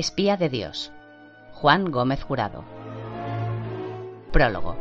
Espía 0.00 0.38
de 0.38 0.48
Dios. 0.48 0.90
Juan 1.52 1.90
Gómez 1.90 2.22
Jurado. 2.22 2.64
Prólogo. 4.32 4.74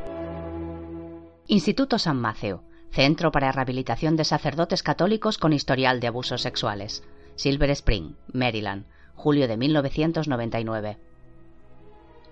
Instituto 1.45 1.99
San 1.99 2.15
Mateo, 2.15 2.63
Centro 2.89 3.29
para 3.29 3.51
Rehabilitación 3.51 4.15
de 4.15 4.23
Sacerdotes 4.23 4.81
Católicos 4.81 5.37
con 5.37 5.51
historial 5.51 5.99
de 5.99 6.07
abusos 6.07 6.41
sexuales. 6.41 7.03
Silver 7.35 7.69
Spring, 7.71 8.13
Maryland, 8.31 8.85
julio 9.13 9.49
de 9.49 9.57
1999. 9.57 10.97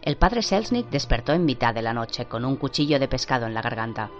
El 0.01 0.15
padre 0.15 0.41
Selznick 0.41 0.89
despertó 0.89 1.33
en 1.33 1.43
mitad 1.43 1.73
de 1.73 1.81
la 1.81 1.93
noche 1.93 2.23
con 2.23 2.45
un 2.45 2.55
cuchillo 2.55 2.99
de 2.99 3.09
pescado 3.09 3.47
en 3.47 3.53
la 3.53 3.61
garganta. 3.61 4.11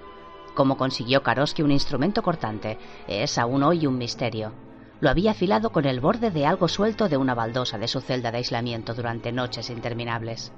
Cómo 0.56 0.76
consiguió 0.76 1.24
Karoski 1.24 1.62
un 1.62 1.72
instrumento 1.72 2.22
cortante 2.22 2.78
es 3.08 3.38
aún 3.38 3.64
hoy 3.64 3.88
un 3.88 3.98
misterio 3.98 4.67
lo 5.00 5.10
había 5.10 5.32
afilado 5.32 5.72
con 5.72 5.86
el 5.86 6.00
borde 6.00 6.32
de 6.32 6.46
algo 6.46 6.68
suelto 6.68 7.08
de 7.08 7.18
una 7.18 7.36
baldosa 7.36 7.78
de 7.78 7.88
su 7.88 8.02
celda 8.02 8.32
de 8.32 8.38
aislamiento 8.38 8.94
durante 8.94 9.32
noches 9.32 9.70
interminables. 9.70 10.52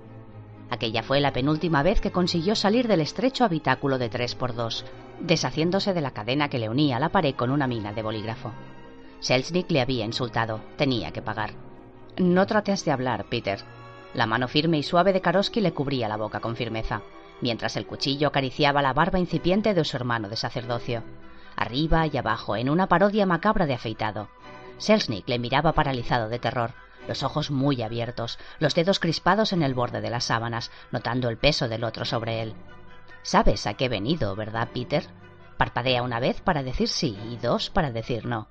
Aquella 0.69 1.03
fue 1.03 1.19
la 1.19 1.33
penúltima 1.33 1.83
vez 1.83 1.99
que 1.99 2.11
consiguió 2.11 2.55
salir 2.55 2.87
del 2.87 3.01
estrecho 3.01 3.43
habitáculo 3.43 3.97
de 3.97 4.09
tres 4.09 4.35
por 4.35 4.53
dos, 4.53 4.85
deshaciéndose 5.19 5.93
de 5.93 6.01
la 6.01 6.11
cadena 6.11 6.47
que 6.47 6.59
le 6.59 6.69
unía 6.69 6.97
a 6.97 6.99
la 6.99 7.09
pared 7.09 7.35
con 7.35 7.49
una 7.49 7.67
mina 7.67 7.91
de 7.91 8.03
bolígrafo. 8.03 8.53
Selznick 9.19 9.69
le 9.71 9.81
había 9.81 10.05
insultado, 10.05 10.61
tenía 10.77 11.11
que 11.11 11.21
pagar. 11.21 11.51
No 12.17 12.45
trates 12.45 12.85
de 12.85 12.91
hablar, 12.91 13.25
Peter. 13.29 13.59
La 14.13 14.25
mano 14.25 14.47
firme 14.47 14.77
y 14.77 14.83
suave 14.83 15.11
de 15.11 15.21
Karosky 15.21 15.59
le 15.59 15.73
cubría 15.73 16.07
la 16.07 16.17
boca 16.17 16.39
con 16.39 16.55
firmeza, 16.55 17.01
mientras 17.41 17.75
el 17.75 17.85
cuchillo 17.85 18.29
acariciaba 18.29 18.81
la 18.81 18.93
barba 18.93 19.19
incipiente 19.19 19.73
de 19.73 19.83
su 19.83 19.97
hermano 19.97 20.29
de 20.29 20.35
sacerdocio 20.35 21.03
arriba 21.55 22.07
y 22.07 22.17
abajo, 22.17 22.55
en 22.55 22.69
una 22.69 22.87
parodia 22.87 23.25
macabra 23.25 23.65
de 23.65 23.73
afeitado. 23.73 24.29
Selznick 24.77 25.27
le 25.27 25.39
miraba 25.39 25.73
paralizado 25.73 26.29
de 26.29 26.39
terror, 26.39 26.73
los 27.07 27.23
ojos 27.23 27.51
muy 27.51 27.81
abiertos, 27.81 28.39
los 28.59 28.75
dedos 28.75 28.99
crispados 28.99 29.51
en 29.53 29.63
el 29.63 29.73
borde 29.73 30.01
de 30.01 30.09
las 30.09 30.25
sábanas, 30.25 30.71
notando 30.91 31.29
el 31.29 31.37
peso 31.37 31.67
del 31.67 31.83
otro 31.83 32.05
sobre 32.05 32.41
él. 32.41 32.53
Sabes 33.23 33.67
a 33.67 33.73
qué 33.73 33.85
he 33.85 33.89
venido, 33.89 34.35
¿verdad, 34.35 34.69
Peter? 34.73 35.05
Parpadea 35.57 36.03
una 36.03 36.19
vez 36.19 36.39
para 36.41 36.63
decir 36.63 36.87
sí 36.87 37.17
y 37.29 37.37
dos 37.37 37.69
para 37.69 37.91
decir 37.91 38.25
no. 38.25 38.47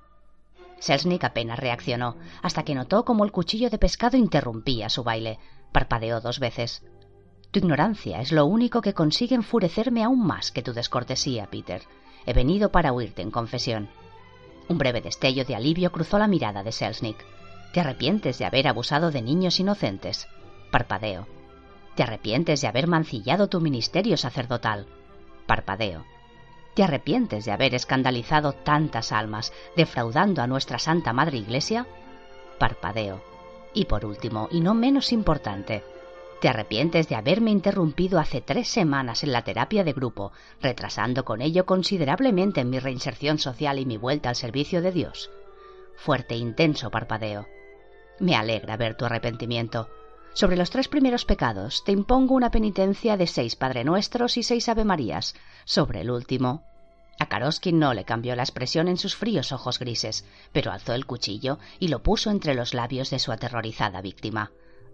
Selznick 0.79 1.23
apenas 1.23 1.59
reaccionó, 1.59 2.17
hasta 2.41 2.63
que 2.63 2.75
notó 2.75 3.03
como 3.03 3.25
el 3.25 3.31
cuchillo 3.31 3.69
de 3.69 3.77
pescado 3.77 4.17
interrumpía 4.17 4.89
su 4.89 5.03
baile. 5.03 5.39
Parpadeó 5.71 6.21
dos 6.21 6.39
veces. 6.39 6.83
Tu 7.51 7.59
ignorancia 7.59 8.21
es 8.21 8.31
lo 8.31 8.45
único 8.45 8.81
que 8.81 8.93
consigue 8.93 9.35
enfurecerme 9.35 10.03
aún 10.03 10.25
más 10.25 10.51
que 10.51 10.61
tu 10.61 10.73
descortesía, 10.73 11.47
Peter. 11.47 11.81
He 12.29 12.33
venido 12.33 12.71
para 12.71 12.93
huirte 12.93 13.23
en 13.23 13.31
confesión. 13.31 13.89
Un 14.67 14.77
breve 14.77 15.01
destello 15.01 15.45
de 15.45 15.55
alivio 15.55 15.91
cruzó 15.91 16.19
la 16.19 16.27
mirada 16.27 16.61
de 16.61 16.71
Selznick. 16.71 17.25
¿Te 17.73 17.79
arrepientes 17.79 18.37
de 18.37 18.45
haber 18.45 18.67
abusado 18.67 19.09
de 19.09 19.23
niños 19.23 19.59
inocentes? 19.59 20.27
Parpadeo. 20.69 21.25
¿Te 21.95 22.03
arrepientes 22.03 22.61
de 22.61 22.67
haber 22.67 22.85
mancillado 22.85 23.49
tu 23.49 23.61
ministerio 23.61 24.15
sacerdotal? 24.15 24.85
Parpadeo. 25.47 26.05
¿Te 26.75 26.83
arrepientes 26.83 27.45
de 27.45 27.51
haber 27.51 27.73
escandalizado 27.73 28.53
tantas 28.53 29.11
almas, 29.11 29.51
defraudando 29.75 30.43
a 30.43 30.47
nuestra 30.47 30.77
Santa 30.77 31.13
Madre 31.13 31.39
Iglesia? 31.39 31.87
Parpadeo. 32.59 33.23
Y 33.73 33.85
por 33.85 34.05
último, 34.05 34.49
y 34.51 34.61
no 34.61 34.75
menos 34.75 35.13
importante, 35.13 35.83
¿Te 36.39 36.47
arrepientes 36.47 37.09
de 37.09 37.15
haberme 37.15 37.51
interrumpido 37.51 38.17
hace 38.17 38.39
tres 38.39 38.69
semanas 38.69 39.23
en 39.23 39.33
la 39.33 39.43
terapia 39.43 39.83
de 39.83 39.91
grupo, 39.91 40.31
retrasando 40.61 41.25
con 41.25 41.41
ello 41.41 41.65
considerablemente 41.65 42.63
mi 42.63 42.79
reinserción 42.79 43.39
social 43.39 43.77
y 43.77 43.85
mi 43.85 43.97
vuelta 43.97 44.29
al 44.29 44.37
servicio 44.37 44.81
de 44.81 44.93
Dios? 44.93 45.29
Fuerte 45.97 46.35
e 46.35 46.37
intenso 46.37 46.91
parpadeo. 46.91 47.45
Me 48.19 48.35
alegra 48.35 48.77
ver 48.77 48.95
tu 48.95 49.03
arrepentimiento. 49.03 49.89
Sobre 50.33 50.55
los 50.55 50.69
tres 50.69 50.87
primeros 50.87 51.25
pecados 51.25 51.83
te 51.83 51.91
impongo 51.91 52.35
una 52.35 52.51
penitencia 52.51 53.17
de 53.17 53.27
seis 53.27 53.57
Padre 53.57 53.83
Nuestros 53.83 54.37
y 54.37 54.43
seis 54.43 54.69
Ave 54.69 54.85
Marías. 54.85 55.35
Sobre 55.65 56.01
el 56.01 56.09
último. 56.09 56.63
A 57.19 57.25
Karosky 57.25 57.73
no 57.73 57.93
le 57.93 58.05
cambió 58.05 58.33
la 58.37 58.43
expresión 58.43 58.87
en 58.87 58.95
sus 58.95 59.13
fríos 59.13 59.51
ojos 59.51 59.77
grises, 59.77 60.23
pero 60.53 60.71
alzó 60.71 60.93
el 60.93 61.05
cuchillo 61.05 61.59
y 61.79 61.89
lo 61.89 62.01
puso 62.01 62.31
entre 62.31 62.55
los 62.55 62.73
labios 62.73 63.09
de 63.09 63.19
su 63.19 63.33
aterrorizada 63.33 64.01
víctima. 64.01 64.51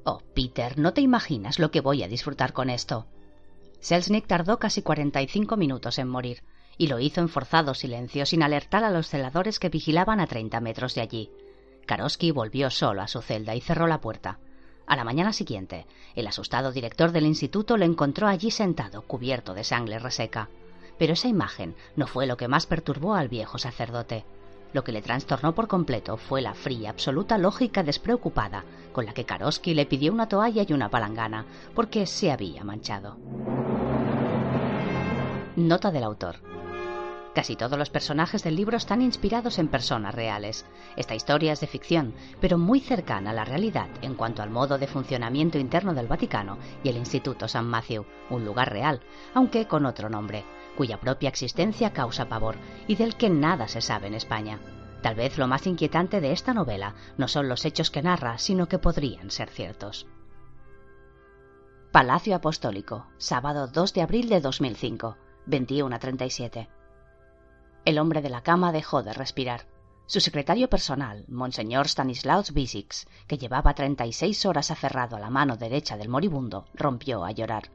Oh, 0.08 0.22
Peter, 0.36 0.78
no 0.78 0.94
te 0.94 1.02
imaginas 1.02 1.58
lo 1.58 1.72
que 1.72 1.82
voy 1.82 2.04
a 2.04 2.08
disfrutar 2.08 2.54
con 2.54 2.70
esto. 2.70 3.08
Selznick 3.80 4.28
tardó 4.28 4.60
casi 4.60 4.84
cuarenta 4.84 5.22
y 5.24 5.28
cinco 5.28 5.58
minutos 5.58 5.98
en 5.98 6.08
morir, 6.08 6.44
y 6.78 6.88
lo 6.88 7.00
hizo 7.00 7.22
en 7.22 7.30
forzado 7.30 7.74
silencio 7.74 8.28
sin 8.28 8.44
alertar 8.44 8.84
a 8.84 8.92
los 8.92 9.10
celadores 9.10 9.58
que 9.58 9.70
vigilaban 9.70 10.20
a 10.20 10.28
treinta 10.28 10.60
metros 10.62 10.94
de 10.94 11.02
allí. 11.02 11.32
Karosky 11.88 12.30
volvió 12.30 12.70
solo 12.70 13.02
a 13.02 13.08
su 13.08 13.22
celda 13.22 13.56
y 13.56 13.62
cerró 13.62 13.88
la 13.88 14.00
puerta. 14.00 14.40
A 14.86 14.96
la 14.96 15.04
mañana 15.04 15.34
siguiente, 15.34 15.88
el 16.14 16.28
asustado 16.28 16.72
director 16.72 17.12
del 17.12 17.26
instituto 17.26 17.76
lo 17.76 17.86
encontró 17.86 18.28
allí 18.28 18.52
sentado, 18.52 19.02
cubierto 19.02 19.56
de 19.56 19.64
sangre 19.64 19.98
reseca. 19.98 20.50
Pero 21.00 21.14
esa 21.14 21.28
imagen 21.28 21.76
no 21.96 22.06
fue 22.06 22.28
lo 22.28 22.38
que 22.38 22.48
más 22.48 22.68
perturbó 22.68 23.16
al 23.16 23.28
viejo 23.28 23.58
sacerdote. 23.58 24.24
Lo 24.76 24.84
que 24.84 24.92
le 24.92 25.02
trastornó 25.02 25.56
por 25.56 25.70
completo 25.70 26.18
fue 26.18 26.42
la 26.42 26.54
fría, 26.54 26.90
absoluta 26.90 27.38
lógica 27.38 27.82
despreocupada 27.82 28.66
con 28.92 29.06
la 29.06 29.14
que 29.14 29.24
Karosky 29.24 29.74
le 29.74 29.86
pidió 29.86 30.12
una 30.12 30.28
toalla 30.28 30.66
y 30.68 30.74
una 30.74 30.90
palangana, 30.90 31.46
porque 31.74 32.06
se 32.06 32.30
había 32.30 32.62
manchado. 32.66 33.16
Nota 35.56 35.92
del 35.92 36.04
autor. 36.04 36.42
Casi 37.34 37.56
todos 37.56 37.80
los 37.80 37.90
personajes 37.90 38.44
del 38.44 38.58
libro 38.58 38.76
están 38.76 39.02
inspirados 39.02 39.60
en 39.60 39.70
personas 39.70 40.14
reales. 40.14 40.66
Esta 40.98 41.16
historia 41.16 41.54
es 41.54 41.62
de 41.62 41.68
ficción, 41.68 42.14
pero 42.42 42.58
muy 42.58 42.82
cercana 42.82 43.30
a 43.30 43.34
la 43.34 43.46
realidad 43.46 43.88
en 44.02 44.16
cuanto 44.16 44.44
al 44.44 44.50
modo 44.50 44.78
de 44.78 44.88
funcionamiento 44.88 45.58
interno 45.58 45.94
del 45.94 46.08
Vaticano 46.08 46.58
y 46.84 46.90
el 46.90 46.98
Instituto 46.98 47.48
San 47.48 47.66
Matthew, 47.66 48.06
un 48.30 48.44
lugar 48.44 48.74
real, 48.74 49.00
aunque 49.34 49.68
con 49.68 49.86
otro 49.86 50.10
nombre, 50.10 50.44
cuya 50.76 51.00
propia 51.00 51.30
existencia 51.30 51.94
causa 51.94 52.30
pavor 52.30 52.56
y 52.88 52.96
del 52.96 53.16
que 53.16 53.30
nada 53.30 53.68
se 53.68 53.82
sabe 53.82 54.08
en 54.08 54.14
España. 54.14 54.60
Tal 55.02 55.16
vez 55.16 55.38
lo 55.38 55.48
más 55.48 55.68
inquietante 55.68 56.22
de 56.22 56.32
esta 56.32 56.54
novela 56.54 56.96
no 57.18 57.28
son 57.28 57.48
los 57.48 57.66
hechos 57.66 57.92
que 57.92 58.02
narra, 58.02 58.38
sino 58.38 58.68
que 58.68 58.80
podrían 58.80 59.32
ser 59.32 59.50
ciertos. 59.50 60.08
Palacio 61.92 62.36
Apostólico, 62.36 63.08
sábado 63.18 63.68
2 63.68 63.94
de 63.94 64.02
abril 64.02 64.30
de 64.30 64.42
2005, 64.42 65.16
21 65.46 65.96
a 65.96 66.00
37. 66.00 66.70
El 67.86 68.00
hombre 68.00 68.22
de 68.22 68.30
la 68.30 68.42
cama 68.42 68.72
dejó 68.72 69.04
de 69.04 69.14
respirar. 69.14 69.68
Su 70.08 70.20
secretario 70.20 70.70
personal, 70.70 71.26
Monseñor 71.28 71.88
Stanislaus 71.88 72.52
Bisix, 72.52 73.08
que 73.28 73.38
llevaba 73.38 73.76
36 73.76 74.46
horas 74.46 74.72
aferrado 74.72 75.16
a 75.16 75.20
la 75.20 75.30
mano 75.30 75.56
derecha 75.56 75.98
del 75.98 76.10
moribundo, 76.10 76.66
rompió 76.74 77.24
a 77.24 77.32
llorar. 77.32 77.70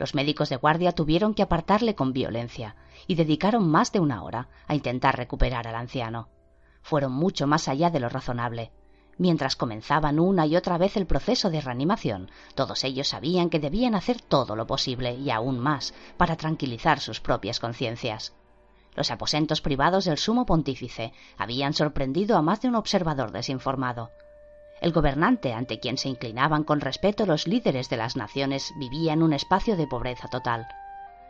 Los 0.00 0.14
médicos 0.14 0.48
de 0.48 0.56
guardia 0.56 0.92
tuvieron 0.92 1.34
que 1.34 1.42
apartarle 1.42 1.94
con 1.94 2.14
violencia 2.14 2.74
y 3.06 3.16
dedicaron 3.16 3.68
más 3.70 3.92
de 3.92 4.00
una 4.00 4.22
hora 4.22 4.48
a 4.66 4.74
intentar 4.74 5.14
recuperar 5.14 5.68
al 5.68 5.74
anciano. 5.74 6.30
Fueron 6.80 7.12
mucho 7.12 7.46
más 7.46 7.68
allá 7.68 7.90
de 7.90 8.00
lo 8.00 8.08
razonable. 8.08 8.72
Mientras 9.18 9.56
comenzaban 9.56 10.18
una 10.18 10.46
y 10.46 10.56
otra 10.56 10.78
vez 10.78 10.96
el 10.96 11.04
proceso 11.04 11.50
de 11.50 11.60
reanimación, 11.60 12.30
todos 12.54 12.82
ellos 12.84 13.08
sabían 13.08 13.50
que 13.50 13.58
debían 13.58 13.94
hacer 13.94 14.22
todo 14.22 14.56
lo 14.56 14.66
posible 14.66 15.16
y 15.16 15.30
aún 15.30 15.58
más 15.58 15.92
para 16.16 16.36
tranquilizar 16.36 16.98
sus 16.98 17.20
propias 17.20 17.60
conciencias. 17.60 18.32
Los 18.96 19.10
aposentos 19.10 19.60
privados 19.60 20.06
del 20.06 20.16
sumo 20.16 20.46
pontífice 20.46 21.12
habían 21.36 21.74
sorprendido 21.74 22.38
a 22.38 22.42
más 22.42 22.62
de 22.62 22.68
un 22.68 22.76
observador 22.76 23.32
desinformado. 23.32 24.08
El 24.80 24.92
gobernante 24.92 25.52
ante 25.52 25.78
quien 25.78 25.98
se 25.98 26.08
inclinaban 26.08 26.64
con 26.64 26.80
respeto 26.80 27.26
los 27.26 27.46
líderes 27.46 27.90
de 27.90 27.98
las 27.98 28.16
naciones 28.16 28.72
vivía 28.78 29.12
en 29.12 29.22
un 29.22 29.32
espacio 29.32 29.76
de 29.76 29.86
pobreza 29.86 30.28
total. 30.28 30.66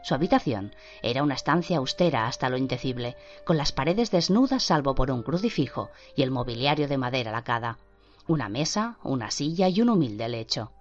Su 0.03 0.15
habitación 0.15 0.75
era 1.03 1.23
una 1.23 1.35
estancia 1.35 1.79
austera 1.79 2.27
hasta 2.27 2.49
lo 2.49 2.57
indecible, 2.57 3.17
con 3.45 3.57
las 3.57 3.73
paredes 3.73 4.11
desnudas 4.11 4.63
salvo 4.63 4.95
por 4.95 5.11
un 5.11 5.23
crucifijo 5.23 5.91
y 6.17 6.23
el 6.23 6.31
mobiliario 6.31 6.89
de 6.89 6.97
madera 6.97 7.33
lacada, 7.33 7.79
una 8.27 8.49
mesa, 8.49 8.97
una 9.03 9.31
silla 9.31 9.69
y 9.69 9.81
un 9.83 9.91
humilde 9.91 10.29
lecho. 10.29 10.73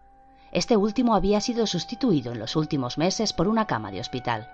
Este 0.51 0.77
último 0.77 1.15
había 1.15 1.41
sido 1.41 1.67
sustituido 1.67 2.31
en 2.31 2.39
los 2.39 2.55
últimos 2.55 2.97
meses 2.97 3.33
por 3.33 3.47
una 3.47 3.65
cama 3.65 3.91
de 3.91 3.99
hospital. 3.99 4.49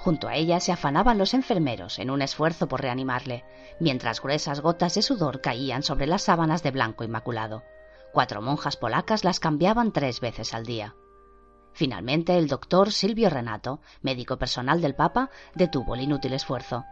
Junto 0.00 0.28
a 0.28 0.34
ella 0.34 0.60
se 0.60 0.72
afanaban 0.72 1.18
los 1.18 1.34
enfermeros 1.34 1.98
en 1.98 2.10
un 2.10 2.22
esfuerzo 2.22 2.68
por 2.68 2.80
reanimarle, 2.80 3.44
mientras 3.80 4.22
gruesas 4.22 4.60
gotas 4.62 4.94
de 4.94 5.02
sudor 5.02 5.42
caían 5.42 5.82
sobre 5.82 6.06
las 6.06 6.22
sábanas 6.22 6.62
de 6.62 6.70
blanco 6.70 7.04
inmaculado. 7.04 7.64
Cuatro 8.10 8.40
monjas 8.40 8.78
polacas 8.78 9.24
las 9.24 9.40
cambiaban 9.40 9.92
tres 9.92 10.20
veces 10.20 10.54
al 10.54 10.64
día. 10.64 10.94
Finalmente, 11.74 12.38
el 12.38 12.48
doctor 12.48 12.92
Silvio 12.92 13.28
Renato, 13.28 13.80
médico 14.00 14.38
personal 14.38 14.80
del 14.80 14.94
Papa, 14.94 15.28
detuvo 15.54 15.94
el 15.94 16.00
inútil 16.00 16.32
esfuerzo. 16.32 16.86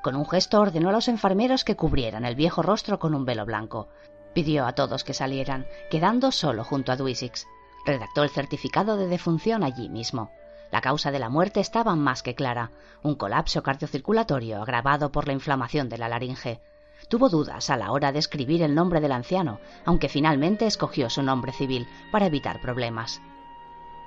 Con 0.00 0.14
un 0.14 0.24
gesto 0.24 0.60
ordenó 0.60 0.90
a 0.90 0.92
los 0.92 1.08
enfermeros 1.08 1.64
que 1.64 1.74
cubrieran 1.74 2.24
el 2.24 2.36
viejo 2.36 2.62
rostro 2.62 3.00
con 3.00 3.16
un 3.16 3.24
velo 3.24 3.44
blanco. 3.44 3.88
Pidió 4.34 4.66
a 4.66 4.72
todos 4.76 5.02
que 5.02 5.14
salieran, 5.14 5.66
quedando 5.90 6.30
solo 6.30 6.62
junto 6.62 6.92
a 6.92 6.96
Duisix. 6.96 7.44
Redactó 7.84 8.22
el 8.22 8.30
certificado 8.30 8.96
de 8.96 9.08
defunción 9.08 9.64
allí 9.64 9.88
mismo. 9.88 10.30
La 10.72 10.80
causa 10.80 11.10
de 11.10 11.18
la 11.18 11.28
muerte 11.28 11.60
estaba 11.60 11.94
más 11.94 12.22
que 12.22 12.34
clara, 12.34 12.70
un 13.02 13.14
colapso 13.14 13.62
cardiocirculatorio 13.62 14.62
agravado 14.62 15.12
por 15.12 15.26
la 15.26 15.34
inflamación 15.34 15.90
de 15.90 15.98
la 15.98 16.08
laringe. 16.08 16.62
Tuvo 17.10 17.28
dudas 17.28 17.68
a 17.68 17.76
la 17.76 17.92
hora 17.92 18.10
de 18.10 18.18
escribir 18.18 18.62
el 18.62 18.74
nombre 18.74 19.02
del 19.02 19.12
anciano, 19.12 19.60
aunque 19.84 20.08
finalmente 20.08 20.66
escogió 20.66 21.10
su 21.10 21.22
nombre 21.22 21.52
civil 21.52 21.86
para 22.10 22.24
evitar 22.24 22.62
problemas. 22.62 23.20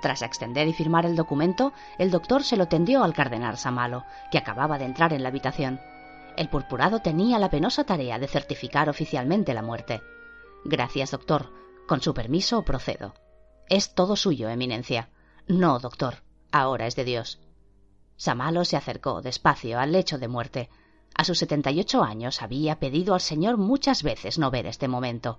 Tras 0.02 0.22
extender 0.22 0.66
y 0.66 0.72
firmar 0.72 1.06
el 1.06 1.14
documento, 1.14 1.72
el 1.98 2.10
doctor 2.10 2.42
se 2.42 2.56
lo 2.56 2.66
tendió 2.66 3.04
al 3.04 3.14
cardenal 3.14 3.56
Samalo, 3.58 4.04
que 4.32 4.38
acababa 4.38 4.76
de 4.76 4.86
entrar 4.86 5.12
en 5.12 5.22
la 5.22 5.28
habitación. 5.28 5.80
El 6.36 6.48
purpurado 6.48 6.98
tenía 6.98 7.38
la 7.38 7.48
penosa 7.48 7.84
tarea 7.84 8.18
de 8.18 8.26
certificar 8.26 8.88
oficialmente 8.88 9.54
la 9.54 9.62
muerte. 9.62 10.02
Gracias, 10.64 11.12
doctor. 11.12 11.52
Con 11.86 12.00
su 12.00 12.12
permiso 12.12 12.62
procedo. 12.62 13.14
Es 13.68 13.94
todo 13.94 14.16
suyo, 14.16 14.48
Eminencia. 14.48 15.10
No, 15.46 15.78
doctor 15.78 16.25
ahora 16.60 16.86
es 16.86 16.96
de 16.96 17.04
Dios. 17.04 17.38
Samalo 18.16 18.64
se 18.64 18.76
acercó 18.76 19.20
despacio 19.22 19.78
al 19.78 19.92
lecho 19.92 20.18
de 20.18 20.28
muerte. 20.28 20.70
A 21.14 21.24
sus 21.24 21.38
setenta 21.38 21.70
y 21.70 21.80
ocho 21.80 22.02
años 22.02 22.42
había 22.42 22.78
pedido 22.78 23.14
al 23.14 23.20
Señor 23.20 23.56
muchas 23.56 24.02
veces 24.02 24.38
no 24.38 24.50
ver 24.50 24.66
este 24.66 24.88
momento. 24.88 25.38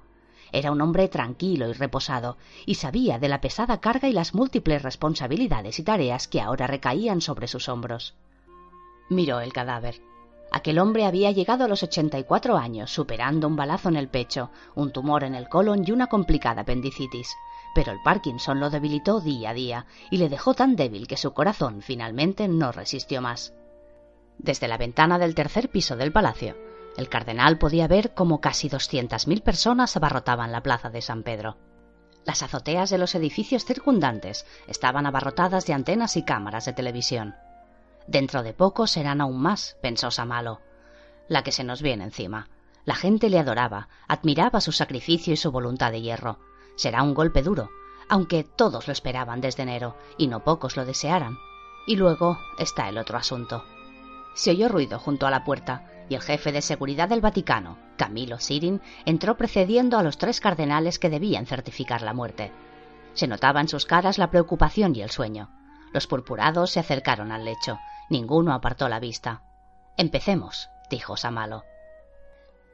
Era 0.52 0.72
un 0.72 0.81
hombre 0.81 1.08
tranquilo 1.08 1.68
y 1.69 1.74
reposado, 1.74 2.38
y 2.66 2.75
sabía 2.75 3.19
de 3.19 3.28
la 3.28 3.42
pesada 3.42 3.81
carga 3.81 4.08
y 4.08 4.14
las 4.14 4.34
múltiples 4.34 4.81
responsabilidades 4.81 5.80
y 5.80 5.84
tareas 5.84 6.28
que 6.28 6.40
ahora 6.40 6.68
recaían 6.68 7.22
sobre 7.22 7.48
sus 7.48 7.68
hombros. 7.68 8.16
Miró 9.10 9.40
el 9.40 9.54
cadáver. 9.54 10.02
Aquel 10.51 10.79
hombre 10.79 11.05
había 11.05 11.31
llegado 11.31 11.65
a 11.65 11.67
los 11.67 11.83
ochenta 11.83 12.17
y 12.17 12.23
cuatro 12.23 12.57
años, 12.57 12.91
superando 12.91 13.47
un 13.47 13.55
balazo 13.55 13.89
en 13.89 13.97
el 13.97 14.07
pecho, 14.07 14.49
un 14.75 14.91
tumor 14.91 15.23
en 15.23 15.35
el 15.35 15.49
colon 15.49 15.83
y 15.85 15.91
una 15.91 16.07
complicada 16.07 16.61
apendicitis 16.61 17.35
pero 17.77 17.91
el 17.91 18.01
Parkinson 18.01 18.59
lo 18.59 18.71
debilitó 18.71 19.21
día 19.21 19.51
a 19.51 19.53
día 19.53 19.85
y 20.09 20.17
le 20.17 20.29
dejó 20.29 20.55
tan 20.55 20.75
débil 20.75 21.05
que 21.05 21.15
su 21.15 21.31
corazón 21.33 21.83
finalmente 21.83 22.47
no 22.47 22.71
resistió 22.71 23.21
más. 23.21 23.53
Desde 24.39 24.67
la 24.67 24.79
ventana 24.79 25.19
del 25.19 25.35
tercer 25.35 25.69
piso 25.69 25.95
del 25.95 26.11
palacio, 26.11 26.57
el 26.97 27.07
cardenal 27.07 27.59
podía 27.59 27.88
ver 27.88 28.15
cómo 28.15 28.41
casi 28.41 28.67
doscientas 28.67 29.27
mil 29.27 29.44
personas 29.44 29.95
abarrotaban 29.95 30.51
la 30.51 30.63
plaza 30.63 30.89
de 30.89 31.03
San 31.03 31.21
Pedro. 31.21 31.57
Las 32.25 32.41
azoteas 32.41 32.89
de 32.89 32.97
los 32.97 33.13
edificios 33.13 33.63
circundantes 33.63 34.47
estaban 34.67 35.05
abarrotadas 35.05 35.67
de 35.67 35.73
antenas 35.73 36.17
y 36.17 36.23
cámaras 36.23 36.65
de 36.65 36.73
televisión. 36.73 37.35
Dentro 38.07 38.42
de 38.42 38.54
poco 38.54 38.88
serán 38.88 39.21
aún 39.21 39.42
más, 39.42 39.77
pensó 39.81 40.12
Samalo. 40.12 40.62
La 41.27 41.44
que 41.44 41.51
se 41.51 41.65
nos 41.65 41.81
viene 41.81 42.06
encima. 42.06 42.50
La 42.86 42.95
gente 42.95 43.30
le 43.30 43.38
adoraba, 43.38 43.89
admiraba 44.07 44.62
su 44.62 44.71
sacrificio 44.71 45.33
y 45.33 45.38
su 45.38 45.51
voluntad 45.51 45.92
de 45.92 46.01
hierro. 46.01 46.39
Será 46.77 47.04
un 47.04 47.13
golpe 47.13 47.44
duro, 47.44 47.69
aunque 48.07 48.45
todos 48.45 48.88
lo 48.88 48.94
esperaban 48.94 49.42
desde 49.42 49.63
enero 49.63 49.98
y 50.18 50.27
no 50.27 50.44
pocos 50.45 50.77
lo 50.77 50.86
desearan. 50.86 51.38
Y 51.86 51.98
luego 51.98 52.38
está 52.57 52.88
el 52.88 52.98
otro 52.98 53.18
asunto. 53.18 53.65
Se 54.36 54.51
oyó 54.51 54.69
ruido 54.69 55.00
junto 55.00 55.27
a 55.27 55.31
la 55.31 55.44
puerta 55.44 55.92
y 56.09 56.15
el 56.15 56.21
jefe 56.21 56.54
de 56.54 56.62
seguridad 56.62 57.09
del 57.09 57.19
Vaticano, 57.19 57.77
Camilo 57.98 58.39
Sirin, 58.39 58.81
entró 59.06 59.36
precediendo 59.36 59.98
a 59.98 60.04
los 60.04 60.18
tres 60.18 60.39
cardenales 60.39 61.00
que 61.00 61.09
debían 61.09 61.45
certificar 61.45 62.01
la 62.01 62.13
muerte. 62.13 62.54
Se 63.13 63.27
notaba 63.27 63.59
en 63.59 63.68
sus 63.68 63.86
caras 63.86 64.18
la 64.18 64.30
preocupación 64.30 64.95
y 64.95 65.01
el 65.01 65.09
sueño. 65.09 65.50
Los 65.92 66.07
purpurados 66.07 66.71
se 66.71 66.80
acercaron 66.80 67.31
al 67.31 67.44
lecho. 67.44 67.80
Ninguno 68.09 68.54
apartó 68.54 68.88
la 68.89 69.00
vista. 69.00 69.44
Empecemos, 69.98 70.69
dijo 70.89 71.18
Samalo. 71.18 71.63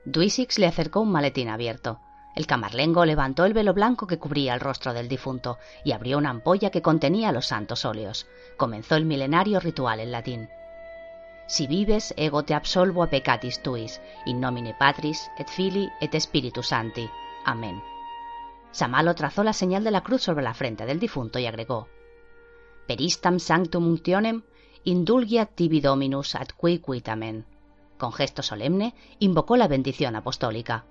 Duisix 0.06 0.60
le 0.60 0.68
acercó 0.68 1.00
un 1.00 1.12
maletín 1.12 1.50
abierto. 1.50 2.00
El 2.36 2.48
camarlengo 2.48 3.06
levantó 3.06 3.46
el 3.46 3.54
velo 3.54 3.74
blanco 3.74 4.08
que 4.08 4.18
cubría 4.18 4.54
el 4.54 4.60
rostro 4.60 4.94
del 4.94 5.08
difunto 5.08 5.60
y 5.84 5.92
abrió 5.92 6.18
una 6.18 6.32
ampolla 6.32 6.72
que 6.72 6.82
contenía 6.82 7.32
los 7.32 7.48
santos 7.48 7.86
óleos. 7.86 8.28
Comenzó 8.58 8.96
el 8.96 9.06
milenario 9.06 9.60
ritual 9.60 10.00
en 10.00 10.12
latín. 10.12 10.50
Si 11.48 11.68
vives, 11.68 12.14
ego 12.18 12.44
te 12.44 12.56
absolvo 12.56 13.04
a 13.04 13.10
peccatis 13.10 13.62
tuis, 13.62 14.02
in 14.26 14.40
nomine 14.40 14.76
Patris, 14.80 15.30
et 15.38 15.48
Fili, 15.48 15.90
et 16.02 16.14
Spiritus 16.20 16.68
Santi. 16.68 17.10
Amén. 17.46 17.82
Samalo 18.72 19.14
trazó 19.14 19.44
la 19.44 19.54
señal 19.54 19.84
de 19.84 19.92
la 19.92 20.02
cruz 20.02 20.24
sobre 20.24 20.44
la 20.44 20.54
frente 20.54 20.86
del 20.86 21.00
difunto 21.00 21.38
y 21.40 21.46
agregó: 21.46 21.88
Peristam 22.88 23.40
sanctum 23.40 23.88
unctionem 23.88 24.44
indulgiat 24.84 25.52
tibi 25.56 25.82
dominus 25.82 26.36
ad 26.36 26.50
qui 26.58 26.80
quitamen. 26.80 27.46
Con 27.98 28.12
gesto 28.14 28.42
solemne 28.42 28.94
invocó 29.20 29.58
la 29.58 29.68
bendición 29.68 30.16
apostólica 30.16 30.86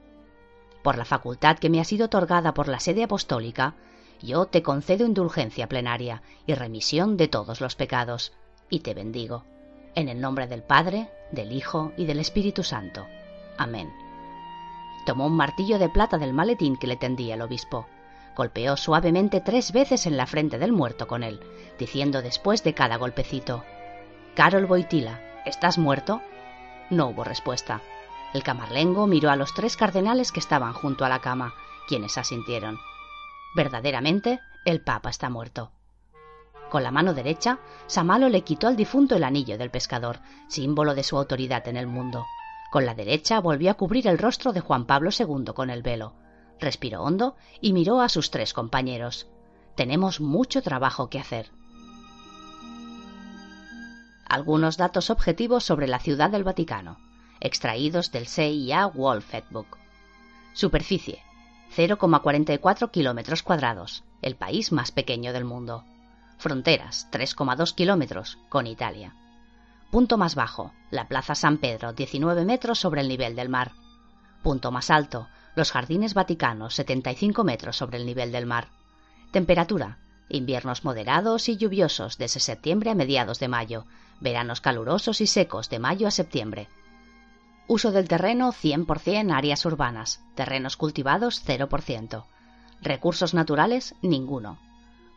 por 0.83 0.99
la 0.99 1.05
facultad 1.05 1.59
que 1.59 1.71
me 1.71 1.81
ha 1.81 1.85
sido 1.85 2.07
otorgada 2.07 2.55
por 2.55 2.69
la 2.69 2.81
sede 2.81 3.05
apostólica, 3.05 3.75
yo 4.21 4.47
te 4.47 4.63
concedo 4.63 5.07
indulgencia 5.07 5.69
plenaria 5.69 6.23
y 6.47 6.55
remisión 6.55 7.17
de 7.17 7.29
todos 7.29 7.61
los 7.61 7.77
pecados, 7.77 8.33
y 8.69 8.81
te 8.81 8.95
bendigo. 8.95 9.45
En 9.95 10.09
el 10.09 10.21
nombre 10.21 10.47
del 10.47 10.63
Padre, 10.63 11.09
del 11.31 11.53
Hijo 11.53 11.93
y 11.97 12.07
del 12.07 12.19
Espíritu 12.19 12.63
Santo. 12.63 13.07
Amén. 13.59 13.91
Tomó 15.07 15.27
un 15.27 15.37
martillo 15.37 15.79
de 15.79 15.89
plata 15.89 16.19
del 16.19 16.33
maletín 16.33 16.77
que 16.77 16.87
le 16.87 16.97
tendía 16.97 17.35
el 17.35 17.43
obispo. 17.43 17.87
Golpeó 18.37 18.77
suavemente 18.77 19.41
tres 19.41 19.73
veces 19.73 20.07
en 20.07 20.17
la 20.17 20.27
frente 20.27 20.59
del 20.59 20.73
muerto 20.73 21.07
con 21.07 21.23
él, 21.23 21.41
diciendo 21.79 22.23
después 22.23 22.65
de 22.65 22.73
cada 22.75 22.97
golpecito, 22.97 23.65
Carol 24.35 24.65
Boitila, 24.65 25.21
¿estás 25.45 25.77
muerto? 25.77 26.23
No 26.89 27.09
hubo 27.09 27.23
respuesta. 27.23 27.83
El 28.33 28.43
camarlengo 28.43 29.07
miró 29.07 29.31
a 29.31 29.37
los 29.37 29.53
tres 29.53 29.77
cardenales 29.77 30.33
que 30.33 30.41
estaban 30.41 30.73
junto 30.73 31.05
a 31.05 31.11
la 31.11 31.19
cama, 31.19 31.53
quienes 31.87 32.17
asintieron. 32.17 32.79
Verdaderamente, 33.55 34.41
el 34.65 34.81
Papa 34.81 35.11
está 35.11 35.29
muerto. 35.29 35.71
Con 36.71 36.83
la 36.83 36.91
mano 36.91 37.13
derecha, 37.13 37.59
Samalo 37.87 38.31
le 38.31 38.41
quitó 38.41 38.69
al 38.69 38.77
difunto 38.77 39.17
el 39.17 39.25
anillo 39.25 39.59
del 39.59 39.71
pescador, 39.71 40.21
símbolo 40.49 40.95
de 40.95 41.05
su 41.05 41.19
autoridad 41.19 41.69
en 41.69 41.77
el 41.77 41.87
mundo. 41.87 42.25
Con 42.71 42.87
la 42.87 42.95
derecha 42.95 43.39
volvió 43.39 43.71
a 43.71 43.75
cubrir 43.75 44.09
el 44.09 44.17
rostro 44.17 44.55
de 44.55 44.61
Juan 44.61 44.87
Pablo 44.87 45.11
II 45.11 45.53
con 45.55 45.69
el 45.69 45.83
velo. 45.83 46.15
Respiró 46.59 47.03
hondo 47.03 47.37
y 47.61 47.75
miró 47.75 48.01
a 48.01 48.09
sus 48.09 48.31
tres 48.31 48.55
compañeros. 48.55 49.29
Tenemos 49.75 50.23
mucho 50.23 50.63
trabajo 50.63 51.11
que 51.11 51.19
hacer. 51.19 51.51
Algunos 54.33 54.79
datos 54.79 55.11
objetivos 55.11 55.63
sobre 55.63 55.87
la 55.87 55.99
ciudad 55.99 56.31
del 56.31 56.43
Vaticano 56.43 56.97
extraídos 57.39 58.13
del 58.13 58.27
CIA 58.27 58.87
World 58.87 59.23
Factbook. 59.23 59.77
Superficie 60.55 61.23
0,44 61.77 62.91
kilómetros 62.91 63.43
cuadrados, 63.43 64.05
el 64.23 64.37
país 64.37 64.73
más 64.73 64.91
pequeño 64.91 65.35
del 65.35 65.45
mundo. 65.45 65.85
Fronteras 66.39 67.09
3,2 67.13 67.75
kilómetros 67.75 68.39
con 68.49 68.67
Italia. 68.67 69.15
Punto 69.91 70.17
más 70.17 70.35
bajo, 70.35 70.73
la 70.91 71.09
Plaza 71.09 71.35
San 71.35 71.59
Pedro, 71.59 71.93
19 71.93 72.47
metros 72.47 72.79
sobre 72.79 73.03
el 73.03 73.09
nivel 73.09 73.37
del 73.37 73.51
mar. 73.51 73.73
Punto 74.43 74.71
más 74.71 74.89
alto, 74.89 75.29
los 75.57 75.73
Jardines 75.73 76.15
Vaticanos, 76.15 76.75
75 76.77 77.45
metros 77.45 77.77
sobre 77.77 77.99
el 77.99 78.07
nivel 78.07 78.33
del 78.33 78.47
mar. 78.47 78.69
Temperatura, 79.31 79.99
inviernos 80.31 80.85
moderados 80.85 81.51
y 81.51 81.59
lluviosos 81.59 82.17
desde 82.17 82.41
septiembre 82.41 82.89
a 82.89 82.95
mediados 82.95 83.39
de 83.39 83.49
mayo, 83.49 83.85
veranos 84.23 84.61
calurosos 84.61 85.21
y 85.21 85.27
secos 85.27 85.69
de 85.69 85.79
mayo 85.79 86.07
a 86.09 86.11
septiembre. 86.11 86.69
Uso 87.67 87.91
del 87.91 88.09
terreno 88.09 88.53
100% 88.53 89.33
áreas 89.35 89.65
urbanas, 89.67 90.23
terrenos 90.35 90.77
cultivados 90.77 91.45
0%. 91.47 92.25
Recursos 92.81 93.35
naturales 93.35 93.95
ninguno. 94.03 94.59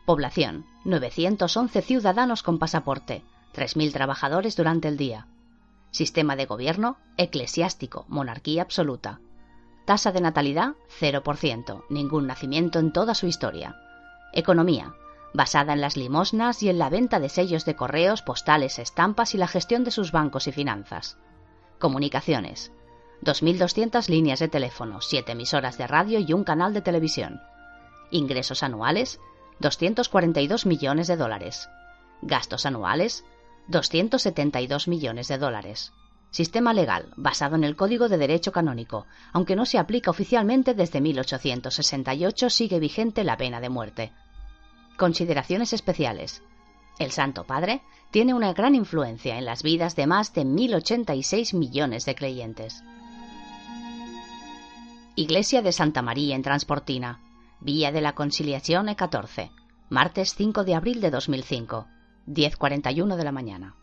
Población 0.04 0.66
911 0.84 1.82
ciudadanos 1.82 2.42
con 2.42 2.58
pasaporte, 2.58 3.22
3.000 3.54 3.92
trabajadores 3.92 4.56
durante 4.56 4.88
el 4.88 4.96
día. 4.96 5.26
Sistema 5.90 6.36
de 6.36 6.46
gobierno 6.46 6.98
eclesiástico, 7.16 8.04
monarquía 8.08 8.62
absoluta. 8.62 9.20
Tasa 9.84 10.12
de 10.12 10.20
natalidad 10.20 10.74
0%, 11.00 11.84
ningún 11.90 12.26
nacimiento 12.26 12.78
en 12.78 12.92
toda 12.92 13.14
su 13.14 13.26
historia. 13.26 13.76
Economía 14.32 14.94
basada 15.36 15.74
en 15.74 15.82
las 15.82 15.98
limosnas 15.98 16.62
y 16.62 16.70
en 16.70 16.78
la 16.78 16.88
venta 16.88 17.20
de 17.20 17.28
sellos 17.28 17.66
de 17.66 17.76
correos, 17.76 18.22
postales, 18.22 18.78
estampas 18.78 19.34
y 19.34 19.38
la 19.38 19.46
gestión 19.46 19.84
de 19.84 19.90
sus 19.90 20.10
bancos 20.10 20.46
y 20.48 20.52
finanzas. 20.52 21.18
Comunicaciones. 21.78 22.72
2.200 23.22 24.08
líneas 24.08 24.38
de 24.38 24.48
teléfono, 24.48 25.02
7 25.02 25.32
emisoras 25.32 25.76
de 25.76 25.86
radio 25.86 26.20
y 26.20 26.32
un 26.32 26.42
canal 26.42 26.72
de 26.72 26.80
televisión. 26.80 27.42
Ingresos 28.10 28.62
anuales. 28.62 29.20
242 29.60 30.64
millones 30.64 31.06
de 31.06 31.16
dólares. 31.16 31.68
Gastos 32.22 32.64
anuales. 32.64 33.22
272 33.68 34.88
millones 34.88 35.28
de 35.28 35.36
dólares. 35.36 35.92
Sistema 36.30 36.72
legal 36.72 37.12
basado 37.16 37.56
en 37.56 37.64
el 37.64 37.76
Código 37.76 38.08
de 38.08 38.16
Derecho 38.16 38.52
Canónico. 38.52 39.06
Aunque 39.34 39.56
no 39.56 39.66
se 39.66 39.78
aplica 39.78 40.10
oficialmente 40.10 40.72
desde 40.72 41.02
1868, 41.02 42.48
sigue 42.48 42.80
vigente 42.80 43.22
la 43.22 43.36
pena 43.36 43.60
de 43.60 43.68
muerte. 43.68 44.12
Consideraciones 44.96 45.72
especiales. 45.72 46.42
El 46.98 47.10
Santo 47.10 47.44
Padre 47.44 47.82
tiene 48.10 48.32
una 48.32 48.54
gran 48.54 48.74
influencia 48.74 49.36
en 49.36 49.44
las 49.44 49.62
vidas 49.62 49.94
de 49.94 50.06
más 50.06 50.32
de 50.32 50.42
1.086 50.42 51.54
millones 51.54 52.06
de 52.06 52.14
creyentes. 52.14 52.82
Iglesia 55.14 55.60
de 55.60 55.72
Santa 55.72 56.00
María 56.00 56.34
en 56.34 56.42
Transportina, 56.42 57.20
Vía 57.60 57.92
de 57.92 58.00
la 58.00 58.14
Conciliación 58.14 58.86
E14, 58.86 59.50
martes 59.88 60.34
5 60.34 60.64
de 60.64 60.74
abril 60.74 61.00
de 61.00 61.10
2005, 61.10 61.86
10.41 62.26 63.16
de 63.16 63.24
la 63.24 63.32
mañana. 63.32 63.74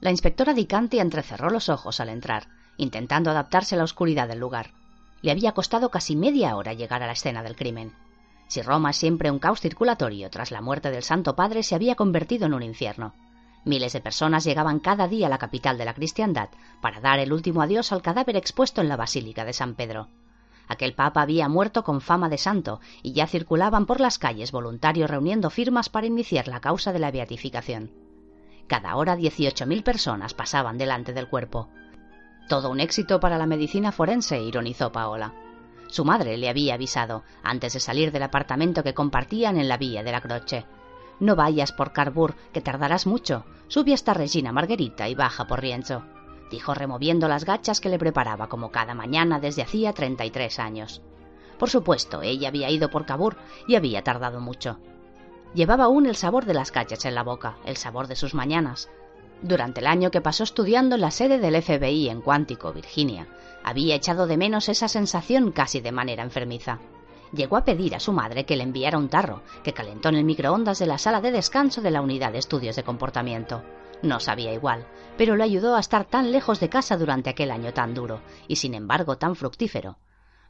La 0.00 0.10
inspectora 0.10 0.54
Dicanti 0.54 0.98
entrecerró 0.98 1.50
los 1.50 1.68
ojos 1.68 2.00
al 2.00 2.08
entrar, 2.08 2.48
intentando 2.76 3.30
adaptarse 3.30 3.74
a 3.74 3.78
la 3.78 3.84
oscuridad 3.84 4.28
del 4.28 4.38
lugar. 4.38 4.72
Le 5.22 5.30
había 5.30 5.52
costado 5.52 5.90
casi 5.90 6.16
media 6.16 6.56
hora 6.56 6.72
llegar 6.74 7.02
a 7.02 7.06
la 7.06 7.12
escena 7.12 7.42
del 7.42 7.56
crimen. 7.56 7.92
Si 8.50 8.62
Roma 8.62 8.92
siempre 8.92 9.30
un 9.30 9.38
caos 9.38 9.60
circulatorio, 9.60 10.28
tras 10.28 10.50
la 10.50 10.60
muerte 10.60 10.90
del 10.90 11.04
Santo 11.04 11.36
Padre 11.36 11.62
se 11.62 11.76
había 11.76 11.94
convertido 11.94 12.46
en 12.46 12.54
un 12.54 12.64
infierno. 12.64 13.14
Miles 13.64 13.92
de 13.92 14.00
personas 14.00 14.42
llegaban 14.42 14.80
cada 14.80 15.06
día 15.06 15.28
a 15.28 15.30
la 15.30 15.38
capital 15.38 15.78
de 15.78 15.84
la 15.84 15.94
cristiandad 15.94 16.48
para 16.82 17.00
dar 17.00 17.20
el 17.20 17.32
último 17.32 17.62
adiós 17.62 17.92
al 17.92 18.02
cadáver 18.02 18.34
expuesto 18.34 18.80
en 18.80 18.88
la 18.88 18.96
Basílica 18.96 19.44
de 19.44 19.52
San 19.52 19.76
Pedro. 19.76 20.08
Aquel 20.66 20.94
papa 20.94 21.22
había 21.22 21.48
muerto 21.48 21.84
con 21.84 22.00
fama 22.00 22.28
de 22.28 22.38
santo 22.38 22.80
y 23.04 23.12
ya 23.12 23.28
circulaban 23.28 23.86
por 23.86 24.00
las 24.00 24.18
calles 24.18 24.50
voluntarios 24.50 25.08
reuniendo 25.08 25.48
firmas 25.50 25.88
para 25.88 26.08
iniciar 26.08 26.48
la 26.48 26.58
causa 26.58 26.92
de 26.92 26.98
la 26.98 27.12
beatificación. 27.12 27.92
Cada 28.66 28.96
hora 28.96 29.16
18.000 29.16 29.84
personas 29.84 30.34
pasaban 30.34 30.76
delante 30.76 31.12
del 31.12 31.28
cuerpo. 31.28 31.68
Todo 32.48 32.68
un 32.68 32.80
éxito 32.80 33.20
para 33.20 33.38
la 33.38 33.46
medicina 33.46 33.92
forense, 33.92 34.42
ironizó 34.42 34.90
Paola. 34.90 35.34
Su 35.90 36.04
madre 36.04 36.36
le 36.36 36.48
había 36.48 36.74
avisado, 36.74 37.24
antes 37.42 37.72
de 37.72 37.80
salir 37.80 38.12
del 38.12 38.22
apartamento 38.22 38.84
que 38.84 38.94
compartían 38.94 39.58
en 39.58 39.68
la 39.68 39.76
vía 39.76 40.04
de 40.04 40.12
la 40.12 40.20
Croce. 40.20 40.64
No 41.18 41.34
vayas 41.34 41.72
por 41.72 41.92
Carbur, 41.92 42.36
que 42.52 42.60
tardarás 42.60 43.08
mucho. 43.08 43.44
Sube 43.66 43.92
hasta 43.92 44.14
Regina 44.14 44.52
Margherita 44.52 45.08
y 45.08 45.16
baja 45.16 45.48
por 45.48 45.60
Rienzo, 45.60 46.04
dijo 46.48 46.74
removiendo 46.74 47.26
las 47.26 47.44
gachas 47.44 47.80
que 47.80 47.88
le 47.88 47.98
preparaba 47.98 48.48
como 48.48 48.70
cada 48.70 48.94
mañana 48.94 49.40
desde 49.40 49.62
hacía 49.62 49.92
treinta 49.92 50.24
y 50.24 50.30
tres 50.30 50.60
años. 50.60 51.02
Por 51.58 51.70
supuesto, 51.70 52.22
ella 52.22 52.48
había 52.48 52.70
ido 52.70 52.88
por 52.88 53.04
Cabur 53.04 53.36
y 53.66 53.74
había 53.74 54.02
tardado 54.02 54.40
mucho. 54.40 54.78
Llevaba 55.54 55.84
aún 55.84 56.06
el 56.06 56.14
sabor 56.14 56.44
de 56.44 56.54
las 56.54 56.70
gachas 56.70 57.04
en 57.04 57.16
la 57.16 57.24
boca, 57.24 57.58
el 57.64 57.76
sabor 57.76 58.06
de 58.06 58.14
sus 58.14 58.32
mañanas, 58.32 58.88
durante 59.42 59.80
el 59.80 59.86
año 59.86 60.10
que 60.10 60.20
pasó 60.20 60.44
estudiando 60.44 60.94
en 60.94 61.00
la 61.00 61.10
sede 61.10 61.38
del 61.38 61.60
FBI 61.62 62.08
en 62.08 62.20
Cuántico, 62.20 62.72
Virginia, 62.72 63.28
había 63.64 63.94
echado 63.94 64.26
de 64.26 64.36
menos 64.36 64.68
esa 64.68 64.88
sensación 64.88 65.52
casi 65.52 65.80
de 65.80 65.92
manera 65.92 66.22
enfermiza. 66.22 66.78
Llegó 67.32 67.56
a 67.56 67.64
pedir 67.64 67.94
a 67.94 68.00
su 68.00 68.12
madre 68.12 68.44
que 68.44 68.56
le 68.56 68.64
enviara 68.64 68.98
un 68.98 69.08
tarro, 69.08 69.42
que 69.62 69.72
calentó 69.72 70.08
en 70.08 70.16
el 70.16 70.24
microondas 70.24 70.78
de 70.78 70.86
la 70.86 70.98
sala 70.98 71.20
de 71.20 71.30
descanso 71.30 71.80
de 71.80 71.90
la 71.90 72.02
unidad 72.02 72.32
de 72.32 72.38
estudios 72.38 72.76
de 72.76 72.82
comportamiento. 72.82 73.62
No 74.02 74.18
sabía 74.18 74.52
igual, 74.52 74.86
pero 75.16 75.36
le 75.36 75.44
ayudó 75.44 75.76
a 75.76 75.80
estar 75.80 76.04
tan 76.04 76.32
lejos 76.32 76.58
de 76.58 76.68
casa 76.68 76.96
durante 76.96 77.30
aquel 77.30 77.50
año 77.50 77.72
tan 77.72 77.94
duro, 77.94 78.20
y 78.48 78.56
sin 78.56 78.74
embargo 78.74 79.18
tan 79.18 79.36
fructífero. 79.36 79.98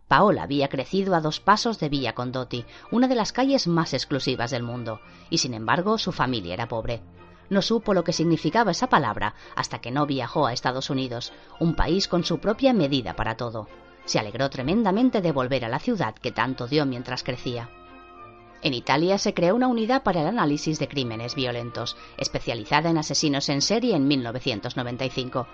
Paola 0.09 0.43
había 0.43 0.69
crecido 0.69 1.15
a 1.15 1.21
dos 1.21 1.39
pasos 1.39 1.79
de 1.79 1.89
Villa 1.89 2.15
Condotti, 2.15 2.65
una 2.91 3.09
de 3.09 3.15
las 3.15 3.33
calles 3.33 3.67
más 3.67 3.93
exclusivas 3.93 4.51
del 4.51 4.63
mundo, 4.63 5.01
y 5.29 5.39
sin 5.39 5.55
embargo 5.55 5.99
su 5.99 6.13
familia 6.13 6.55
era 6.55 6.67
pobre. 6.67 7.03
No 7.50 7.62
supo 7.62 7.95
lo 7.95 8.04
que 8.04 8.12
significaba 8.12 8.71
esa 8.71 8.88
palabra 8.88 9.35
hasta 9.57 9.80
que 9.80 9.90
no 9.90 10.07
viajó 10.07 10.47
a 10.47 10.52
Estados 10.52 10.88
Unidos, 10.88 11.33
un 11.59 11.75
país 11.75 12.07
con 12.09 12.25
su 12.25 12.38
propia 12.38 12.73
medida 12.73 13.14
para 13.16 13.37
todo. 13.37 13.69
Se 14.04 14.19
alegró 14.21 14.49
tremendamente 14.50 15.21
de 15.21 15.33
volver 15.33 15.64
a 15.64 15.69
la 15.69 15.80
ciudad 15.80 16.14
que 16.14 16.30
tanto 16.30 16.69
dio 16.69 16.87
mientras 16.87 17.25
crecía. 17.25 17.69
En 18.62 18.73
Italia 18.75 19.19
se 19.19 19.35
creó 19.35 19.57
una 19.57 19.69
unidad 19.69 20.02
para 20.02 20.21
el 20.21 20.28
análisis 20.28 20.78
de 20.78 20.87
crímenes 20.87 21.35
violentos, 21.35 21.97
especializada 22.19 22.90
en 22.90 22.99
asesinos 22.99 23.49
en 23.49 23.62
serie 23.62 23.97
en 23.97 24.07
1995. 24.07 25.47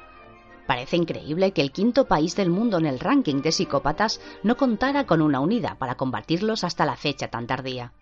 Parece 0.66 0.96
increíble 0.96 1.52
que 1.52 1.62
el 1.62 1.70
quinto 1.70 2.06
país 2.06 2.34
del 2.34 2.50
mundo 2.50 2.78
en 2.78 2.86
el 2.86 2.98
ranking 2.98 3.40
de 3.40 3.52
psicópatas 3.52 4.20
no 4.42 4.56
contara 4.56 5.06
con 5.06 5.22
una 5.22 5.40
unidad 5.40 5.78
para 5.78 5.96
combatirlos 5.96 6.64
hasta 6.64 6.84
la 6.84 6.96
fecha 6.96 7.28
tan 7.28 7.46
tardía. 7.46 7.92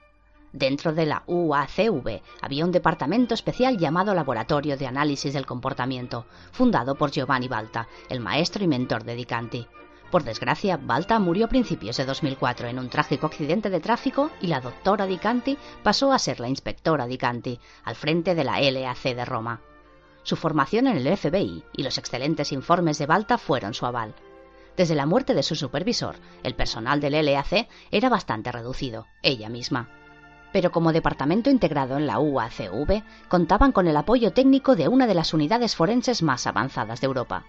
Dentro 0.55 0.93
de 0.93 1.05
la 1.05 1.25
UACV 1.27 2.23
había 2.41 2.65
un 2.65 2.71
departamento 2.71 3.35
especial 3.35 3.77
llamado 3.77 4.15
Laboratorio 4.15 4.77
de 4.77 4.87
Análisis 4.87 5.35
del 5.35 5.47
Comportamiento, 5.47 6.27
fundado 6.53 6.95
por 6.95 7.11
Giovanni 7.11 7.49
Balta, 7.49 7.89
el 8.09 8.21
maestro 8.21 8.63
y 8.63 8.69
mentor 8.69 9.03
de 9.03 9.17
Dicanti. 9.17 9.67
Por 10.13 10.23
desgracia, 10.23 10.77
Balta 10.77 11.19
murió 11.19 11.47
a 11.47 11.49
principios 11.49 11.97
de 11.97 12.05
2004 12.05 12.69
en 12.69 12.79
un 12.79 12.89
trágico 12.89 13.27
accidente 13.27 13.69
de 13.69 13.81
tráfico 13.81 14.31
y 14.41 14.47
la 14.47 14.61
doctora 14.61 15.07
Dicanti 15.07 15.59
pasó 15.83 16.13
a 16.13 16.21
ser 16.21 16.39
la 16.39 16.49
inspectora 16.49 17.09
Dicanti, 17.09 17.59
al 17.83 17.97
frente 17.97 18.37
de 18.37 18.45
la 18.45 18.61
LAC 18.61 19.03
de 19.03 19.25
Roma. 19.25 19.61
Su 20.23 20.37
formación 20.37 20.87
en 20.87 20.99
el 20.99 21.17
FBI 21.17 21.65
y 21.73 21.83
los 21.83 21.99
excelentes 21.99 22.53
informes 22.53 22.99
de 22.99 23.07
Balta 23.07 23.39
fueron 23.39 23.75
su 23.75 23.87
aval. 23.87 24.15
Desde 24.77 24.95
la 24.95 25.07
muerte 25.07 25.35
de 25.35 25.43
su 25.43 25.57
supervisor, 25.57 26.15
el 26.45 26.55
personal 26.55 27.01
del 27.01 27.27
LAC 27.27 27.67
era 27.91 28.09
bastante 28.09 28.53
reducido, 28.53 29.09
ella 29.21 29.49
misma 29.49 29.89
pero 30.55 30.71
como 30.71 30.93
departamento 30.93 31.51
integrado 31.51 31.97
en 31.97 32.07
la 32.07 32.21
UACV 32.21 33.03
contaban 33.27 33.73
con 33.73 33.89
el 33.89 33.97
apoyo 33.97 34.33
técnico 34.33 34.77
de 34.77 34.87
una 34.87 35.09
de 35.09 35.15
las 35.15 35.35
unidades 35.35 35.75
forenses 35.75 36.23
más 36.23 36.47
avanzadas 36.47 37.01
de 37.01 37.09
Europa. 37.09 37.45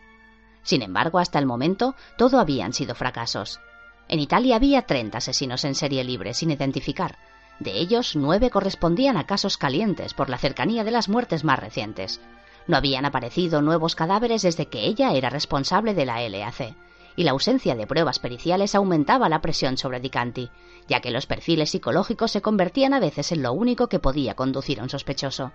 Sin 0.63 0.81
embargo, 0.81 1.19
hasta 1.19 1.37
el 1.37 1.45
momento, 1.45 1.93
todo 2.17 2.39
habían 2.39 2.73
sido 2.73 2.95
fracasos. 2.95 3.59
En 4.07 4.19
Italia 4.19 4.55
había 4.55 4.87
30 4.87 5.19
asesinos 5.19 5.65
en 5.65 5.75
serie 5.75 6.03
libres 6.03 6.37
sin 6.37 6.49
identificar. 6.49 7.19
De 7.59 7.73
ellos, 7.73 8.15
nueve 8.15 8.49
correspondían 8.49 9.17
a 9.17 9.27
casos 9.27 9.59
calientes 9.59 10.15
por 10.15 10.31
la 10.31 10.39
cercanía 10.39 10.83
de 10.83 10.89
las 10.89 11.07
muertes 11.07 11.43
más 11.43 11.59
recientes. 11.59 12.19
No 12.65 12.75
habían 12.75 13.05
aparecido 13.05 13.61
nuevos 13.61 13.93
cadáveres 13.93 14.41
desde 14.41 14.65
que 14.65 14.83
ella 14.87 15.13
era 15.13 15.29
responsable 15.29 15.93
de 15.93 16.07
la 16.07 16.27
LAC, 16.27 16.75
y 17.15 17.23
la 17.23 17.31
ausencia 17.31 17.75
de 17.75 17.87
pruebas 17.87 18.19
periciales 18.19 18.75
aumentaba 18.75 19.29
la 19.29 19.41
presión 19.41 19.77
sobre 19.77 19.99
Dicanti, 19.99 20.49
ya 20.87 20.99
que 20.99 21.11
los 21.11 21.25
perfiles 21.25 21.71
psicológicos 21.71 22.31
se 22.31 22.41
convertían 22.41 22.93
a 22.93 22.99
veces 22.99 23.31
en 23.31 23.41
lo 23.41 23.53
único 23.53 23.87
que 23.87 23.99
podía 23.99 24.35
conducir 24.35 24.79
a 24.79 24.83
un 24.83 24.89
sospechoso. 24.89 25.51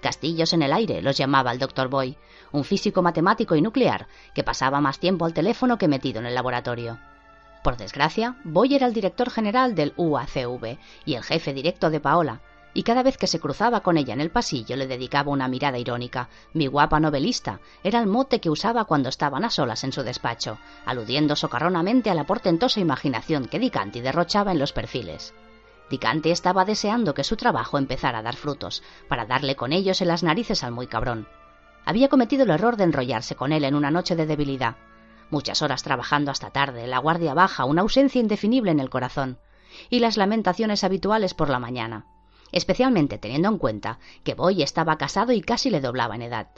Castillos 0.00 0.52
en 0.52 0.62
el 0.62 0.72
aire 0.72 1.00
los 1.00 1.16
llamaba 1.16 1.52
el 1.52 1.58
doctor 1.58 1.88
Boy, 1.88 2.16
un 2.52 2.64
físico 2.64 3.02
matemático 3.02 3.56
y 3.56 3.62
nuclear 3.62 4.06
que 4.34 4.44
pasaba 4.44 4.80
más 4.80 4.98
tiempo 4.98 5.24
al 5.24 5.34
teléfono 5.34 5.78
que 5.78 5.88
metido 5.88 6.20
en 6.20 6.26
el 6.26 6.34
laboratorio. 6.34 6.98
Por 7.62 7.78
desgracia, 7.78 8.36
Boy 8.44 8.74
era 8.74 8.86
el 8.86 8.92
director 8.92 9.30
general 9.30 9.74
del 9.74 9.94
UACV 9.96 10.78
y 11.06 11.14
el 11.14 11.22
jefe 11.22 11.54
directo 11.54 11.88
de 11.88 12.00
Paola, 12.00 12.42
y 12.74 12.82
cada 12.82 13.04
vez 13.04 13.16
que 13.16 13.28
se 13.28 13.38
cruzaba 13.38 13.80
con 13.80 13.96
ella 13.96 14.12
en 14.12 14.20
el 14.20 14.30
pasillo 14.30 14.76
le 14.76 14.88
dedicaba 14.88 15.30
una 15.30 15.46
mirada 15.46 15.78
irónica. 15.78 16.28
Mi 16.52 16.66
guapa 16.66 16.98
novelista 16.98 17.60
era 17.84 18.00
el 18.00 18.08
mote 18.08 18.40
que 18.40 18.50
usaba 18.50 18.84
cuando 18.84 19.08
estaban 19.08 19.44
a 19.44 19.50
solas 19.50 19.84
en 19.84 19.92
su 19.92 20.02
despacho, 20.02 20.58
aludiendo 20.84 21.36
socarronamente 21.36 22.10
a 22.10 22.14
la 22.14 22.24
portentosa 22.24 22.80
imaginación 22.80 23.46
que 23.46 23.60
Dicanti 23.60 24.00
derrochaba 24.00 24.50
en 24.50 24.58
los 24.58 24.72
perfiles. 24.72 25.32
Dicanti 25.88 26.30
estaba 26.30 26.64
deseando 26.64 27.14
que 27.14 27.22
su 27.22 27.36
trabajo 27.36 27.78
empezara 27.78 28.18
a 28.18 28.22
dar 28.22 28.34
frutos, 28.34 28.82
para 29.08 29.24
darle 29.24 29.54
con 29.54 29.72
ellos 29.72 30.00
en 30.00 30.08
las 30.08 30.24
narices 30.24 30.64
al 30.64 30.72
muy 30.72 30.88
cabrón. 30.88 31.28
Había 31.84 32.08
cometido 32.08 32.42
el 32.42 32.50
error 32.50 32.76
de 32.76 32.84
enrollarse 32.84 33.36
con 33.36 33.52
él 33.52 33.64
en 33.64 33.76
una 33.76 33.92
noche 33.92 34.16
de 34.16 34.26
debilidad. 34.26 34.76
Muchas 35.30 35.62
horas 35.62 35.82
trabajando 35.84 36.32
hasta 36.32 36.50
tarde, 36.50 36.88
la 36.88 36.98
guardia 36.98 37.34
baja, 37.34 37.66
una 37.66 37.82
ausencia 37.82 38.20
indefinible 38.20 38.72
en 38.72 38.80
el 38.80 38.90
corazón, 38.90 39.38
y 39.90 40.00
las 40.00 40.16
lamentaciones 40.16 40.82
habituales 40.82 41.34
por 41.34 41.50
la 41.50 41.58
mañana 41.58 42.06
especialmente 42.52 43.18
teniendo 43.18 43.48
en 43.48 43.58
cuenta 43.58 43.98
que 44.22 44.34
Boy 44.34 44.62
estaba 44.62 44.98
casado 44.98 45.32
y 45.32 45.40
casi 45.40 45.70
le 45.70 45.80
doblaba 45.80 46.14
en 46.14 46.22
edad. 46.22 46.48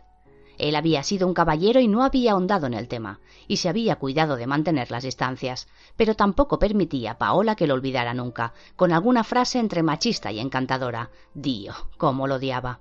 Él 0.59 0.75
había 0.75 1.03
sido 1.03 1.27
un 1.27 1.35
caballero 1.35 1.81
y 1.81 1.89
no 1.89 2.03
había 2.03 2.33
ahondado 2.33 2.67
en 2.67 2.75
el 2.75 2.89
tema, 2.89 3.21
y 3.47 3.59
se 3.59 3.69
había 3.69 3.97
cuidado 3.97 4.37
de 4.37 4.47
mantener 4.47 4.91
las 4.91 5.03
distancias, 5.03 5.69
pero 5.97 6.15
tampoco 6.15 6.59
permitía 6.59 7.13
a 7.13 7.19
Paola 7.19 7.57
que 7.57 7.67
lo 7.67 7.75
olvidara 7.75 8.15
nunca, 8.15 8.55
con 8.75 8.93
alguna 8.93 9.23
frase 9.23 9.59
entre 9.59 9.83
machista 9.83 10.33
y 10.33 10.41
encantadora. 10.41 11.11
Dio, 11.35 11.75
cómo 11.99 12.27
lo 12.27 12.37
odiaba. 12.37 12.81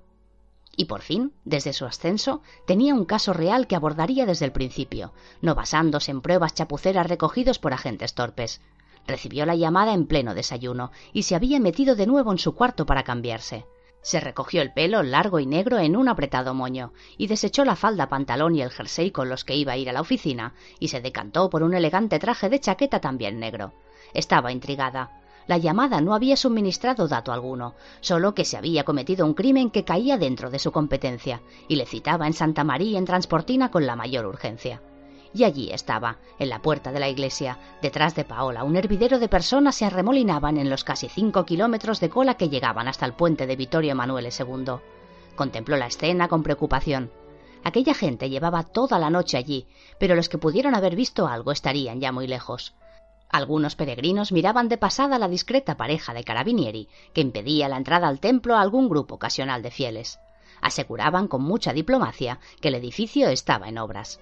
Y 0.77 0.85
por 0.85 1.01
fin, 1.01 1.33
desde 1.45 1.73
su 1.73 1.85
ascenso, 1.85 2.41
tenía 2.67 2.93
un 2.93 3.05
caso 3.05 3.31
real 3.33 3.67
que 3.67 3.75
abordaría 3.75 4.25
desde 4.25 4.45
el 4.45 4.51
principio, 4.51 5.13
no 5.41 5.55
basándose 5.55 6.11
en 6.11 6.21
pruebas 6.21 6.53
chapuceras 6.53 7.07
recogidos 7.07 7.59
por 7.59 7.73
agentes 7.73 8.13
torpes, 8.13 8.61
Recibió 9.07 9.45
la 9.45 9.55
llamada 9.55 9.93
en 9.93 10.07
pleno 10.07 10.33
desayuno 10.33 10.91
y 11.13 11.23
se 11.23 11.35
había 11.35 11.59
metido 11.59 11.95
de 11.95 12.07
nuevo 12.07 12.31
en 12.31 12.39
su 12.39 12.55
cuarto 12.55 12.85
para 12.85 13.03
cambiarse. 13.03 13.65
Se 14.01 14.19
recogió 14.19 14.61
el 14.61 14.71
pelo 14.71 15.01
largo 15.01 15.39
y 15.39 15.47
negro 15.47 15.79
en 15.79 15.95
un 15.95 16.07
apretado 16.07 16.53
moño 16.53 16.93
y 17.17 17.27
desechó 17.27 17.65
la 17.65 17.75
falda, 17.75 18.07
pantalón 18.07 18.55
y 18.55 18.61
el 18.61 18.69
jersey 18.69 19.11
con 19.11 19.29
los 19.29 19.43
que 19.43 19.55
iba 19.55 19.73
a 19.73 19.77
ir 19.77 19.89
a 19.89 19.93
la 19.93 20.01
oficina 20.01 20.53
y 20.79 20.89
se 20.89 21.01
decantó 21.01 21.49
por 21.49 21.63
un 21.63 21.73
elegante 21.73 22.19
traje 22.19 22.49
de 22.49 22.59
chaqueta 22.59 22.99
también 22.99 23.39
negro. 23.39 23.73
Estaba 24.13 24.51
intrigada. 24.51 25.21
La 25.47 25.57
llamada 25.57 26.01
no 26.01 26.15
había 26.15 26.37
suministrado 26.37 27.07
dato 27.07 27.31
alguno, 27.31 27.75
solo 27.99 28.33
que 28.33 28.45
se 28.45 28.57
había 28.57 28.83
cometido 28.83 29.25
un 29.25 29.35
crimen 29.35 29.69
que 29.69 29.85
caía 29.85 30.17
dentro 30.17 30.49
de 30.49 30.59
su 30.59 30.71
competencia, 30.71 31.41
y 31.67 31.75
le 31.75 31.85
citaba 31.85 32.25
en 32.25 32.33
Santa 32.33 32.63
María 32.63 32.97
en 32.97 33.05
Transportina 33.05 33.69
con 33.69 33.85
la 33.85 33.95
mayor 33.95 34.25
urgencia. 34.25 34.81
Y 35.35 35.43
allí 35.43 35.69
estaba, 35.73 36.19
en 36.39 36.47
la 36.47 36.61
puerta 36.61 36.93
de 36.93 36.99
la 37.01 37.09
iglesia, 37.09 37.59
detrás 37.81 38.15
de 38.15 38.23
Paola, 38.23 38.63
un 38.63 38.77
hervidero 38.77 39.19
de 39.19 39.27
personas 39.27 39.75
se 39.75 39.83
arremolinaban 39.83 40.57
en 40.57 40.69
los 40.69 40.85
casi 40.85 41.09
cinco 41.09 41.45
kilómetros 41.45 41.99
de 41.99 42.09
cola 42.09 42.35
que 42.35 42.47
llegaban 42.47 42.87
hasta 42.87 43.05
el 43.05 43.15
puente 43.15 43.45
de 43.45 43.57
Vittorio 43.57 43.91
Emanuele 43.91 44.29
II. 44.29 44.75
Contempló 45.35 45.75
la 45.75 45.87
escena 45.87 46.29
con 46.29 46.41
preocupación. 46.41 47.11
Aquella 47.65 47.93
gente 47.93 48.29
llevaba 48.29 48.63
toda 48.63 48.97
la 48.97 49.09
noche 49.09 49.35
allí, 49.35 49.67
pero 49.99 50.15
los 50.15 50.29
que 50.29 50.37
pudieron 50.37 50.73
haber 50.73 50.95
visto 50.95 51.27
algo 51.27 51.51
estarían 51.51 51.99
ya 51.99 52.13
muy 52.13 52.27
lejos. 52.27 52.73
Algunos 53.29 53.75
peregrinos 53.75 54.31
miraban 54.31 54.69
de 54.69 54.77
pasada 54.77 55.19
la 55.19 55.27
discreta 55.27 55.75
pareja 55.75 56.13
de 56.13 56.23
carabinieri 56.23 56.87
que 57.13 57.19
impedía 57.19 57.67
la 57.67 57.75
entrada 57.75 58.07
al 58.07 58.21
templo 58.21 58.55
a 58.55 58.61
algún 58.61 58.87
grupo 58.87 59.15
ocasional 59.15 59.61
de 59.63 59.71
fieles. 59.71 60.17
Aseguraban 60.61 61.27
con 61.27 61.41
mucha 61.41 61.73
diplomacia 61.73 62.39
que 62.61 62.69
el 62.69 62.75
edificio 62.75 63.27
estaba 63.27 63.67
en 63.67 63.79
obras. 63.79 64.21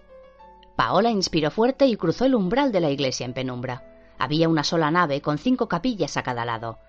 Paola 0.76 1.12
inspiró 1.12 1.52
fuerte 1.52 1.86
y 1.86 1.96
cruzó 1.96 2.26
el 2.26 2.36
umbral 2.36 2.72
de 2.72 2.82
la 2.82 2.90
iglesia 2.90 3.26
en 3.26 3.34
penumbra. 3.34 3.84
Había 4.18 4.50
una 4.50 4.64
sola 4.64 4.90
nave 4.90 5.22
con 5.22 5.38
cinco 5.38 5.68
capillas 5.68 6.18
a 6.18 6.24
cada 6.24 6.46
lado. 6.46 6.80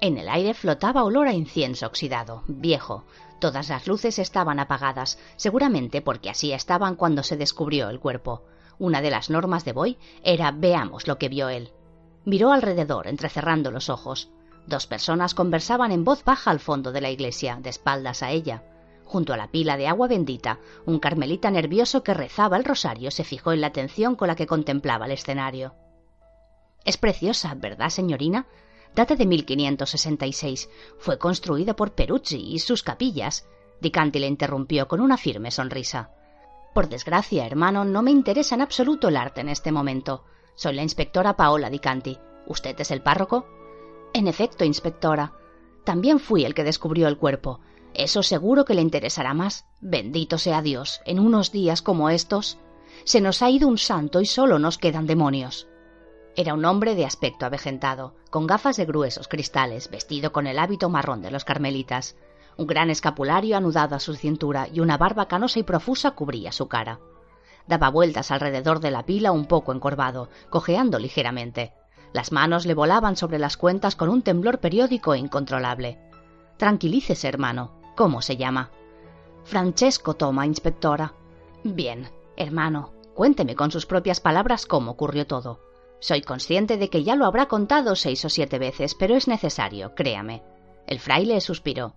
En 0.00 0.18
el 0.18 0.28
aire 0.28 0.54
flotaba 0.54 1.04
olor 1.04 1.26
a 1.26 1.32
incienso 1.32 1.86
oxidado, 1.86 2.44
viejo. 2.46 3.04
Todas 3.40 3.68
las 3.68 3.86
luces 3.86 4.18
estaban 4.18 4.58
apagadas, 4.58 5.18
seguramente 5.36 6.00
porque 6.02 6.30
así 6.30 6.52
estaban 6.52 6.96
cuando 6.96 7.22
se 7.22 7.36
descubrió 7.36 7.88
el 7.90 8.00
cuerpo. 8.00 8.44
Una 8.78 9.00
de 9.00 9.10
las 9.10 9.30
normas 9.30 9.64
de 9.64 9.72
Boy 9.72 9.98
era 10.22 10.50
veamos 10.50 11.06
lo 11.06 11.18
que 11.18 11.28
vio 11.28 11.48
él. 11.48 11.72
Miró 12.24 12.52
alrededor, 12.52 13.06
entrecerrando 13.06 13.70
los 13.70 13.88
ojos. 13.88 14.30
Dos 14.66 14.86
personas 14.86 15.34
conversaban 15.34 15.92
en 15.92 16.04
voz 16.04 16.24
baja 16.24 16.50
al 16.50 16.60
fondo 16.60 16.92
de 16.92 17.00
la 17.00 17.10
iglesia, 17.10 17.58
de 17.60 17.70
espaldas 17.70 18.22
a 18.22 18.30
ella. 18.30 18.64
Junto 19.06 19.32
a 19.32 19.36
la 19.36 19.50
pila 19.52 19.76
de 19.76 19.86
agua 19.86 20.08
bendita, 20.08 20.58
un 20.84 20.98
carmelita 20.98 21.50
nervioso 21.50 22.02
que 22.02 22.12
rezaba 22.12 22.56
el 22.56 22.64
rosario 22.64 23.10
se 23.10 23.24
fijó 23.24 23.52
en 23.52 23.60
la 23.60 23.68
atención 23.68 24.16
con 24.16 24.28
la 24.28 24.34
que 24.34 24.48
contemplaba 24.48 25.06
el 25.06 25.12
escenario. 25.12 25.74
Es 26.84 26.96
preciosa, 26.96 27.54
¿verdad, 27.54 27.88
señorina? 27.88 28.46
Data 28.94 29.14
de 29.14 29.26
1566. 29.26 30.68
Fue 30.98 31.18
construida 31.18 31.76
por 31.76 31.92
Peruzzi 31.92 32.54
y 32.54 32.58
sus 32.58 32.82
capillas. 32.82 33.48
Dicanti 33.80 34.18
le 34.18 34.26
interrumpió 34.26 34.88
con 34.88 35.00
una 35.00 35.16
firme 35.16 35.50
sonrisa. 35.50 36.10
Por 36.74 36.88
desgracia, 36.88 37.46
hermano, 37.46 37.84
no 37.84 38.02
me 38.02 38.10
interesa 38.10 38.54
en 38.54 38.62
absoluto 38.62 39.08
el 39.08 39.16
arte 39.16 39.40
en 39.40 39.48
este 39.48 39.70
momento. 39.70 40.24
Soy 40.56 40.74
la 40.74 40.82
inspectora 40.82 41.36
Paola 41.36 41.70
Dicanti. 41.70 42.18
¿Usted 42.46 42.78
es 42.80 42.90
el 42.90 43.02
párroco? 43.02 43.46
En 44.12 44.26
efecto, 44.28 44.64
inspectora. 44.64 45.32
También 45.84 46.18
fui 46.18 46.44
el 46.44 46.54
que 46.54 46.64
descubrió 46.64 47.06
el 47.08 47.18
cuerpo. 47.18 47.60
Eso 47.98 48.22
seguro 48.22 48.66
que 48.66 48.74
le 48.74 48.82
interesará 48.82 49.32
más. 49.32 49.64
Bendito 49.80 50.36
sea 50.36 50.60
Dios. 50.60 51.00
En 51.06 51.18
unos 51.18 51.50
días 51.50 51.80
como 51.80 52.10
estos. 52.10 52.58
Se 53.04 53.22
nos 53.22 53.40
ha 53.40 53.48
ido 53.48 53.68
un 53.68 53.78
santo 53.78 54.20
y 54.20 54.26
solo 54.26 54.58
nos 54.58 54.76
quedan 54.76 55.06
demonios. 55.06 55.66
Era 56.36 56.52
un 56.52 56.66
hombre 56.66 56.94
de 56.94 57.06
aspecto 57.06 57.46
avejentado, 57.46 58.14
con 58.28 58.46
gafas 58.46 58.76
de 58.76 58.84
gruesos 58.84 59.28
cristales, 59.28 59.88
vestido 59.90 60.30
con 60.30 60.46
el 60.46 60.58
hábito 60.58 60.90
marrón 60.90 61.22
de 61.22 61.30
los 61.30 61.46
carmelitas. 61.46 62.16
Un 62.58 62.66
gran 62.66 62.90
escapulario 62.90 63.56
anudado 63.56 63.96
a 63.96 64.00
su 64.00 64.14
cintura 64.14 64.68
y 64.70 64.80
una 64.80 64.98
barba 64.98 65.26
canosa 65.26 65.58
y 65.58 65.62
profusa 65.62 66.10
cubría 66.10 66.52
su 66.52 66.68
cara. 66.68 67.00
Daba 67.66 67.88
vueltas 67.88 68.30
alrededor 68.30 68.80
de 68.80 68.90
la 68.90 69.06
pila 69.06 69.32
un 69.32 69.46
poco 69.46 69.72
encorvado, 69.72 70.28
cojeando 70.50 70.98
ligeramente. 70.98 71.72
Las 72.12 72.30
manos 72.30 72.66
le 72.66 72.74
volaban 72.74 73.16
sobre 73.16 73.38
las 73.38 73.56
cuentas 73.56 73.96
con 73.96 74.10
un 74.10 74.20
temblor 74.20 74.60
periódico 74.60 75.14
e 75.14 75.18
incontrolable. 75.18 75.98
Tranquilícese, 76.58 77.28
hermano. 77.28 77.75
¿Cómo 77.96 78.20
se 78.20 78.36
llama? 78.36 78.70
Francesco 79.44 80.14
Toma, 80.14 80.44
inspectora. 80.44 81.14
Bien, 81.64 82.10
hermano, 82.36 82.92
cuénteme 83.14 83.56
con 83.56 83.70
sus 83.70 83.86
propias 83.86 84.20
palabras 84.20 84.66
cómo 84.66 84.90
ocurrió 84.90 85.26
todo. 85.26 85.60
Soy 85.98 86.20
consciente 86.20 86.76
de 86.76 86.90
que 86.90 87.04
ya 87.04 87.16
lo 87.16 87.24
habrá 87.24 87.46
contado 87.46 87.96
seis 87.96 88.22
o 88.26 88.28
siete 88.28 88.58
veces, 88.58 88.94
pero 88.94 89.16
es 89.16 89.28
necesario, 89.28 89.94
créame. 89.94 90.42
El 90.86 91.00
fraile 91.00 91.40
suspiró. 91.40 91.94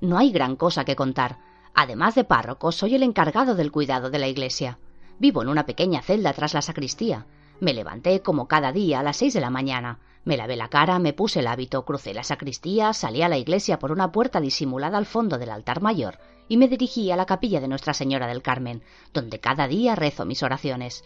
No 0.00 0.16
hay 0.16 0.30
gran 0.30 0.54
cosa 0.54 0.84
que 0.84 0.94
contar. 0.94 1.38
Además 1.74 2.14
de 2.14 2.22
párroco, 2.22 2.70
soy 2.70 2.94
el 2.94 3.02
encargado 3.02 3.56
del 3.56 3.72
cuidado 3.72 4.10
de 4.10 4.20
la 4.20 4.28
iglesia. 4.28 4.78
Vivo 5.18 5.42
en 5.42 5.48
una 5.48 5.66
pequeña 5.66 6.02
celda 6.02 6.32
tras 6.34 6.54
la 6.54 6.62
sacristía. 6.62 7.26
Me 7.58 7.74
levanté 7.74 8.22
como 8.22 8.46
cada 8.46 8.70
día 8.70 9.00
a 9.00 9.02
las 9.02 9.16
seis 9.16 9.34
de 9.34 9.40
la 9.40 9.50
mañana. 9.50 9.98
Me 10.24 10.36
lavé 10.36 10.56
la 10.56 10.68
cara, 10.68 10.98
me 10.98 11.12
puse 11.12 11.40
el 11.40 11.48
hábito, 11.48 11.84
crucé 11.84 12.14
la 12.14 12.22
sacristía, 12.22 12.92
salí 12.92 13.22
a 13.22 13.28
la 13.28 13.38
iglesia 13.38 13.78
por 13.78 13.90
una 13.90 14.12
puerta 14.12 14.40
disimulada 14.40 14.98
al 14.98 15.06
fondo 15.06 15.38
del 15.38 15.50
altar 15.50 15.82
mayor 15.82 16.18
y 16.48 16.56
me 16.56 16.68
dirigí 16.68 17.10
a 17.10 17.16
la 17.16 17.26
capilla 17.26 17.60
de 17.60 17.68
Nuestra 17.68 17.94
Señora 17.94 18.26
del 18.26 18.42
Carmen, 18.42 18.82
donde 19.12 19.40
cada 19.40 19.66
día 19.68 19.94
rezo 19.94 20.24
mis 20.24 20.42
oraciones. 20.42 21.04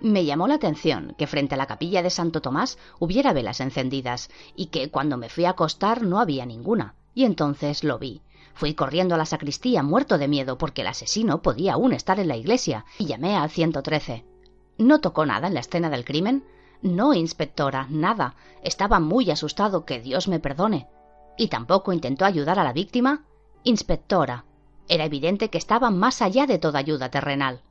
Me 0.00 0.24
llamó 0.24 0.46
la 0.46 0.54
atención 0.54 1.14
que 1.18 1.26
frente 1.26 1.54
a 1.54 1.58
la 1.58 1.66
capilla 1.66 2.02
de 2.02 2.10
Santo 2.10 2.40
Tomás 2.40 2.78
hubiera 2.98 3.32
velas 3.32 3.60
encendidas 3.60 4.30
y 4.54 4.66
que 4.66 4.90
cuando 4.90 5.16
me 5.16 5.28
fui 5.28 5.44
a 5.44 5.50
acostar 5.50 6.02
no 6.02 6.20
había 6.20 6.46
ninguna, 6.46 6.94
y 7.14 7.24
entonces 7.24 7.82
lo 7.82 7.98
vi. 7.98 8.22
Fui 8.54 8.74
corriendo 8.74 9.14
a 9.14 9.18
la 9.18 9.26
sacristía, 9.26 9.82
muerto 9.82 10.18
de 10.18 10.28
miedo, 10.28 10.56
porque 10.56 10.82
el 10.82 10.86
asesino 10.88 11.42
podía 11.42 11.74
aún 11.74 11.92
estar 11.92 12.20
en 12.20 12.28
la 12.28 12.36
iglesia, 12.36 12.84
y 12.98 13.06
llamé 13.06 13.36
al 13.36 13.50
113. 13.50 14.24
¿No 14.78 15.00
tocó 15.00 15.26
nada 15.26 15.48
en 15.48 15.54
la 15.54 15.60
escena 15.60 15.90
del 15.90 16.04
crimen? 16.04 16.44
No, 16.82 17.14
inspectora, 17.14 17.86
nada. 17.90 18.34
Estaba 18.62 19.00
muy 19.00 19.30
asustado, 19.30 19.84
que 19.84 20.00
Dios 20.00 20.28
me 20.28 20.40
perdone. 20.40 20.88
¿Y 21.36 21.48
tampoco 21.48 21.92
intentó 21.92 22.24
ayudar 22.24 22.58
a 22.58 22.64
la 22.64 22.72
víctima? 22.72 23.24
Inspectora. 23.64 24.44
Era 24.88 25.04
evidente 25.04 25.50
que 25.50 25.58
estaba 25.58 25.90
más 25.90 26.22
allá 26.22 26.46
de 26.46 26.58
toda 26.58 26.78
ayuda 26.78 27.10
terrenal. 27.10 27.62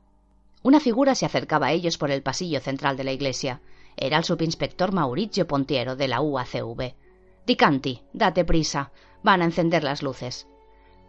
Una 0.62 0.80
figura 0.80 1.14
se 1.14 1.26
acercaba 1.26 1.68
a 1.68 1.72
ellos 1.72 1.96
por 1.98 2.10
el 2.10 2.22
pasillo 2.22 2.60
central 2.60 2.96
de 2.96 3.04
la 3.04 3.12
iglesia. 3.12 3.60
Era 3.96 4.18
el 4.18 4.24
subinspector 4.24 4.92
Mauricio 4.92 5.46
Pontiero 5.46 5.96
de 5.96 6.08
la 6.08 6.20
UACV. 6.20 6.94
Dicanti, 7.46 8.02
date 8.12 8.44
prisa. 8.44 8.90
Van 9.22 9.40
a 9.42 9.44
encender 9.44 9.84
las 9.84 10.02
luces. 10.02 10.46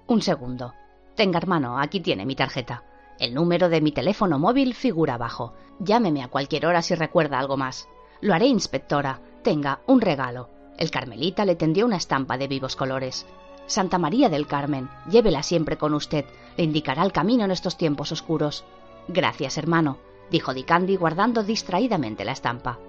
Un 0.08 0.22
segundo. 0.22 0.74
Tenga, 1.16 1.40
hermano, 1.40 1.80
aquí 1.80 2.00
tiene 2.00 2.26
mi 2.26 2.36
tarjeta. 2.36 2.84
El 3.20 3.34
número 3.34 3.70
de 3.70 3.82
mi 3.82 3.92
teléfono 3.92 4.38
móvil 4.38 4.76
figura 4.76 5.16
abajo. 5.16 5.54
Llámeme 5.80 6.24
a 6.24 6.28
cualquier 6.28 6.68
hora 6.68 6.82
si 6.82 6.94
recuerda 6.94 7.40
algo 7.40 7.58
más. 7.58 7.90
Lo 8.22 8.34
haré, 8.34 8.46
inspectora. 8.48 9.22
Tenga, 9.44 9.82
un 9.88 10.02
regalo. 10.02 10.50
El 10.78 10.92
carmelita 10.92 11.44
le 11.44 11.56
tendió 11.56 11.86
una 11.86 11.98
estampa 11.98 12.38
de 12.38 12.48
vivos 12.48 12.76
colores. 12.76 13.26
Santa 13.66 13.98
María 13.98 14.30
del 14.30 14.48
Carmen, 14.48 14.90
llévela 15.10 15.44
siempre 15.44 15.78
con 15.78 15.94
usted. 15.94 16.26
Le 16.58 16.64
indicará 16.64 17.04
el 17.04 17.12
camino 17.12 17.44
en 17.44 17.52
estos 17.52 17.76
tiempos 17.76 18.12
oscuros. 18.12 18.64
Gracias, 19.08 19.58
hermano, 19.58 19.98
dijo 20.30 20.54
Dicandi 20.54 20.96
guardando 20.96 21.44
distraídamente 21.44 22.24
la 22.24 22.32
estampa. 22.34 22.80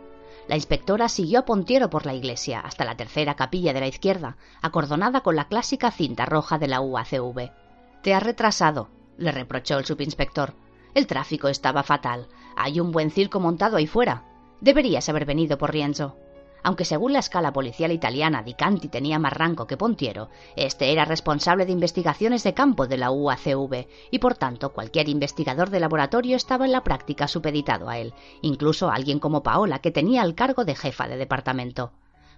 La 0.46 0.56
inspectora 0.56 1.08
siguió 1.08 1.40
a 1.40 1.44
Pontiero 1.44 1.90
por 1.90 2.06
la 2.06 2.14
iglesia 2.14 2.60
hasta 2.60 2.84
la 2.84 2.96
tercera 2.96 3.34
capilla 3.34 3.72
de 3.72 3.80
la 3.80 3.88
izquierda, 3.88 4.36
acordonada 4.62 5.22
con 5.22 5.36
la 5.36 5.48
clásica 5.48 5.90
cinta 5.90 6.26
roja 6.26 6.58
de 6.58 6.68
la 6.68 6.80
UACV. 6.80 7.50
Te 8.02 8.14
has 8.14 8.22
retrasado, 8.22 8.88
le 9.18 9.32
reprochó 9.32 9.78
el 9.78 9.84
subinspector. 9.84 10.54
El 10.94 11.06
tráfico 11.06 11.48
estaba 11.48 11.82
fatal. 11.82 12.28
Hay 12.56 12.80
un 12.80 12.92
buen 12.92 13.10
circo 13.10 13.40
montado 13.40 13.76
ahí 13.76 13.86
fuera. 13.86 14.24
Deberías 14.60 15.08
haber 15.08 15.26
venido 15.26 15.58
por 15.58 15.72
Rienzo. 15.72 16.16
Aunque 16.62 16.84
según 16.84 17.12
la 17.12 17.20
escala 17.20 17.52
policial 17.52 17.92
italiana 17.92 18.42
Dicanti 18.42 18.88
tenía 18.88 19.18
más 19.18 19.32
rango 19.32 19.66
que 19.66 19.76
Pontiero, 19.76 20.28
este 20.56 20.90
era 20.92 21.04
responsable 21.04 21.66
de 21.66 21.72
investigaciones 21.72 22.42
de 22.42 22.54
campo 22.54 22.86
de 22.86 22.96
la 22.96 23.10
UACV 23.10 23.86
y 24.10 24.18
por 24.18 24.34
tanto 24.34 24.72
cualquier 24.72 25.08
investigador 25.08 25.70
de 25.70 25.80
laboratorio 25.80 26.36
estaba 26.36 26.64
en 26.64 26.72
la 26.72 26.82
práctica 26.82 27.28
supeditado 27.28 27.88
a 27.88 27.98
él, 27.98 28.12
incluso 28.42 28.90
alguien 28.90 29.20
como 29.20 29.42
Paola 29.42 29.78
que 29.78 29.92
tenía 29.92 30.22
el 30.22 30.34
cargo 30.34 30.64
de 30.64 30.74
jefa 30.74 31.06
de 31.06 31.16
departamento. 31.16 31.92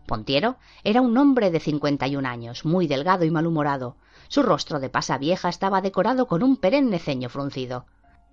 Pontiero 0.07 0.57
era 0.85 1.01
un 1.01 1.16
hombre 1.16 1.51
de 1.51 1.61
cincuenta 1.61 2.07
y 2.07 2.16
un 2.16 2.27
años, 2.27 2.64
muy 2.64 2.87
delgado 2.87 3.25
y 3.25 3.31
malhumorado. 3.31 3.97
Su 4.31 4.45
rostro 4.45 4.79
de 4.79 4.90
pasa 4.90 5.19
vieja 5.19 5.49
estaba 5.49 5.81
decorado 5.81 6.29
con 6.29 6.45
un 6.45 6.57
perenne 6.57 7.01
ceño 7.01 7.29
fruncido. 7.29 7.87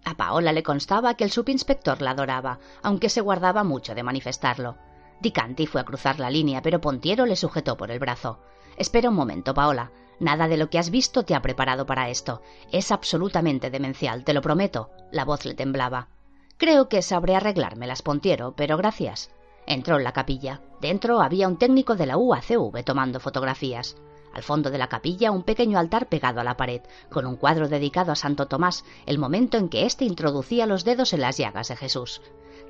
A 0.05 0.13
Paola 0.13 0.51
le 0.51 0.61
constaba 0.61 1.15
que 1.15 1.23
el 1.23 1.31
subinspector 1.31 2.03
la 2.03 2.11
adoraba, 2.11 2.59
aunque 2.83 3.09
se 3.09 3.19
guardaba 3.19 3.63
mucho 3.63 3.95
de 3.95 4.03
manifestarlo. 4.03 4.77
Dicanti 5.21 5.65
fue 5.65 5.81
a 5.81 5.85
cruzar 5.85 6.19
la 6.19 6.29
línea, 6.29 6.61
pero 6.61 6.81
Pontiero 6.81 7.25
le 7.25 7.35
sujetó 7.35 7.77
por 7.77 7.89
el 7.89 7.97
brazo. 7.97 8.39
Espera 8.77 9.09
un 9.09 9.15
momento, 9.15 9.55
Paola. 9.55 9.89
Nada 10.19 10.47
de 10.47 10.57
lo 10.57 10.69
que 10.69 10.77
has 10.77 10.91
visto 10.91 11.23
te 11.23 11.33
ha 11.33 11.41
preparado 11.41 11.87
para 11.87 12.09
esto. 12.09 12.43
Es 12.71 12.91
absolutamente 12.91 13.71
demencial, 13.71 14.23
te 14.23 14.35
lo 14.35 14.43
prometo. 14.43 14.91
La 15.11 15.25
voz 15.25 15.45
le 15.45 15.55
temblaba. 15.55 16.09
Creo 16.57 16.89
que 16.89 17.01
sabré 17.01 17.35
arreglármelas, 17.35 18.03
Pontiero, 18.03 18.53
pero 18.55 18.77
gracias. 18.77 19.31
Entró 19.65 19.97
en 19.97 20.03
la 20.03 20.13
capilla. 20.13 20.61
Dentro 20.79 21.21
había 21.21 21.47
un 21.47 21.57
técnico 21.57 21.95
de 21.95 22.05
la 22.05 22.17
UACV 22.17 22.83
tomando 22.83 23.19
fotografías. 23.19 23.97
Al 24.37 24.43
fondo 24.43 24.69
de 24.69 24.77
la 24.77 24.87
capilla 24.87 25.31
un 25.31 25.41
pequeño 25.41 25.79
altar 25.79 26.09
pegado 26.09 26.39
a 26.39 26.43
la 26.43 26.57
pared, 26.57 26.83
con 27.09 27.25
un 27.25 27.37
cuadro 27.37 27.67
dedicado 27.67 28.11
a 28.11 28.15
Santo 28.15 28.45
Tomás, 28.45 28.85
el 29.07 29.17
momento 29.17 29.57
en 29.57 29.67
que 29.67 29.87
éste 29.87 30.05
introducía 30.05 30.67
los 30.67 30.85
dedos 30.85 31.11
en 31.13 31.21
las 31.21 31.39
llagas 31.39 31.69
de 31.69 31.75
Jesús. 31.75 32.21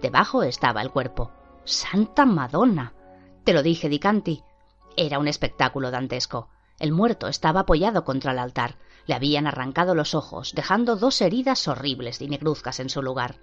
Debajo 0.02 0.44
estaba 0.44 0.82
el 0.82 0.92
cuerpo. 0.92 1.30
Santa 1.66 2.26
Madonna. 2.26 2.94
Te 3.44 3.52
lo 3.52 3.64
dije, 3.64 3.90
Dicanti. 3.90 4.44
Era 4.96 5.20
un 5.20 5.28
espectáculo 5.28 5.92
dantesco. 5.92 6.48
El 6.80 6.94
muerto 6.94 7.28
estaba 7.28 7.60
apoyado 7.60 8.06
contra 8.06 8.32
el 8.32 8.40
altar. 8.40 8.78
Le 9.06 9.16
habían 9.16 9.46
arrancado 9.46 9.94
los 9.94 10.16
ojos, 10.16 10.54
dejando 10.56 10.96
dos 10.96 11.20
heridas 11.20 11.68
horribles 11.68 12.22
y 12.22 12.30
negruzcas 12.30 12.80
en 12.80 12.90
su 12.90 13.02
lugar. 13.02 13.42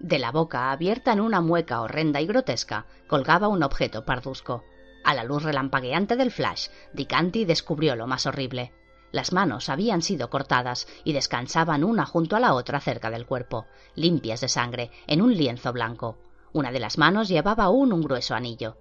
De 0.00 0.18
la 0.18 0.32
boca, 0.32 0.72
abierta 0.72 1.12
en 1.12 1.20
una 1.20 1.42
mueca 1.42 1.82
horrenda 1.82 2.22
y 2.22 2.26
grotesca, 2.26 2.86
colgaba 3.06 3.48
un 3.48 3.62
objeto 3.62 4.06
parduzco. 4.06 4.64
A 5.06 5.14
la 5.14 5.22
luz 5.22 5.44
relampagueante 5.44 6.16
del 6.16 6.32
flash, 6.32 6.66
Dicanti 6.92 7.44
descubrió 7.44 7.94
lo 7.94 8.08
más 8.08 8.26
horrible. 8.26 8.72
Las 9.12 9.32
manos 9.32 9.68
habían 9.68 10.02
sido 10.02 10.30
cortadas 10.30 10.88
y 11.04 11.12
descansaban 11.12 11.84
una 11.84 12.04
junto 12.06 12.34
a 12.34 12.40
la 12.40 12.54
otra 12.54 12.80
cerca 12.80 13.08
del 13.08 13.24
cuerpo, 13.24 13.66
limpias 13.94 14.40
de 14.40 14.48
sangre, 14.48 14.90
en 15.06 15.22
un 15.22 15.32
lienzo 15.32 15.72
blanco. 15.72 16.18
Una 16.52 16.72
de 16.72 16.80
las 16.80 16.98
manos 16.98 17.28
llevaba 17.28 17.62
aún 17.62 17.92
un 17.92 18.02
grueso 18.02 18.34
anillo. 18.34 18.78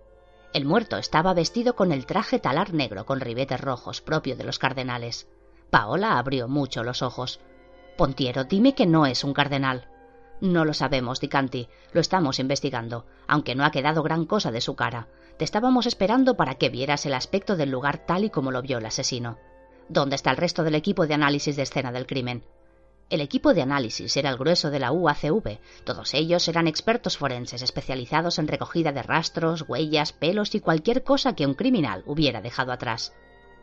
El 0.51 0.65
muerto 0.65 0.97
estaba 0.97 1.35
vestido 1.35 1.75
con 1.75 1.91
el 1.91 2.07
traje 2.07 2.39
talar 2.39 2.73
negro 2.73 3.05
con 3.05 3.19
ribetes 3.19 3.61
rojos 3.61 4.01
propio 4.01 4.35
de 4.35 4.45
los 4.45 4.57
cardenales. 4.57 5.27
Paola 5.69 6.17
abrió 6.17 6.47
mucho 6.47 6.83
los 6.83 7.03
ojos. 7.03 7.39
Pontiero, 7.99 8.45
dime 8.45 8.73
que 8.73 8.87
no 8.87 9.05
es 9.05 9.23
un 9.23 9.33
cardenal. 9.35 9.89
No 10.41 10.65
lo 10.65 10.73
sabemos, 10.73 11.21
Dicanti. 11.21 11.69
Lo 11.93 12.01
estamos 12.01 12.39
investigando, 12.39 13.05
aunque 13.27 13.53
no 13.53 13.63
ha 13.63 13.69
quedado 13.69 14.01
gran 14.01 14.25
cosa 14.25 14.51
de 14.51 14.61
su 14.61 14.75
cara. 14.75 15.07
Te 15.37 15.43
estábamos 15.43 15.85
esperando 15.85 16.37
para 16.37 16.55
que 16.55 16.69
vieras 16.69 17.05
el 17.05 17.13
aspecto 17.13 17.57
del 17.57 17.69
lugar 17.69 18.05
tal 18.05 18.23
y 18.23 18.29
como 18.29 18.51
lo 18.51 18.61
vio 18.61 18.77
el 18.77 18.85
asesino. 18.85 19.37
¿Dónde 19.89 20.15
está 20.15 20.31
el 20.31 20.37
resto 20.37 20.63
del 20.63 20.75
equipo 20.75 21.07
de 21.07 21.13
análisis 21.13 21.57
de 21.57 21.63
escena 21.63 21.91
del 21.91 22.07
crimen? 22.07 22.43
El 23.09 23.19
equipo 23.19 23.53
de 23.53 23.61
análisis 23.61 24.15
era 24.15 24.29
el 24.29 24.37
grueso 24.37 24.71
de 24.71 24.79
la 24.79 24.93
UACV. 24.93 25.59
Todos 25.83 26.13
ellos 26.13 26.47
eran 26.47 26.67
expertos 26.67 27.17
forenses 27.17 27.61
especializados 27.61 28.39
en 28.39 28.47
recogida 28.47 28.93
de 28.93 29.03
rastros, 29.03 29.65
huellas, 29.67 30.13
pelos 30.13 30.55
y 30.55 30.61
cualquier 30.61 31.03
cosa 31.03 31.35
que 31.35 31.45
un 31.45 31.53
criminal 31.53 32.03
hubiera 32.07 32.41
dejado 32.41 32.71
atrás. 32.71 33.13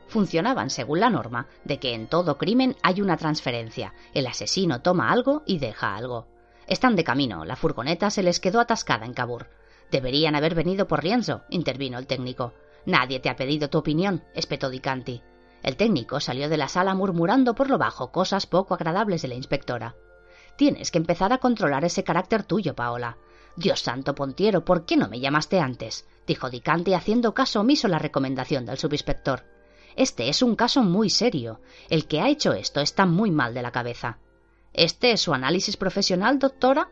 Funcionaban 0.09 0.69
según 0.69 1.01
la 1.01 1.11
norma 1.11 1.49
de 1.65 1.79
que 1.79 1.95
en 1.95 2.07
todo 2.07 2.37
crimen 2.37 2.77
hay 2.83 3.01
una 3.01 3.17
transferencia. 3.17 3.95
El 4.13 4.27
asesino 4.27 4.83
toma 4.83 5.11
algo 5.11 5.43
y 5.47 5.59
deja 5.59 5.97
algo. 5.97 6.29
Están 6.69 6.97
de 6.97 7.03
camino. 7.03 7.47
La 7.47 7.57
furgoneta 7.57 8.11
se 8.11 8.23
les 8.23 8.39
quedó 8.39 8.61
atascada 8.61 9.07
en 9.07 9.15
Cabur. 9.15 9.49
Deberían 9.93 10.35
haber 10.35 10.55
venido 10.55 10.89
por 10.89 11.03
Rienzo, 11.03 11.43
intervino 11.51 11.99
el 11.99 12.07
técnico. 12.07 12.55
Nadie 12.87 13.21
te 13.21 13.29
ha 13.29 13.37
pedido 13.37 13.69
tu 13.69 13.77
opinión, 13.77 14.25
espetó 14.35 14.71
Dicanti. 14.71 15.21
El 15.63 15.77
técnico 15.77 16.19
salió 16.19 16.49
de 16.49 16.57
la 16.57 16.69
sala 16.69 16.95
murmurando 16.95 17.55
por 17.55 17.69
lo 17.69 17.77
bajo 17.77 18.11
cosas 18.11 18.47
poco 18.47 18.73
agradables 18.73 19.21
de 19.21 19.29
la 19.29 19.35
inspectora. 19.35 19.95
Tienes 20.57 20.91
que 20.91 20.97
empezar 20.97 21.35
a 21.35 21.39
controlar 21.39 21.85
ese 21.85 22.05
carácter 22.05 22.43
tuyo, 22.43 22.75
Paola. 22.75 23.19
Dios 23.55 23.81
santo 23.81 24.15
Pontiero, 24.15 24.65
¿por 24.65 24.87
qué 24.87 24.97
no 24.97 25.09
me 25.09 25.21
llamaste 25.21 25.61
antes? 25.61 26.07
dijo 26.27 26.49
Dicanti 26.49 26.95
haciendo 26.95 27.35
caso 27.35 27.61
omiso 27.61 27.87
a 27.87 27.91
la 27.91 27.99
recomendación 27.99 28.65
del 28.65 28.79
subinspector. 28.79 29.45
Este 29.95 30.31
es 30.31 30.41
un 30.41 30.57
caso 30.57 30.83
muy 30.83 31.11
serio. 31.11 31.61
El 31.91 32.07
que 32.07 32.23
ha 32.23 32.31
hecho 32.31 32.55
esto 32.55 32.81
está 32.81 33.05
muy 33.05 33.31
mal 33.31 33.53
de 33.53 33.61
la 33.61 33.73
cabeza. 33.73 34.19
¿Este 34.73 35.13
es 35.13 35.21
su 35.21 35.35
análisis 35.35 35.77
profesional, 35.77 36.39
doctora? 36.39 36.89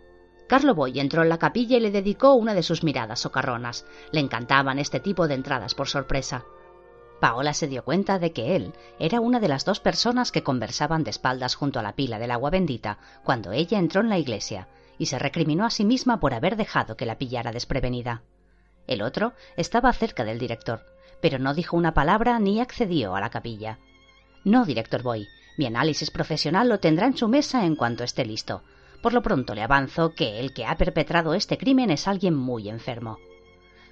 Carlo 0.51 0.75
Boy 0.75 0.99
entró 0.99 1.23
en 1.23 1.29
la 1.29 1.39
capilla 1.39 1.77
y 1.77 1.81
le 1.81 1.93
dedicó 1.93 2.35
una 2.35 2.55
de 2.55 2.65
sus 2.65 2.83
miradas 2.83 3.21
socarronas. 3.21 3.87
Le 4.11 4.19
encantaban 4.19 4.81
este 4.81 4.99
tipo 4.99 5.29
de 5.29 5.35
entradas 5.35 5.77
por 5.77 5.87
sorpresa. 5.87 6.43
Paola 7.21 7.55
se 7.55 7.69
dio 7.69 7.85
cuenta 7.85 8.19
de 8.19 8.33
que 8.33 8.57
él 8.57 8.73
era 8.99 9.21
una 9.21 9.39
de 9.39 9.47
las 9.47 9.65
dos 9.65 9.79
personas 9.79 10.33
que 10.33 10.43
conversaban 10.43 11.05
de 11.05 11.11
espaldas 11.11 11.55
junto 11.55 11.79
a 11.79 11.85
la 11.85 11.95
pila 11.95 12.19
del 12.19 12.33
agua 12.33 12.51
bendita 12.51 12.99
cuando 13.23 13.53
ella 13.53 13.79
entró 13.79 14.01
en 14.01 14.09
la 14.09 14.19
iglesia, 14.19 14.67
y 14.99 15.07
se 15.07 15.21
recriminó 15.21 15.65
a 15.65 15.71
sí 15.71 15.85
misma 15.85 16.19
por 16.19 16.35
haber 16.35 16.57
dejado 16.57 16.97
que 16.97 17.07
la 17.07 17.17
pillara 17.17 17.53
desprevenida. 17.53 18.23
El 18.89 19.03
otro 19.03 19.35
estaba 19.57 19.93
cerca 19.93 20.25
del 20.25 20.41
director, 20.41 20.85
pero 21.23 21.39
no 21.39 21.55
dijo 21.55 21.77
una 21.77 21.95
palabra 21.95 22.41
ni 22.41 22.61
accedió 22.61 23.15
a 23.15 23.21
la 23.21 23.31
capilla. 23.31 23.79
No, 24.43 24.65
director 24.65 25.05
Boy, 25.05 25.29
mi 25.57 25.67
análisis 25.67 26.11
profesional 26.11 26.69
lo 26.69 26.81
tendrá 26.81 27.07
en 27.07 27.17
su 27.17 27.29
mesa 27.29 27.65
en 27.65 27.77
cuanto 27.77 28.03
esté 28.03 28.25
listo. 28.25 28.65
Por 29.03 29.15
lo 29.15 29.23
pronto 29.23 29.55
le 29.55 29.63
avanzo 29.63 30.15
que 30.15 30.41
el 30.41 30.53
que 30.53 30.67
ha 30.67 30.77
perpetrado 30.77 31.35
este 31.35 31.57
crimen 31.57 31.91
es 31.91 32.07
alguien 32.07 32.35
muy 32.35 32.69
enfermo. 32.69 33.19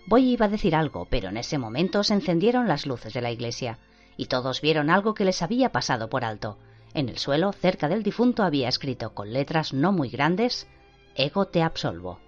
Boy 0.06 0.30
iba 0.30 0.46
a 0.46 0.50
decir 0.50 0.74
algo, 0.74 1.06
pero 1.10 1.28
en 1.28 1.36
ese 1.36 1.58
momento 1.58 2.02
se 2.02 2.14
encendieron 2.14 2.68
las 2.68 2.86
luces 2.86 3.12
de 3.12 3.20
la 3.20 3.30
iglesia, 3.30 3.78
y 4.16 4.26
todos 4.26 4.60
vieron 4.60 4.90
algo 4.90 5.14
que 5.14 5.24
les 5.24 5.42
había 5.42 5.70
pasado 5.70 6.08
por 6.08 6.24
alto. 6.24 6.58
En 6.94 7.08
el 7.08 7.18
suelo, 7.18 7.52
cerca 7.52 7.88
del 7.88 8.02
difunto, 8.02 8.42
había 8.42 8.68
escrito 8.68 9.14
con 9.14 9.32
letras 9.32 9.72
no 9.72 9.92
muy 9.92 10.08
grandes 10.08 10.66
Ego 11.14 11.46
te 11.46 11.62
absolvo. 11.62 12.20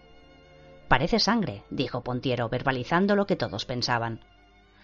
Parece 0.88 1.20
sangre, 1.20 1.62
dijo 1.70 2.02
Pontiero, 2.02 2.48
verbalizando 2.48 3.14
lo 3.14 3.26
que 3.26 3.36
todos 3.36 3.64
pensaban. 3.64 4.20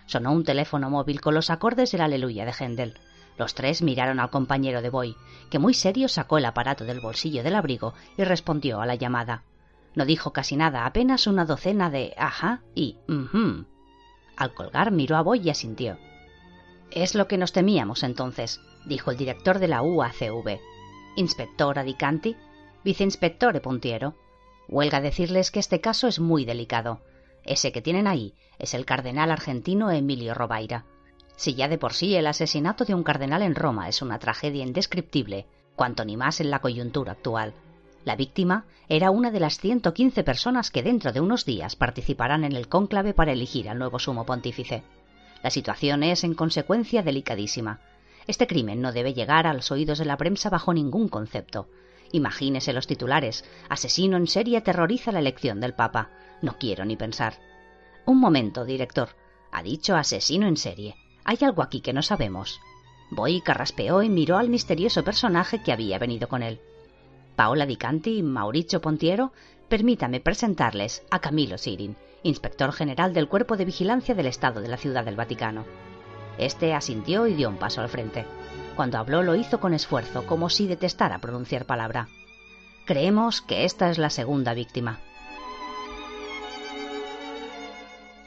Sonó 0.07 0.33
un 0.33 0.45
teléfono 0.45 0.89
móvil 0.89 1.21
con 1.21 1.35
los 1.35 1.51
acordes 1.51 1.91
del 1.91 2.03
Aleluya 2.03 2.45
de 2.45 2.53
Händel. 2.53 3.01
Los 3.39 3.55
tres 3.55 3.83
miraron 3.83 4.21
al 4.21 4.31
compañero 4.31 4.83
de 4.83 4.91
Boy, 4.91 5.17
que 5.51 5.59
muy 5.59 5.75
serio 5.75 6.09
sacó 6.09 6.39
el 6.39 6.45
aparato 6.47 6.85
del 6.85 7.01
bolsillo 7.01 7.43
del 7.43 7.55
abrigo 7.55 7.95
y 8.17 8.25
respondió 8.25 8.81
a 8.81 8.87
la 8.87 8.95
llamada. 8.95 9.43
No 9.95 10.05
dijo 10.05 10.33
casi 10.33 10.57
nada, 10.57 10.87
apenas 10.87 11.27
una 11.27 11.45
docena 11.45 11.91
de 11.91 12.15
ajá 12.17 12.63
y 12.75 12.99
mhm. 13.09 13.67
Al 14.37 14.53
colgar 14.53 14.91
miró 14.91 15.17
a 15.17 15.23
Boy 15.23 15.41
y 15.43 15.51
asintió. 15.51 15.99
Es 16.91 17.15
lo 17.15 17.27
que 17.27 17.39
nos 17.39 17.53
temíamos 17.53 18.03
entonces, 18.03 18.61
dijo 18.85 19.11
el 19.11 19.17
director 19.17 19.59
de 19.59 19.69
la 19.69 19.83
UACV. 19.83 20.61
Inspector 21.17 21.79
Adicanti, 21.79 22.37
viceinspector 22.85 23.61
Puntiero. 23.63 24.15
Huelga 24.69 25.01
decirles 25.01 25.51
que 25.51 25.61
este 25.61 25.81
caso 25.81 26.09
es 26.09 26.21
muy 26.21 26.45
delicado. 26.45 27.01
Ese 27.45 27.73
que 27.73 27.81
tienen 27.81 28.07
ahí 28.07 28.35
es 28.59 28.75
el 28.75 28.85
cardenal 28.85 29.31
argentino 29.31 29.91
Emilio 29.91 30.35
Robaira. 30.35 30.85
Si 31.37 31.55
ya 31.55 31.69
de 31.69 31.79
por 31.79 31.93
sí 31.93 32.17
el 32.17 32.27
asesinato 32.27 32.85
de 32.85 32.95
un 32.95 33.03
cardenal 33.03 33.43
en 33.43 33.55
Roma 33.55 33.89
es 33.89 34.03
una 34.03 34.19
tragedia 34.19 34.65
indescriptible, 34.65 35.47
cuanto 35.77 36.05
ni 36.05 36.17
más 36.17 36.41
en 36.41 36.51
la 36.51 36.61
coyuntura 36.61 37.13
actual. 37.13 37.53
La 38.05 38.17
víctima 38.17 38.65
era 38.89 39.11
una 39.11 39.31
de 39.31 39.41
las 39.41 39.59
115 39.59 40.25
personas 40.25 40.71
que 40.71 40.83
dentro 40.83 41.13
de 41.13 41.21
unos 41.21 41.45
días 41.45 41.77
participarán 41.77 42.45
en 42.45 42.53
el 42.53 42.69
cónclave 42.69 43.13
para 43.13 43.33
elegir 43.33 43.69
al 43.69 43.79
nuevo 43.79 43.99
sumo 43.99 44.25
pontífice. 44.25 44.83
La 45.43 45.51
situación 45.51 46.03
es, 46.03 46.25
en 46.25 46.35
consecuencia, 46.35 47.03
delicadísima. 47.03 47.81
Este 48.27 48.47
crimen 48.47 48.81
no 48.81 48.93
debe 48.93 49.13
llegar 49.13 49.47
a 49.47 49.53
los 49.53 49.71
oídos 49.71 49.99
de 49.99 50.05
la 50.05 50.17
prensa 50.17 50.51
bajo 50.51 50.73
ningún 50.73 51.09
concepto. 51.09 51.69
Imagínese 52.13 52.73
los 52.73 52.87
titulares. 52.87 53.45
Asesino 53.69 54.17
en 54.17 54.27
serie 54.27 54.59
aterroriza 54.59 55.13
la 55.13 55.19
elección 55.19 55.61
del 55.61 55.75
Papa. 55.75 56.11
No 56.43 56.57
quiero 56.59 56.85
ni 56.85 56.97
pensar. 56.97 57.35
Un 58.07 58.21
momento, 58.21 58.65
director. 58.65 59.11
Ha 59.53 59.63
dicho 59.63 59.97
asesino 59.97 60.47
en 60.47 60.57
serie. 60.57 60.97
Hay 61.29 61.39
algo 61.43 61.63
aquí 61.63 61.81
que 61.81 61.93
no 61.93 62.03
sabemos. 62.03 62.61
Boy 63.11 63.41
carraspeó 63.41 64.01
y 64.03 64.09
miró 64.09 64.39
al 64.39 64.49
misterioso 64.49 65.03
personaje 65.03 65.61
que 65.61 65.73
había 65.73 65.99
venido 65.99 66.29
con 66.29 66.45
él. 66.45 66.61
Paola 67.35 67.67
Dicanti 67.67 68.19
y 68.19 68.23
Mauricio 68.23 68.81
Pontiero, 68.81 69.33
permítame 69.69 70.21
presentarles 70.21 71.03
a 71.11 71.19
Camilo 71.19 71.59
Sirin, 71.59 71.97
inspector 72.23 72.73
general 72.73 73.13
del 73.13 73.29
Cuerpo 73.29 73.57
de 73.57 73.65
Vigilancia 73.65 74.15
del 74.15 74.27
Estado 74.27 74.61
de 74.61 74.69
la 74.69 74.77
Ciudad 74.77 75.05
del 75.05 75.17
Vaticano. 75.17 75.65
Este 76.39 76.73
asintió 76.75 77.27
y 77.27 77.35
dio 77.35 77.49
un 77.49 77.57
paso 77.57 77.81
al 77.81 77.89
frente. 77.89 78.25
Cuando 78.77 78.99
habló 78.99 79.25
lo 79.25 79.35
hizo 79.35 79.59
con 79.59 79.75
esfuerzo, 79.75 80.27
como 80.27 80.49
si 80.49 80.69
detestara 80.69 81.19
pronunciar 81.19 81.67
palabra. 81.67 82.09
Creemos 82.85 83.43
que 83.43 83.65
esta 83.65 83.91
es 83.91 83.99
la 83.99 84.11
segunda 84.11 84.55
víctima. 84.55 85.01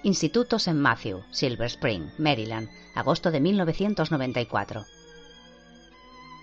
Instituto 0.04 0.56
St. 0.56 0.74
Matthew, 0.80 1.24
Silver 1.32 1.68
Spring, 1.68 2.10
Maryland, 2.18 2.70
agosto 2.96 3.32
de 3.32 3.42
1994. 3.42 4.86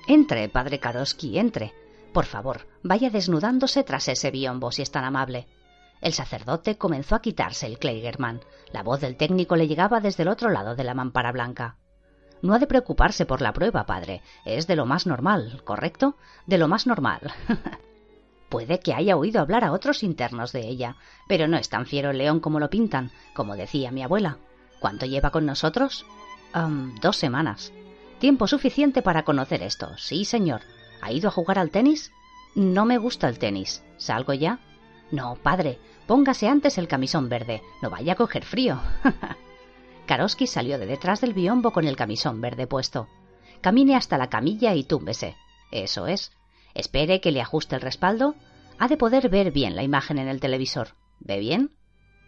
Entre, 0.08 0.48
padre 0.50 0.78
Karosky, 0.78 1.38
entre, 1.38 1.72
por 2.12 2.26
favor, 2.26 2.66
vaya 2.82 3.08
desnudándose 3.08 3.82
tras 3.82 4.08
ese 4.08 4.30
biombo 4.30 4.72
si 4.72 4.82
es 4.82 4.90
tan 4.90 5.04
amable. 5.04 5.46
El 6.02 6.12
sacerdote 6.12 6.76
comenzó 6.76 7.14
a 7.14 7.22
quitarse 7.22 7.66
el 7.66 7.78
Kleigerman. 7.78 8.40
La 8.72 8.82
voz 8.82 9.00
del 9.00 9.16
técnico 9.16 9.56
le 9.56 9.68
llegaba 9.68 10.00
desde 10.00 10.22
el 10.22 10.28
otro 10.28 10.50
lado 10.50 10.76
de 10.76 10.84
la 10.84 10.94
mampara 10.94 11.32
blanca. 11.32 11.76
No 12.42 12.54
ha 12.54 12.58
de 12.58 12.66
preocuparse 12.66 13.24
por 13.24 13.40
la 13.40 13.54
prueba, 13.54 13.86
padre. 13.86 14.22
Es 14.44 14.66
de 14.66 14.76
lo 14.76 14.84
más 14.84 15.06
normal, 15.06 15.62
¿correcto? 15.64 16.16
De 16.46 16.58
lo 16.58 16.68
más 16.68 16.86
normal. 16.86 17.32
Puede 18.48 18.78
que 18.80 18.94
haya 18.94 19.16
oído 19.16 19.40
hablar 19.40 19.64
a 19.64 19.72
otros 19.72 20.02
internos 20.02 20.52
de 20.52 20.66
ella, 20.68 20.96
pero 21.26 21.48
no 21.48 21.56
es 21.56 21.68
tan 21.68 21.86
fiero 21.86 22.10
el 22.10 22.18
león 22.18 22.40
como 22.40 22.60
lo 22.60 22.70
pintan, 22.70 23.10
como 23.34 23.56
decía 23.56 23.90
mi 23.90 24.02
abuela. 24.02 24.38
¿Cuánto 24.80 25.06
lleva 25.06 25.30
con 25.30 25.46
nosotros? 25.46 26.06
dos 27.02 27.16
semanas. 27.18 27.70
Tiempo 28.18 28.46
suficiente 28.46 29.02
para 29.02 29.24
conocer 29.24 29.62
esto, 29.62 29.90
sí, 29.98 30.24
señor. 30.24 30.62
¿Ha 31.02 31.12
ido 31.12 31.28
a 31.28 31.32
jugar 31.32 31.58
al 31.58 31.70
tenis? 31.70 32.12
No 32.54 32.86
me 32.86 32.96
gusta 32.96 33.28
el 33.28 33.38
tenis. 33.38 33.84
¿Salgo 33.98 34.32
ya? 34.32 34.60
No, 35.10 35.36
padre, 35.36 35.78
póngase 36.06 36.48
antes 36.48 36.78
el 36.78 36.88
camisón 36.88 37.28
verde. 37.28 37.60
No 37.82 37.90
vaya 37.90 38.14
a 38.14 38.16
coger 38.16 38.44
frío. 38.44 38.80
Karoski 40.06 40.46
salió 40.46 40.78
de 40.78 40.86
detrás 40.86 41.20
del 41.20 41.34
biombo 41.34 41.72
con 41.72 41.86
el 41.86 41.96
camisón 41.96 42.40
verde 42.40 42.66
puesto. 42.66 43.08
Camine 43.60 43.96
hasta 43.96 44.16
la 44.16 44.30
camilla 44.30 44.74
y 44.74 44.84
túmbese. 44.84 45.36
Eso 45.70 46.06
es. 46.06 46.32
Espere 46.76 47.22
que 47.22 47.32
le 47.32 47.40
ajuste 47.40 47.74
el 47.74 47.80
respaldo. 47.80 48.34
Ha 48.78 48.86
de 48.86 48.98
poder 48.98 49.30
ver 49.30 49.50
bien 49.50 49.74
la 49.74 49.82
imagen 49.82 50.18
en 50.18 50.28
el 50.28 50.40
televisor. 50.40 50.88
¿Ve 51.20 51.38
bien? 51.38 51.70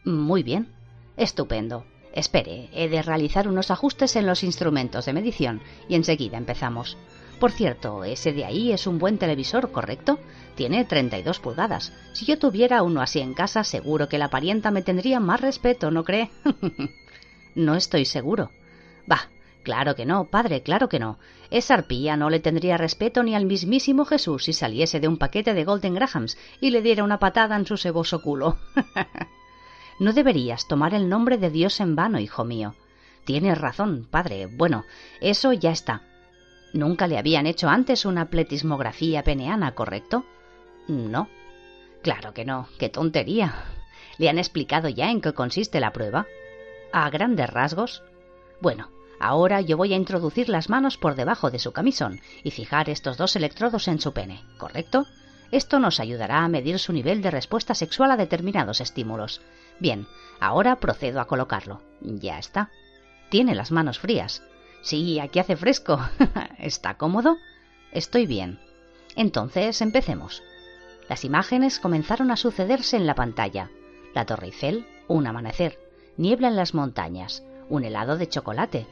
Muy 0.05 0.43
bien. 0.43 0.73
Estupendo. 1.19 1.85
Espere, 2.15 2.71
he 2.73 2.89
de 2.89 3.03
realizar 3.03 3.47
unos 3.47 3.71
ajustes 3.71 4.17
en 4.17 4.27
los 4.27 4.43
instrumentos 4.43 5.05
de 5.05 5.13
medición 5.13 5.61
y 5.87 5.97
enseguida 5.97 6.39
empezamos. 6.39 6.97
Por 7.39 7.53
cierto, 7.53 8.05
ese 8.05 8.33
de 8.33 8.47
ahí 8.47 8.73
es 8.73 8.87
un 8.87 8.99
buen 8.99 9.19
televisor, 9.19 9.71
¿correcto? 9.71 10.19
Tiene 10.57 10.85
32 10.87 11.39
pulgadas. 11.39 11.93
Si 12.15 12.25
yo 12.25 12.39
tuviera 12.39 12.83
uno 12.83 13.03
así 13.03 13.21
en 13.21 13.35
casa, 13.35 13.63
seguro 13.65 14.09
que 14.09 14.19
la 14.19 14.31
parienta 14.31 14.71
me 14.71 14.83
tendría 14.83 15.21
más 15.21 15.43
respeto, 15.43 15.91
¿no 15.91 16.05
cree? 16.05 16.31
no 17.55 17.75
estoy 17.75 18.07
seguro. 18.07 18.51
Claro 19.69 19.95
que 19.95 20.07
no, 20.07 20.31
padre, 20.31 20.63
claro 20.63 20.89
que 20.89 20.99
no. 20.99 21.19
Esa 21.51 21.75
arpía 21.75 22.17
no 22.17 22.31
le 22.31 22.41
tendría 22.41 22.79
respeto 22.79 23.23
ni 23.23 23.35
al 23.35 23.45
mismísimo 23.45 24.07
Jesús 24.07 24.45
si 24.45 24.55
saliese 24.55 24.99
de 24.99 25.09
un 25.09 25.19
paquete 25.19 25.53
de 25.53 25.65
Golden 25.65 25.93
Grahams 25.93 26.39
y 26.59 26.71
le 26.71 26.81
diera 26.81 27.05
una 27.05 27.19
patada 27.19 27.55
en 27.55 27.67
su 27.67 27.77
seboso 27.77 28.23
culo. 28.23 28.57
no 30.01 30.15
deberías 30.15 30.69
tomar 30.69 30.95
el 30.95 31.11
nombre 31.11 31.37
de 31.37 31.51
Dios 31.51 31.81
en 31.81 31.97
vano, 31.97 32.19
hijo 32.19 32.47
mío. 32.47 32.77
Tienes 33.27 33.59
razón, 33.59 34.09
padre. 34.11 34.47
Bueno, 34.47 34.87
eso 35.21 35.53
ya 35.53 35.71
está. 35.71 36.01
Nunca 36.73 37.07
le 37.07 37.19
habían 37.19 37.47
hecho 37.47 37.69
antes 37.69 38.07
una 38.07 38.31
pletismografía 38.31 39.23
peneana, 39.23 39.75
¿correcto? 39.75 40.25
No. 40.87 41.29
Claro 42.03 42.33
que 42.33 42.47
no. 42.47 42.69
¡Qué 42.79 42.89
tontería! 42.89 43.67
¿Le 44.17 44.31
han 44.31 44.39
explicado 44.39 44.89
ya 44.89 45.11
en 45.11 45.21
qué 45.21 45.35
consiste 45.35 45.79
la 45.79 45.93
prueba? 45.93 46.27
A 46.91 47.11
grandes 47.11 47.51
rasgos. 47.51 48.03
Bueno, 48.63 48.89
ahora 49.21 49.61
yo 49.61 49.77
voy 49.77 49.93
a 49.93 49.97
introducir 49.97 50.49
las 50.49 50.69
manos 50.69 50.97
por 50.99 51.15
debajo 51.15 51.51
de 51.51 51.59
su 51.59 51.73
camisón 51.73 52.21
y 52.43 52.51
fijar 52.51 52.89
estos 52.91 53.17
dos 53.17 53.37
electrodos 53.37 53.89
en 53.89 54.01
su 54.01 54.13
pene, 54.13 54.43
¿correcto? 54.59 55.07
Esto 55.51 55.79
nos 55.79 55.99
ayudará 55.99 56.45
a 56.45 56.49
medir 56.49 56.79
su 56.79 56.93
nivel 56.93 57.23
de 57.23 57.31
respuesta 57.31 57.75
sexual 57.75 58.11
a 58.11 58.17
determinados 58.17 58.81
estímulos. 58.81 59.41
Bien, 59.79 60.07
ahora 60.41 60.77
procedo 60.77 61.21
a 61.21 61.27
colocarlo. 61.27 61.81
Ya 62.01 62.39
está. 62.39 62.71
Tiene 63.31 63.55
las 63.55 63.71
manos 63.71 63.99
frías. 63.99 64.43
Sí, 64.83 65.19
aquí 65.21 65.39
hace 65.39 65.57
fresco. 65.57 66.01
¿Está 66.59 66.95
cómodo? 66.95 67.37
Estoy 67.93 68.27
bien. 68.27 68.61
Entonces, 69.17 69.81
empecemos. 69.81 70.43
Las 71.09 71.25
imágenes 71.25 71.79
comenzaron 71.79 72.31
a 72.31 72.37
sucederse 72.37 72.97
en 72.97 73.07
la 73.07 73.15
pantalla. 73.15 73.71
La 74.15 74.27
Torre 74.27 74.47
Eiffel, 74.47 74.87
un 75.07 75.27
amanecer, 75.27 75.79
niebla 76.17 76.49
en 76.49 76.57
las 76.57 76.75
montañas, 76.75 77.43
un 77.69 77.85
helado 77.85 78.19
de 78.19 78.29
chocolate, 78.29 78.87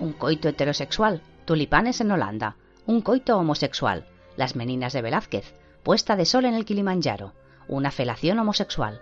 un 0.00 0.12
coito 0.12 0.48
heterosexual, 0.48 1.22
tulipanes 1.44 2.00
en 2.00 2.10
Holanda, 2.10 2.56
un 2.86 3.00
coito 3.02 3.38
homosexual, 3.38 4.06
las 4.36 4.56
meninas 4.56 4.92
de 4.92 5.02
Velázquez, 5.02 5.54
puesta 5.82 6.16
de 6.16 6.24
sol 6.24 6.44
en 6.44 6.54
el 6.54 6.64
Kilimanjaro, 6.64 7.32
una 7.68 7.90
felación 7.90 8.38
homosexual, 8.38 9.00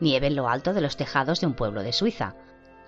nieve 0.00 0.26
en 0.26 0.36
lo 0.36 0.48
alto 0.48 0.72
de 0.74 0.80
los 0.80 0.96
tejados 0.96 1.40
de 1.40 1.46
un 1.46 1.54
pueblo 1.54 1.82
de 1.82 1.92
Suiza, 1.92 2.34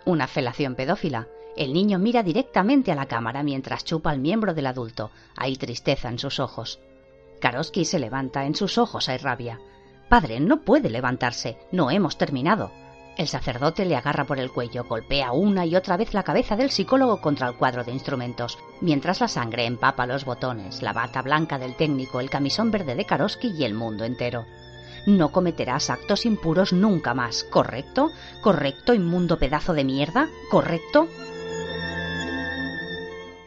una 0.05 0.27
felación 0.27 0.75
pedófila, 0.75 1.29
el 1.57 1.73
niño 1.73 1.99
mira 1.99 2.23
directamente 2.23 2.93
a 2.93 2.95
la 2.95 3.07
cámara 3.07 3.43
mientras 3.43 3.85
chupa 3.85 4.13
el 4.13 4.21
miembro 4.21 4.55
del 4.55 4.67
adulto. 4.67 5.11
Hay 5.37 5.57
tristeza 5.57 6.09
en 6.09 6.19
sus 6.19 6.39
ojos. 6.41 6.81
Karosky 7.41 7.85
se 7.85 7.99
levanta, 7.99 8.47
en 8.47 8.55
sus 8.55 8.79
ojos 8.79 9.09
hay 9.09 9.19
rabia. 9.19 9.61
Padre, 10.09 10.41
no 10.41 10.63
puede 10.63 10.91
levantarse. 10.91 11.59
No 11.73 11.91
hemos 11.91 12.17
terminado. 12.17 12.71
El 13.17 13.29
sacerdote 13.29 13.85
le 13.85 13.97
agarra 13.97 14.25
por 14.25 14.39
el 14.39 14.51
cuello, 14.51 14.85
golpea 14.85 15.33
una 15.33 15.67
y 15.67 15.77
otra 15.77 15.97
vez 15.97 16.15
la 16.15 16.23
cabeza 16.23 16.57
del 16.57 16.71
psicólogo 16.71 17.21
contra 17.21 17.49
el 17.49 17.57
cuadro 17.57 17.85
de 17.85 17.93
instrumentos, 17.93 18.59
mientras 18.81 19.21
la 19.21 19.29
sangre 19.29 19.67
empapa 19.67 20.07
los 20.07 20.25
botones, 20.25 20.81
la 20.81 20.93
bata 20.93 21.21
blanca 21.21 21.59
del 21.59 21.77
técnico, 21.77 22.21
el 22.21 22.31
camisón 22.31 22.71
verde 22.71 22.95
de 22.95 23.05
Karosky 23.05 23.49
y 23.49 23.65
el 23.65 23.75
mundo 23.75 24.05
entero. 24.05 24.47
No 25.07 25.33
cometerás 25.33 25.91
actos 25.91 26.27
impuros 26.27 26.73
nunca 26.73 27.15
más, 27.15 27.45
¿correcto? 27.45 28.11
¿Correcto, 28.43 28.95
inmundo 28.95 29.39
pedazo 29.39 29.73
de 29.73 29.85
mierda? 29.85 30.29
¿Correcto? 30.51 31.09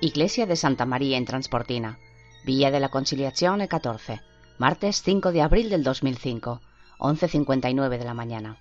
Iglesia 0.02 0.45
de 0.45 0.56
Santa 0.56 0.86
María 0.86 1.17
en 1.17 1.26
Transportina, 1.26 1.97
Villa 2.43 2.71
de 2.71 2.80
la 2.80 2.89
Conciliazione 2.89 3.67
14, 3.67 4.21
martes 4.58 5.02
5 5.02 5.32
de 5.32 5.41
abril 5.41 5.69
del 5.69 5.84
2005, 5.84 6.60
11.59 6.99 7.97
de 7.97 8.04
la 8.04 8.13
mañana. 8.13 8.58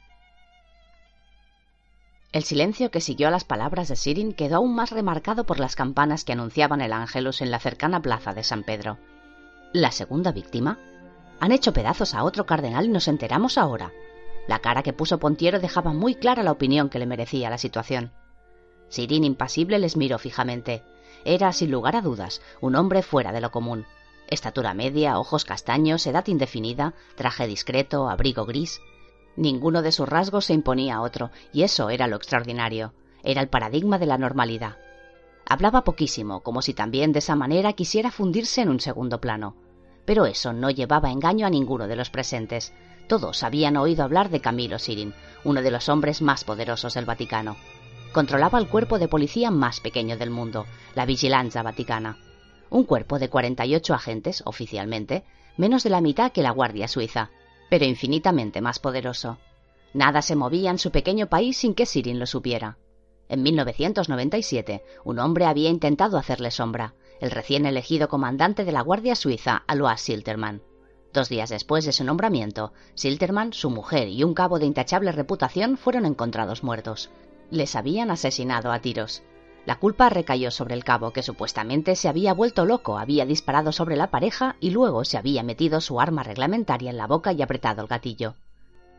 El 2.32 2.44
silencio 2.44 2.90
que 2.90 3.02
siguió 3.02 3.28
a 3.28 3.30
las 3.30 3.44
palabras 3.44 3.88
de 3.88 3.96
Sirin 3.96 4.32
quedó 4.32 4.56
aún 4.56 4.74
más 4.74 4.90
remarcado 4.90 5.44
por 5.44 5.60
las 5.60 5.76
campanas 5.76 6.24
que 6.24 6.32
anunciaban 6.32 6.80
el 6.80 6.94
ángelus 6.94 7.42
en 7.42 7.50
la 7.50 7.58
cercana 7.58 8.00
plaza 8.00 8.32
de 8.32 8.42
San 8.42 8.62
Pedro. 8.62 8.96
¿La 9.74 9.92
segunda 9.92 10.32
víctima? 10.32 10.78
Han 11.40 11.52
hecho 11.52 11.74
pedazos 11.74 12.14
a 12.14 12.24
otro 12.24 12.46
cardenal 12.46 12.86
y 12.86 12.88
nos 12.88 13.06
enteramos 13.06 13.58
ahora. 13.58 13.92
La 14.48 14.60
cara 14.60 14.82
que 14.82 14.94
puso 14.94 15.18
Pontiero 15.18 15.60
dejaba 15.60 15.92
muy 15.92 16.14
clara 16.14 16.42
la 16.42 16.52
opinión 16.52 16.88
que 16.88 16.98
le 16.98 17.04
merecía 17.04 17.50
la 17.50 17.58
situación. 17.58 18.12
Sirin, 18.88 19.24
impasible, 19.24 19.78
les 19.78 19.98
miró 19.98 20.18
fijamente. 20.18 20.82
Era, 21.26 21.52
sin 21.52 21.70
lugar 21.70 21.96
a 21.96 22.00
dudas, 22.00 22.40
un 22.62 22.76
hombre 22.76 23.02
fuera 23.02 23.32
de 23.32 23.42
lo 23.42 23.50
común. 23.50 23.84
Estatura 24.28 24.72
media, 24.72 25.18
ojos 25.18 25.44
castaños, 25.44 26.06
edad 26.06 26.26
indefinida, 26.28 26.94
traje 27.14 27.46
discreto, 27.46 28.08
abrigo 28.08 28.46
gris. 28.46 28.80
Ninguno 29.36 29.82
de 29.82 29.92
sus 29.92 30.08
rasgos 30.08 30.46
se 30.46 30.54
imponía 30.54 30.96
a 30.96 31.00
otro, 31.00 31.30
y 31.52 31.62
eso 31.62 31.90
era 31.90 32.06
lo 32.06 32.16
extraordinario. 32.16 32.92
Era 33.22 33.40
el 33.40 33.48
paradigma 33.48 33.98
de 33.98 34.06
la 34.06 34.18
normalidad. 34.18 34.76
Hablaba 35.48 35.84
poquísimo, 35.84 36.40
como 36.40 36.62
si 36.62 36.74
también 36.74 37.12
de 37.12 37.20
esa 37.20 37.36
manera 37.36 37.72
quisiera 37.72 38.10
fundirse 38.10 38.60
en 38.62 38.68
un 38.68 38.80
segundo 38.80 39.20
plano. 39.20 39.56
Pero 40.04 40.26
eso 40.26 40.52
no 40.52 40.70
llevaba 40.70 41.10
engaño 41.10 41.46
a 41.46 41.50
ninguno 41.50 41.88
de 41.88 41.96
los 41.96 42.10
presentes. 42.10 42.74
Todos 43.08 43.42
habían 43.42 43.76
oído 43.76 44.04
hablar 44.04 44.30
de 44.30 44.40
Camilo 44.40 44.78
Sirin, 44.78 45.14
uno 45.44 45.62
de 45.62 45.70
los 45.70 45.88
hombres 45.88 46.22
más 46.22 46.44
poderosos 46.44 46.94
del 46.94 47.04
Vaticano 47.04 47.56
controlaba 48.12 48.58
el 48.58 48.68
cuerpo 48.68 48.98
de 48.98 49.08
policía 49.08 49.50
más 49.50 49.80
pequeño 49.80 50.16
del 50.16 50.30
mundo, 50.30 50.66
la 50.94 51.06
Vigilanza 51.06 51.62
Vaticana. 51.62 52.18
Un 52.70 52.84
cuerpo 52.84 53.18
de 53.18 53.28
48 53.28 53.94
agentes, 53.94 54.42
oficialmente, 54.46 55.24
menos 55.56 55.82
de 55.82 55.90
la 55.90 56.00
mitad 56.00 56.30
que 56.30 56.42
la 56.42 56.50
Guardia 56.50 56.88
Suiza, 56.88 57.30
pero 57.72 57.86
infinitamente 57.86 58.60
más 58.60 58.78
poderoso. 58.78 59.38
Nada 59.94 60.20
se 60.20 60.36
movía 60.36 60.70
en 60.70 60.76
su 60.76 60.90
pequeño 60.90 61.28
país 61.28 61.56
sin 61.56 61.72
que 61.72 61.86
Sirin 61.86 62.18
lo 62.18 62.26
supiera. 62.26 62.76
En 63.30 63.42
1997, 63.42 64.84
un 65.04 65.18
hombre 65.18 65.46
había 65.46 65.70
intentado 65.70 66.18
hacerle 66.18 66.50
sombra, 66.50 66.92
el 67.18 67.30
recién 67.30 67.64
elegido 67.64 68.08
comandante 68.08 68.66
de 68.66 68.72
la 68.72 68.82
Guardia 68.82 69.14
Suiza, 69.14 69.62
Alois 69.66 70.02
Silterman. 70.02 70.60
Dos 71.14 71.30
días 71.30 71.48
después 71.48 71.86
de 71.86 71.92
su 71.92 72.04
nombramiento, 72.04 72.74
Silterman, 72.94 73.54
su 73.54 73.70
mujer 73.70 74.08
y 74.08 74.22
un 74.22 74.34
cabo 74.34 74.58
de 74.58 74.66
intachable 74.66 75.10
reputación 75.10 75.78
fueron 75.78 76.04
encontrados 76.04 76.62
muertos, 76.62 77.08
les 77.50 77.74
habían 77.74 78.10
asesinado 78.10 78.70
a 78.70 78.80
tiros. 78.80 79.22
La 79.64 79.78
culpa 79.78 80.08
recayó 80.08 80.50
sobre 80.50 80.74
el 80.74 80.82
cabo, 80.82 81.12
que 81.12 81.22
supuestamente 81.22 81.94
se 81.94 82.08
había 82.08 82.34
vuelto 82.34 82.64
loco, 82.64 82.98
había 82.98 83.26
disparado 83.26 83.70
sobre 83.70 83.96
la 83.96 84.10
pareja 84.10 84.56
y 84.58 84.70
luego 84.70 85.04
se 85.04 85.18
había 85.18 85.44
metido 85.44 85.80
su 85.80 86.00
arma 86.00 86.24
reglamentaria 86.24 86.90
en 86.90 86.96
la 86.96 87.06
boca 87.06 87.32
y 87.32 87.42
apretado 87.42 87.82
el 87.82 87.88
gatillo. 87.88 88.34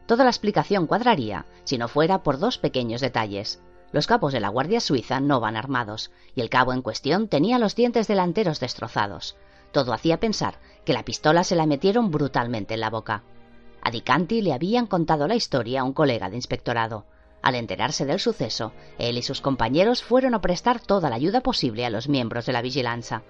Toda 0.05 0.23
la 0.23 0.29
explicación 0.29 0.87
cuadraría 0.87 1.45
si 1.65 1.77
no 1.77 1.89
fuera 1.89 2.23
por 2.23 2.39
dos 2.39 2.57
pequeños 2.57 3.01
detalles. 3.01 3.61
Los 3.91 4.07
cabos 4.07 4.31
de 4.31 4.39
la 4.39 4.49
Guardia 4.49 4.79
Suiza 4.79 5.19
no 5.19 5.39
van 5.39 5.57
armados, 5.57 6.11
y 6.33 6.41
el 6.41 6.49
cabo 6.49 6.73
en 6.73 6.81
cuestión 6.81 7.27
tenía 7.27 7.59
los 7.59 7.75
dientes 7.75 8.07
delanteros 8.07 8.59
destrozados. 8.59 9.35
Todo 9.71 9.93
hacía 9.93 10.19
pensar 10.19 10.59
que 10.85 10.93
la 10.93 11.03
pistola 11.03 11.43
se 11.43 11.55
la 11.55 11.65
metieron 11.65 12.09
brutalmente 12.09 12.73
en 12.73 12.79
la 12.79 12.89
boca. 12.89 13.23
A 13.81 13.91
Dicanti 13.91 14.41
le 14.41 14.53
habían 14.53 14.87
contado 14.87 15.27
la 15.27 15.35
historia 15.35 15.81
a 15.81 15.83
un 15.83 15.93
colega 15.93 16.29
de 16.29 16.37
inspectorado. 16.37 17.05
Al 17.43 17.55
enterarse 17.55 18.05
del 18.05 18.21
suceso, 18.21 18.71
él 18.97 19.17
y 19.17 19.21
sus 19.21 19.41
compañeros 19.41 20.01
fueron 20.01 20.33
a 20.33 20.39
prestar 20.39 20.79
toda 20.79 21.09
la 21.09 21.17
ayuda 21.17 21.41
posible 21.41 21.85
a 21.85 21.89
los 21.89 22.07
miembros 22.07 22.45
de 22.45 22.53
la 22.53 22.61
vigilancia. 22.61 23.21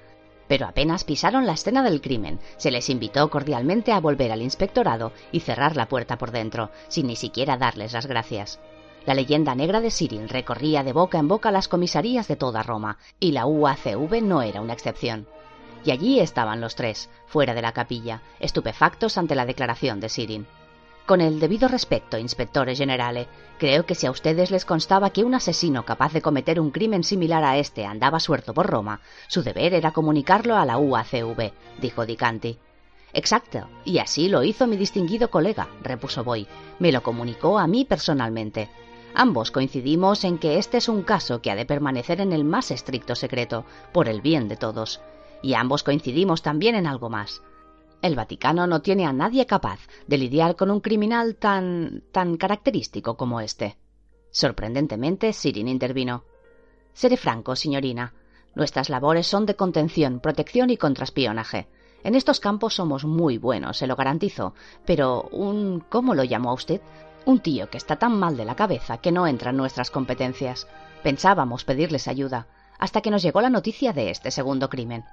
Pero 0.47 0.67
apenas 0.67 1.03
pisaron 1.03 1.47
la 1.47 1.53
escena 1.53 1.81
del 1.81 1.99
crimen, 1.99 2.39
se 2.57 2.69
les 2.69 2.91
invitó 2.91 3.29
cordialmente 3.31 3.91
a 3.91 3.99
volver 3.99 4.31
al 4.31 4.43
inspectorado 4.43 5.13
y 5.31 5.39
cerrar 5.39 5.75
la 5.75 5.87
puerta 5.87 6.19
por 6.19 6.29
dentro, 6.29 6.69
sin 6.89 7.07
ni 7.07 7.15
siquiera 7.15 7.57
darles 7.57 7.93
las 7.93 8.05
gracias. 8.05 8.59
La 9.07 9.15
leyenda 9.15 9.55
negra 9.55 9.81
de 9.81 9.89
Sirin 9.89 10.29
recorría 10.29 10.83
de 10.83 10.93
boca 10.93 11.17
en 11.17 11.27
boca 11.27 11.49
las 11.49 11.67
comisarías 11.67 12.27
de 12.27 12.35
toda 12.35 12.61
Roma, 12.61 12.99
y 13.19 13.31
la 13.31 13.47
UACV 13.47 14.21
no 14.21 14.43
era 14.43 14.61
una 14.61 14.73
excepción. 14.73 15.27
Y 15.83 15.89
allí 15.89 16.19
estaban 16.19 16.61
los 16.61 16.75
tres, 16.75 17.09
fuera 17.25 17.55
de 17.55 17.63
la 17.63 17.71
capilla, 17.71 18.21
estupefactos 18.39 19.17
ante 19.17 19.33
la 19.33 19.47
declaración 19.47 19.99
de 19.99 20.09
Sirin. 20.09 20.45
Con 21.05 21.19
el 21.19 21.41
debido 21.41 21.67
respeto, 21.67 22.17
inspectores 22.17 22.77
generale, 22.77 23.27
creo 23.59 23.85
que 23.85 23.93
si 23.93 24.07
a 24.07 24.11
ustedes 24.11 24.51
les 24.51 24.63
constaba 24.63 25.09
que 25.09 25.25
un 25.25 25.35
asesino 25.35 25.83
capaz 25.83 26.13
de 26.13 26.21
cometer 26.21 26.61
un 26.61 26.71
crimen 26.71 27.03
similar 27.03 27.43
a 27.43 27.57
este 27.57 27.85
andaba 27.85 28.21
suelto 28.21 28.53
por 28.53 28.67
Roma, 28.67 29.01
su 29.27 29.43
deber 29.43 29.73
era 29.73 29.91
comunicarlo 29.91 30.55
a 30.55 30.65
la 30.65 30.77
UACV, 30.77 31.51
dijo 31.81 32.05
Dicanti. 32.05 32.57
Exacto, 33.11 33.67
y 33.83 33.99
así 33.99 34.29
lo 34.29 34.43
hizo 34.43 34.65
mi 34.65 34.77
distinguido 34.77 35.29
colega, 35.29 35.67
repuso 35.81 36.23
Boy. 36.23 36.47
Me 36.79 36.93
lo 36.93 37.03
comunicó 37.03 37.59
a 37.59 37.67
mí 37.67 37.83
personalmente. 37.83 38.69
Ambos 39.13 39.51
coincidimos 39.51 40.23
en 40.23 40.37
que 40.37 40.57
este 40.57 40.77
es 40.77 40.87
un 40.87 41.03
caso 41.03 41.41
que 41.41 41.51
ha 41.51 41.55
de 41.55 41.65
permanecer 41.65 42.21
en 42.21 42.31
el 42.31 42.45
más 42.45 42.71
estricto 42.71 43.13
secreto, 43.15 43.65
por 43.91 44.07
el 44.07 44.21
bien 44.21 44.47
de 44.47 44.55
todos. 44.55 45.01
Y 45.41 45.53
ambos 45.53 45.83
coincidimos 45.83 46.41
también 46.41 46.75
en 46.75 46.87
algo 46.87 47.09
más. 47.09 47.41
El 48.03 48.17
Vaticano 48.17 48.67
no 48.67 48.81
tiene 48.81 49.05
a 49.05 49.13
nadie 49.13 49.45
capaz 49.45 49.79
de 50.07 50.17
lidiar 50.17 50.57
con 50.57 50.69
un 50.69 50.81
criminal 50.81 51.37
tan 51.37 52.03
tan 52.11 52.35
característico 52.35 53.15
como 53.15 53.39
este. 53.39 53.77
Sorprendentemente, 54.29 55.31
Sirin 55.31 55.69
intervino. 55.69 56.25
Seré 56.91 57.15
franco, 57.15 57.55
signorina. 57.55 58.13
Nuestras 58.55 58.89
labores 58.89 59.25
son 59.25 59.45
de 59.45 59.55
contención, 59.55 60.19
protección 60.19 60.69
y 60.69 60.75
contraespionaje. 60.75 61.69
En 62.03 62.15
estos 62.15 62.41
campos 62.41 62.75
somos 62.75 63.05
muy 63.05 63.37
buenos, 63.37 63.77
se 63.77 63.87
lo 63.87 63.95
garantizo. 63.95 64.53
Pero 64.85 65.29
un. 65.31 65.79
¿cómo 65.89 66.13
lo 66.13 66.25
llamó 66.25 66.53
usted? 66.53 66.81
Un 67.25 67.39
tío 67.39 67.69
que 67.69 67.77
está 67.77 67.95
tan 67.95 68.19
mal 68.19 68.35
de 68.35 68.43
la 68.43 68.57
cabeza 68.57 68.97
que 68.97 69.13
no 69.13 69.27
entra 69.27 69.51
en 69.51 69.57
nuestras 69.57 69.91
competencias. 69.91 70.67
Pensábamos 71.03 71.63
pedirles 71.63 72.09
ayuda, 72.09 72.47
hasta 72.79 72.99
que 72.99 73.11
nos 73.11 73.23
llegó 73.23 73.39
la 73.39 73.49
noticia 73.49 73.93
de 73.93 74.09
este 74.09 74.29
segundo 74.29 74.67
crimen. 74.67 75.05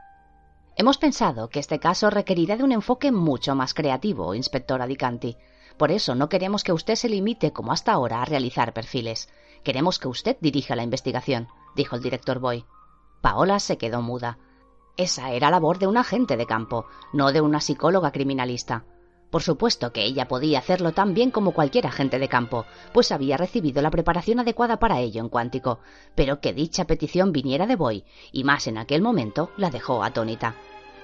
Hemos 0.81 0.97
pensado 0.97 1.51
que 1.51 1.61
este 1.61 1.79
caso 1.79 2.09
requerirá 2.09 2.57
de 2.57 2.65
un 2.65 2.73
enfoque 2.73 3.13
mucho 3.13 3.55
más 3.55 3.75
creativo, 3.75 4.35
inspectora 4.35 4.87
Dicanti. 4.87 5.37
Por 5.77 5.91
eso 5.91 6.15
no 6.15 6.31
queremos 6.31 6.65
que 6.65 6.73
usted 6.73 6.95
se 6.95 7.11
limite, 7.11 7.53
como 7.53 7.73
hasta 7.73 7.93
ahora, 7.93 8.23
a 8.23 8.25
realizar 8.25 8.73
perfiles. 8.73 9.29
Queremos 9.63 9.99
que 9.99 10.09
usted 10.09 10.39
dirija 10.41 10.77
la 10.77 10.83
investigación, 10.83 11.49
dijo 11.77 11.97
el 11.97 12.03
director 12.03 12.39
Boy. 12.39 12.65
Paola 13.21 13.61
se 13.61 13.77
quedó 13.77 14.01
muda. 14.01 14.39
Esa 14.97 15.33
era 15.33 15.51
labor 15.51 15.79
de 15.79 15.87
un 15.87 15.99
agente 15.99 16.39
de 16.39 16.47
campo, 16.47 16.87
no 17.13 17.31
de 17.31 17.43
una 17.43 17.61
psicóloga 17.61 18.11
criminalista. 18.11 18.87
Por 19.31 19.43
supuesto 19.43 19.93
que 19.93 20.05
ella 20.05 20.29
podía 20.29 20.59
hacerlo 20.59 20.93
tan 20.93 21.13
bien 21.13 21.31
como 21.31 21.53
cualquier 21.53 21.87
agente 21.87 22.19
de 22.19 22.29
campo, 22.29 22.65
pues 22.95 23.13
había 23.13 23.37
recibido 23.37 23.83
la 23.83 23.91
preparación 23.91 24.41
adecuada 24.41 24.79
para 24.79 24.99
ello 24.99 25.21
en 25.21 25.29
cuántico, 25.29 25.79
pero 26.15 26.41
que 26.41 26.55
dicha 26.55 26.87
petición 26.87 27.33
viniera 27.33 27.67
de 27.67 27.77
Boy, 27.77 28.05
y 28.33 28.45
más 28.45 28.67
en 28.67 28.79
aquel 28.79 29.03
momento, 29.03 29.51
la 29.59 29.71
dejó 29.71 30.03
atónita. 30.03 30.57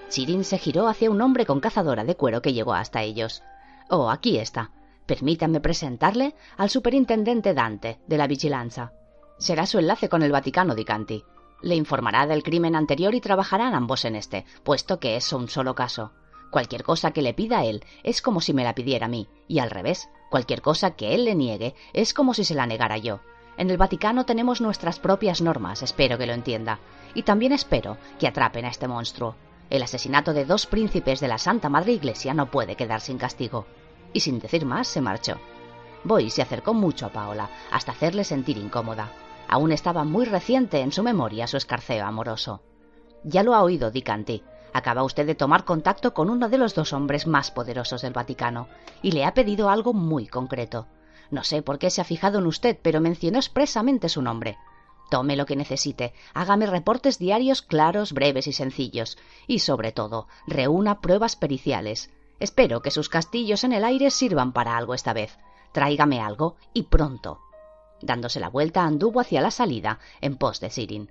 Sirin 0.09 0.45
se 0.45 0.59
giró 0.59 0.89
hacia 0.89 1.11
un 1.11 1.21
hombre 1.21 1.47
con 1.47 1.61
cazadora 1.61 2.05
de 2.05 2.17
cuero 2.17 2.43
que 2.43 2.53
llegó 2.53 2.75
hasta 2.75 3.03
ellos. 3.03 3.43
Oh, 3.91 4.11
aquí 4.11 4.39
está. 4.39 4.71
Permítanme 5.07 5.61
presentarle 5.61 6.35
al 6.57 6.71
superintendente 6.71 7.55
Dante, 7.55 7.99
de 8.07 8.19
la 8.19 8.27
Vigilanza. 8.27 8.93
Será 9.39 9.67
su 9.67 9.79
enlace 9.79 10.09
con 10.09 10.23
el 10.23 10.33
Vaticano, 10.33 10.75
Dicanti. 10.75 11.25
Le 11.63 11.75
informará 11.75 12.27
del 12.27 12.43
crimen 12.43 12.77
anterior 12.77 13.15
y 13.15 13.21
trabajarán 13.21 13.75
ambos 13.75 14.05
en 14.05 14.17
este, 14.17 14.45
puesto 14.63 14.99
que 14.99 15.17
es 15.17 15.33
un 15.33 15.49
solo 15.49 15.75
caso. 15.75 16.13
Cualquier 16.51 16.85
cosa 16.85 17.11
que 17.11 17.23
le 17.23 17.35
pida 17.35 17.59
a 17.59 17.65
él 17.65 17.85
es 18.03 18.23
como 18.23 18.41
si 18.41 18.53
me 18.53 18.65
la 18.65 18.75
pidiera 18.75 19.07
a 19.07 19.09
mí, 19.09 19.29
y 19.49 19.59
al 19.59 19.71
revés, 19.71 20.09
cualquier 20.31 20.63
cosa 20.63 20.93
que 20.93 21.15
él 21.15 21.25
le 21.25 21.35
niegue 21.35 21.75
es 21.93 22.15
como 22.15 22.35
si 22.35 22.45
se 22.45 22.55
la 22.55 22.67
negara 22.67 22.99
yo. 22.99 23.21
En 23.57 23.71
el 23.71 23.79
Vaticano 23.79 24.27
tenemos 24.27 24.61
nuestras 24.61 24.99
propias 24.99 25.41
normas, 25.41 25.83
espero 25.83 26.19
que 26.19 26.27
lo 26.27 26.33
entienda, 26.33 26.79
y 27.15 27.23
también 27.23 27.53
espero 27.53 27.97
que 28.19 28.29
atrapen 28.29 28.65
a 28.65 28.69
este 28.69 28.87
monstruo. 28.87 29.35
El 29.69 29.83
asesinato 29.83 30.33
de 30.33 30.45
dos 30.45 30.67
príncipes 30.67 31.21
de 31.21 31.29
la 31.29 31.39
Santa 31.39 31.69
Madre 31.69 31.93
Iglesia 31.93 32.35
no 32.35 32.51
puede 32.51 32.77
quedar 32.77 33.01
sin 33.01 33.19
castigo. 33.19 33.67
Y 34.13 34.21
sin 34.21 34.39
decir 34.39 34.65
más, 34.65 34.87
se 34.87 35.01
marchó. 35.01 35.39
Boy 36.05 36.31
se 36.31 36.43
acercó 36.43 36.73
mucho 36.73 37.07
a 37.07 37.13
Paola, 37.13 37.51
hasta 37.73 37.93
hacerle 37.93 38.23
sentir 38.23 38.59
incómoda. 38.59 39.11
Aún 39.49 39.73
estaba 39.73 40.05
muy 40.05 40.25
reciente 40.25 40.81
en 40.81 40.93
su 40.93 41.03
memoria 41.03 41.47
su 41.47 41.57
escarceo 41.57 42.07
amoroso. 42.07 42.63
Ya 43.25 43.43
lo 43.43 43.55
ha 43.55 43.63
oído 43.63 43.91
Dicanti. 43.91 44.45
Acaba 44.73 45.03
usted 45.03 45.27
de 45.27 45.35
tomar 45.35 45.65
contacto 45.65 46.15
con 46.15 46.31
uno 46.31 46.49
de 46.49 46.59
los 46.59 46.75
dos 46.75 46.93
hombres 46.93 47.27
más 47.27 47.51
poderosos 47.51 48.03
del 48.03 48.13
Vaticano 48.13 48.69
y 49.03 49.13
le 49.13 49.25
ha 49.25 49.35
pedido 49.35 49.69
algo 49.69 49.93
muy 49.95 50.27
concreto. 50.27 50.87
No 51.31 51.43
sé 51.43 51.63
por 51.63 51.79
qué 51.79 51.91
se 51.91 52.01
ha 52.01 52.05
fijado 52.05 52.39
en 52.39 52.47
usted, 52.47 52.79
pero 52.81 53.01
mencionó 53.01 53.39
expresamente 53.39 54.09
su 54.09 54.23
nombre. 54.23 54.59
Tome 55.11 55.37
lo 55.37 55.47
que 55.47 55.57
necesite, 55.57 56.15
hágame 56.35 56.67
reportes 56.67 57.19
diarios 57.19 57.63
claros, 57.63 58.13
breves 58.13 58.47
y 58.47 58.53
sencillos, 58.53 59.19
y 59.47 59.61
sobre 59.61 59.93
todo, 59.93 60.27
reúna 60.47 61.01
pruebas 61.01 61.37
periciales. 61.37 62.11
Espero 62.41 62.83
que 62.83 62.91
sus 62.91 63.09
castillos 63.09 63.65
en 63.65 63.73
el 63.73 63.85
aire 63.85 64.11
sirvan 64.11 64.53
para 64.53 64.77
algo 64.77 64.95
esta 64.95 65.13
vez. 65.13 65.39
Tráigame 65.73 66.21
algo, 66.21 66.57
y 66.73 66.85
pronto. 66.85 67.41
Dándose 68.03 68.41
la 68.41 68.51
vuelta, 68.51 68.85
anduvo 68.85 69.21
hacia 69.21 69.41
la 69.41 69.51
salida, 69.51 70.01
en 70.21 70.37
pos 70.37 70.61
de 70.61 70.71
Sirin. 70.71 71.11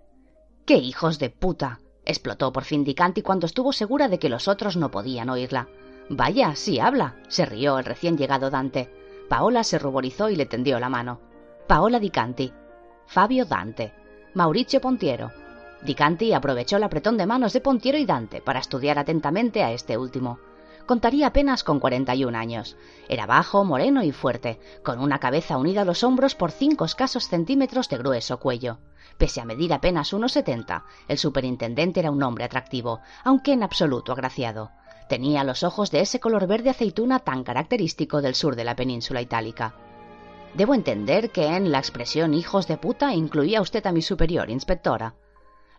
¡Qué 0.66 0.78
hijos 0.78 1.20
de 1.20 1.30
puta! 1.30 1.80
explotó 2.06 2.52
por 2.52 2.64
fin 2.64 2.84
Dicanti 2.84 3.22
cuando 3.22 3.48
estuvo 3.48 3.74
segura 3.74 4.08
de 4.08 4.20
que 4.20 4.30
los 4.30 4.48
otros 4.48 4.78
no 4.78 4.92
podían 4.92 5.30
oírla. 5.30 5.68
Vaya, 6.10 6.56
sí 6.56 6.80
habla, 6.80 7.16
se 7.28 7.46
rió 7.46 7.80
el 7.80 7.86
recién 7.86 8.18
llegado 8.18 8.52
Dante. 8.52 8.92
Paola 9.30 9.64
se 9.64 9.80
ruborizó 9.80 10.30
y 10.30 10.36
le 10.36 10.46
tendió 10.46 10.80
la 10.80 10.90
mano. 10.90 11.20
Paola 11.68 12.00
Dicanti. 12.00 12.54
Fabio 13.08 13.46
Dante. 13.46 13.94
Mauricio 14.34 14.82
Pontiero. 14.82 15.32
Dicanti 15.82 16.34
aprovechó 16.34 16.78
el 16.78 16.84
apretón 16.84 17.18
de 17.18 17.26
manos 17.26 17.54
de 17.54 17.62
Pontiero 17.62 17.98
y 17.98 18.06
Dante 18.06 18.41
para 18.41 18.60
estudiar 18.60 19.00
atentamente 19.00 19.63
a 19.63 19.72
este 19.72 19.98
último. 19.98 20.39
Contaría 20.86 21.28
apenas 21.28 21.63
con 21.63 21.80
41 21.80 22.38
años. 22.38 22.76
Era 23.08 23.26
bajo, 23.26 23.63
moreno 23.63 24.04
y 24.04 24.12
fuerte, 24.12 24.60
con 24.84 25.00
una 25.00 25.20
cabeza 25.20 25.58
unida 25.58 25.82
a 25.82 25.86
los 25.86 26.04
hombros 26.04 26.36
por 26.36 26.52
cinco 26.52 26.86
escasos 26.86 27.28
centímetros 27.28 27.89
de 27.89 27.98
grueso 27.98 28.39
cuello. 28.39 28.80
Pese 29.18 29.39
a 29.39 29.46
medir 29.46 29.74
apenas 29.74 30.12
unos 30.12 30.34
setenta, 30.34 30.84
el 31.08 31.18
superintendente 31.18 32.02
era 32.02 32.12
un 32.12 32.22
hombre 32.22 32.44
atractivo, 32.44 33.00
aunque 33.24 33.54
en 33.54 33.63
absoluto 33.63 34.12
agraciado. 34.12 34.72
Tenía 35.08 35.44
los 35.44 35.63
ojos 35.63 35.91
de 35.91 36.02
ese 36.02 36.20
color 36.20 36.48
verde 36.48 36.72
aceituna 36.72 37.20
tan 37.20 37.44
característico 37.44 38.22
del 38.22 38.36
sur 38.36 38.56
de 38.56 38.63
la 38.63 38.76
península 38.76 39.22
itálica. 39.22 39.76
Debo 40.56 40.74
entender 40.74 41.32
que 41.32 41.48
en 41.48 41.72
la 41.72 41.80
expresión 41.80 42.34
hijos 42.34 42.68
de 42.68 42.78
puta 42.78 43.13
incluía 43.13 43.62
usted 43.62 43.86
a 43.86 43.91
mi 43.91 44.02
superior, 44.02 44.50
inspectora. 44.50 45.15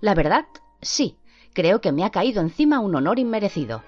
La 0.01 0.15
verdad, 0.15 0.45
sí, 0.83 1.19
creo 1.55 1.81
que 1.81 1.93
me 1.93 2.05
ha 2.05 2.11
caído 2.11 2.43
encima 2.43 2.81
un 2.81 2.95
honor 2.95 3.19
inmerecido. 3.19 3.83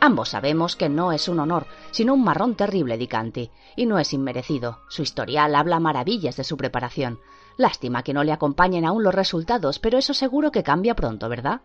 Ambos 0.00 0.30
sabemos 0.30 0.74
que 0.74 0.88
no 0.88 1.12
es 1.12 1.28
un 1.28 1.38
honor, 1.38 1.66
sino 1.92 2.14
un 2.14 2.24
marrón 2.24 2.56
terrible, 2.56 2.98
Dicanti, 2.98 3.50
y 3.76 3.86
no 3.86 3.98
es 4.00 4.12
inmerecido. 4.12 4.80
Su 4.88 5.02
historial 5.02 5.54
habla 5.54 5.78
maravillas 5.78 6.36
de 6.36 6.44
su 6.44 6.56
preparación. 6.56 7.20
Lástima 7.56 8.02
que 8.02 8.12
no 8.12 8.24
le 8.24 8.32
acompañen 8.32 8.84
aún 8.84 9.04
los 9.04 9.14
resultados, 9.14 9.78
pero 9.78 9.98
eso 9.98 10.14
seguro 10.14 10.50
que 10.50 10.64
cambia 10.64 10.94
pronto, 10.94 11.28
¿verdad? 11.28 11.62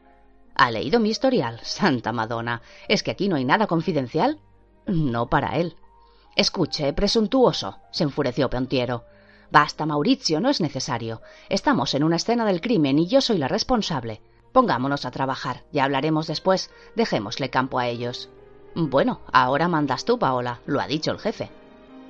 ¿Ha 0.56 0.70
leído 0.70 1.00
mi 1.00 1.10
historial? 1.10 1.60
Santa 1.64 2.12
Madonna. 2.12 2.62
¿Es 2.88 3.02
que 3.02 3.12
aquí 3.12 3.30
no 3.30 3.36
hay 3.36 3.46
nada 3.46 3.66
confidencial? 3.66 4.40
No 4.86 5.28
para 5.30 5.58
él. 5.58 5.76
Escuche, 6.36 6.94
presuntuoso, 6.94 7.78
se 7.92 8.04
enfureció 8.04 8.50
Pontiero. 8.50 9.06
Basta, 9.52 9.86
Mauricio, 9.86 10.40
no 10.40 10.50
es 10.50 10.62
necesario. 10.62 11.22
Estamos 11.48 11.94
en 11.94 12.04
una 12.04 12.16
escena 12.16 12.46
del 12.46 12.60
crimen 12.60 12.98
y 12.98 13.08
yo 13.08 13.22
soy 13.22 13.38
la 13.38 13.48
responsable. 13.48 14.22
Pongámonos 14.52 15.06
a 15.06 15.12
trabajar, 15.12 15.64
ya 15.72 15.84
hablaremos 15.84 16.26
después. 16.26 16.72
Dejémosle 16.96 17.50
campo 17.50 17.78
a 17.78 17.88
ellos. 17.88 18.30
Bueno, 18.76 19.22
ahora 19.32 19.68
mandas 19.68 20.06
tú, 20.06 20.18
Paola, 20.18 20.62
lo 20.66 20.82
ha 20.82 20.88
dicho 20.88 21.12
el 21.12 21.20
jefe. 21.20 21.52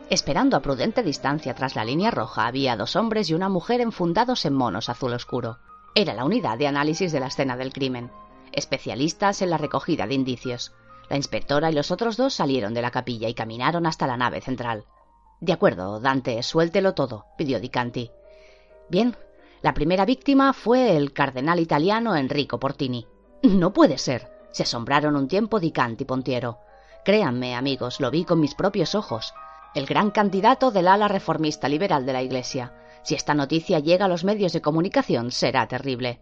Esperando 0.10 0.56
a 0.56 0.62
prudente 0.62 1.04
distancia 1.04 1.54
tras 1.54 1.76
la 1.76 1.84
línea 1.84 2.12
roja 2.12 2.48
había 2.48 2.78
dos 2.78 2.96
hombres 2.96 3.30
y 3.30 3.34
una 3.34 3.50
mujer 3.50 3.82
enfundados 3.82 4.46
en 4.46 4.54
monos 4.54 4.88
azul 4.88 5.14
oscuro. 5.14 5.58
Era 5.96 6.14
la 6.14 6.26
unidad 6.26 6.58
de 6.58 6.68
análisis 6.68 7.12
de 7.12 7.20
la 7.20 7.28
escena 7.28 7.58
del 7.58 7.74
crimen. 7.74 8.12
Especialistas 8.52 9.42
en 9.42 9.50
la 9.50 9.58
recogida 9.58 10.08
de 10.08 10.14
indicios. 10.14 10.74
La 11.10 11.18
inspectora 11.18 11.70
y 11.70 11.74
los 11.74 11.92
otros 11.92 12.18
dos 12.18 12.34
salieron 12.34 12.74
de 12.74 12.82
la 12.82 12.92
capilla 12.92 13.28
y 13.28 13.34
caminaron 13.34 13.86
hasta 13.86 14.08
la 14.08 14.18
nave 14.18 14.42
central. 14.42 14.86
De 15.40 15.54
acuerdo, 15.54 16.00
Dante, 16.00 16.42
suéltelo 16.44 16.94
todo, 16.94 17.26
pidió 17.38 17.60
Dicanti. 17.60 18.12
Bien, 18.90 19.16
la 19.62 19.74
primera 19.74 20.06
víctima 20.06 20.54
fue 20.54 20.96
el 20.96 21.14
cardenal 21.14 21.60
italiano 21.60 22.16
Enrico 22.16 22.60
Portini. 22.60 23.08
No 23.44 23.74
puede 23.74 23.98
ser. 23.98 24.32
Se 24.52 24.64
asombraron 24.64 25.16
un 25.16 25.28
tiempo 25.28 25.60
Dicanti 25.60 26.06
Pontiero. 26.06 26.60
Créanme, 27.04 27.56
amigos, 27.56 28.00
lo 28.00 28.12
vi 28.12 28.24
con 28.24 28.40
mis 28.40 28.56
propios 28.56 28.96
ojos 28.96 29.34
el 29.74 29.86
gran 29.88 30.12
candidato 30.12 30.72
del 30.72 30.88
ala 30.88 31.08
reformista 31.08 31.68
liberal 31.68 32.06
de 32.06 32.14
la 32.14 32.22
Iglesia. 32.22 32.74
Si 33.04 33.16
esta 33.16 33.34
noticia 33.34 33.80
llega 33.80 34.06
a 34.06 34.08
los 34.08 34.24
medios 34.24 34.54
de 34.54 34.62
comunicación, 34.62 35.32
será 35.32 35.68
terrible. 35.68 36.22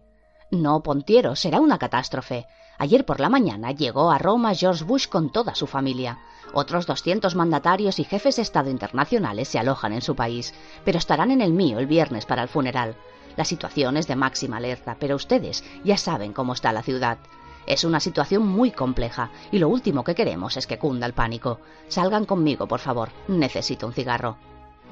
No, 0.50 0.82
Pontiero, 0.82 1.36
será 1.36 1.60
una 1.60 1.78
catástrofe. 1.78 2.46
Ayer 2.78 3.04
por 3.04 3.20
la 3.20 3.28
mañana 3.28 3.72
llegó 3.72 4.10
a 4.10 4.18
Roma 4.18 4.54
George 4.54 4.84
Bush 4.84 5.08
con 5.08 5.30
toda 5.30 5.54
su 5.54 5.66
familia. 5.66 6.18
Otros 6.52 6.86
200 6.86 7.34
mandatarios 7.34 7.98
y 7.98 8.04
jefes 8.04 8.36
de 8.36 8.42
Estado 8.42 8.70
internacionales 8.70 9.48
se 9.48 9.58
alojan 9.58 9.92
en 9.92 10.02
su 10.02 10.16
país, 10.16 10.52
pero 10.84 10.98
estarán 10.98 11.30
en 11.30 11.40
el 11.40 11.52
mío 11.52 11.78
el 11.78 11.86
viernes 11.86 12.26
para 12.26 12.42
el 12.42 12.48
funeral. 12.48 12.96
La 13.36 13.44
situación 13.44 13.96
es 13.96 14.06
de 14.06 14.16
máxima 14.16 14.58
alerta, 14.58 14.96
pero 14.98 15.16
ustedes 15.16 15.64
ya 15.84 15.96
saben 15.96 16.32
cómo 16.32 16.52
está 16.52 16.72
la 16.72 16.82
ciudad. 16.82 17.18
Es 17.66 17.84
una 17.84 18.00
situación 18.00 18.46
muy 18.46 18.72
compleja 18.72 19.30
y 19.50 19.58
lo 19.58 19.68
último 19.68 20.04
que 20.04 20.14
queremos 20.14 20.56
es 20.56 20.66
que 20.66 20.78
cunda 20.78 21.06
el 21.06 21.12
pánico. 21.12 21.60
Salgan 21.88 22.26
conmigo, 22.26 22.66
por 22.66 22.80
favor. 22.80 23.10
Necesito 23.28 23.86
un 23.86 23.92
cigarro. 23.92 24.36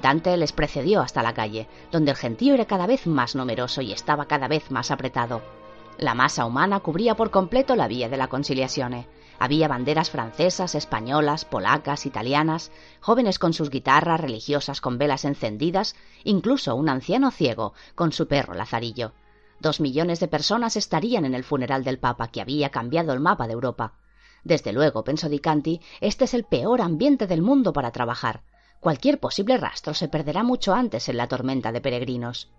Dante 0.01 0.35
les 0.37 0.53
precedió 0.53 1.01
hasta 1.01 1.21
la 1.21 1.33
calle, 1.33 1.67
donde 1.91 2.11
el 2.11 2.17
gentío 2.17 2.55
era 2.55 2.65
cada 2.65 2.87
vez 2.87 3.05
más 3.05 3.35
numeroso 3.35 3.81
y 3.81 3.91
estaba 3.91 4.25
cada 4.25 4.47
vez 4.47 4.71
más 4.71 4.89
apretado. 4.89 5.41
La 5.97 6.15
masa 6.15 6.45
humana 6.45 6.79
cubría 6.79 7.15
por 7.15 7.31
completo 7.31 7.75
la 7.75 7.87
vía 7.87 8.09
de 8.09 8.17
la 8.17 8.27
conciliación. 8.27 9.05
Había 9.39 9.67
banderas 9.67 10.09
francesas, 10.09 10.75
españolas, 10.75 11.45
polacas, 11.45 12.05
italianas, 12.05 12.71
jóvenes 12.99 13.39
con 13.39 13.53
sus 13.53 13.69
guitarras 13.69 14.19
religiosas 14.19 14.81
con 14.81 14.97
velas 14.97 15.25
encendidas, 15.25 15.95
incluso 16.23 16.75
un 16.75 16.89
anciano 16.89 17.31
ciego 17.31 17.73
con 17.95 18.11
su 18.11 18.27
perro 18.27 18.53
Lazarillo. 18.53 19.13
Dos 19.59 19.79
millones 19.79 20.19
de 20.19 20.27
personas 20.27 20.75
estarían 20.75 21.25
en 21.25 21.35
el 21.35 21.43
funeral 21.43 21.83
del 21.83 21.99
Papa 21.99 22.29
que 22.29 22.41
había 22.41 22.69
cambiado 22.69 23.13
el 23.13 23.19
mapa 23.19 23.47
de 23.47 23.53
Europa. 23.53 23.93
Desde 24.43 24.73
luego, 24.73 25.03
pensó 25.03 25.29
Dicanti, 25.29 25.81
este 25.99 26.25
es 26.25 26.33
el 26.33 26.45
peor 26.45 26.81
ambiente 26.81 27.27
del 27.27 27.43
mundo 27.43 27.73
para 27.73 27.91
trabajar. 27.91 28.41
Cualquier 28.79 29.19
posible 29.19 29.57
rastro 29.57 29.93
se 29.93 30.07
perderá 30.07 30.41
mucho 30.41 30.73
antes 30.73 31.09
en 31.09 31.17
la 31.17 31.27
tormenta 31.27 31.71
de 31.71 31.81
peregrinos. 31.81 32.49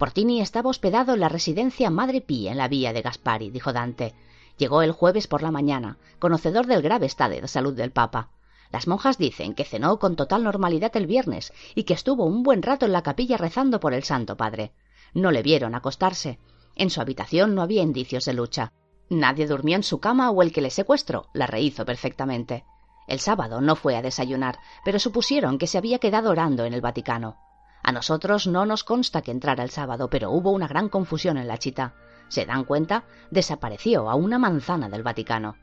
Portini 0.00 0.40
estaba 0.40 0.70
hospedado 0.70 1.12
en 1.12 1.20
la 1.20 1.28
residencia 1.28 1.90
Madre 1.90 2.22
Pía 2.22 2.52
en 2.52 2.56
la 2.56 2.68
vía 2.68 2.94
de 2.94 3.02
Gaspari, 3.02 3.50
dijo 3.50 3.74
Dante. 3.74 4.14
Llegó 4.56 4.80
el 4.80 4.92
jueves 4.92 5.26
por 5.26 5.42
la 5.42 5.50
mañana, 5.50 5.98
conocedor 6.18 6.66
del 6.66 6.80
grave 6.80 7.04
estado 7.04 7.38
de 7.38 7.46
salud 7.46 7.74
del 7.74 7.92
Papa. 7.92 8.30
Las 8.72 8.86
monjas 8.86 9.18
dicen 9.18 9.54
que 9.54 9.66
cenó 9.66 9.98
con 9.98 10.16
total 10.16 10.42
normalidad 10.42 10.96
el 10.96 11.06
viernes 11.06 11.52
y 11.74 11.82
que 11.82 11.92
estuvo 11.92 12.24
un 12.24 12.42
buen 12.42 12.62
rato 12.62 12.86
en 12.86 12.92
la 12.92 13.02
capilla 13.02 13.36
rezando 13.36 13.78
por 13.78 13.92
el 13.92 14.02
Santo 14.02 14.38
Padre. 14.38 14.72
No 15.12 15.32
le 15.32 15.42
vieron 15.42 15.74
acostarse. 15.74 16.38
En 16.76 16.88
su 16.88 17.02
habitación 17.02 17.54
no 17.54 17.60
había 17.60 17.82
indicios 17.82 18.24
de 18.24 18.32
lucha. 18.32 18.72
Nadie 19.10 19.46
durmió 19.46 19.76
en 19.76 19.82
su 19.82 20.00
cama 20.00 20.30
o 20.30 20.40
el 20.40 20.50
que 20.50 20.62
le 20.62 20.70
secuestró 20.70 21.26
la 21.34 21.46
rehizo 21.46 21.84
perfectamente. 21.84 22.64
El 23.06 23.20
sábado 23.20 23.60
no 23.60 23.76
fue 23.76 23.96
a 23.96 24.02
desayunar, 24.02 24.60
pero 24.82 24.98
supusieron 24.98 25.58
que 25.58 25.66
se 25.66 25.76
había 25.76 25.98
quedado 25.98 26.30
orando 26.30 26.64
en 26.64 26.72
el 26.72 26.80
Vaticano. 26.80 27.49
A 27.82 27.92
nosotros 27.92 28.46
no 28.46 28.66
nos 28.66 28.84
consta 28.84 29.22
que 29.22 29.30
entrara 29.30 29.64
el 29.64 29.70
sábado, 29.70 30.08
pero 30.08 30.30
hubo 30.30 30.50
una 30.50 30.68
gran 30.68 30.88
confusión 30.88 31.38
en 31.38 31.48
la 31.48 31.58
chita. 31.58 31.94
¿Se 32.28 32.46
dan 32.46 32.64
cuenta? 32.64 33.04
Desapareció 33.30 34.10
a 34.10 34.14
una 34.14 34.38
manzana 34.38 34.88
del 34.88 35.02
Vaticano. 35.02 35.56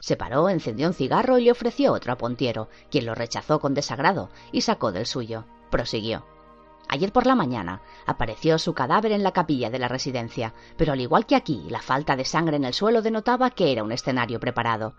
Se 0.00 0.16
paró, 0.16 0.48
encendió 0.48 0.88
un 0.88 0.94
cigarro 0.94 1.38
y 1.38 1.44
le 1.44 1.52
ofreció 1.52 1.92
otro 1.92 2.12
a 2.12 2.18
Pontiero, 2.18 2.68
quien 2.90 3.06
lo 3.06 3.14
rechazó 3.14 3.60
con 3.60 3.72
desagrado 3.72 4.30
y 4.50 4.62
sacó 4.62 4.90
del 4.90 5.06
suyo. 5.06 5.44
Prosiguió. 5.70 6.26
Ayer 6.88 7.12
por 7.12 7.24
la 7.24 7.36
mañana 7.36 7.80
apareció 8.04 8.58
su 8.58 8.74
cadáver 8.74 9.12
en 9.12 9.22
la 9.22 9.32
capilla 9.32 9.70
de 9.70 9.78
la 9.78 9.88
residencia, 9.88 10.52
pero 10.76 10.92
al 10.92 11.00
igual 11.00 11.24
que 11.24 11.36
aquí, 11.36 11.64
la 11.70 11.80
falta 11.80 12.16
de 12.16 12.24
sangre 12.24 12.56
en 12.56 12.64
el 12.64 12.74
suelo 12.74 13.00
denotaba 13.00 13.50
que 13.50 13.72
era 13.72 13.84
un 13.84 13.92
escenario 13.92 14.40
preparado. 14.40 14.94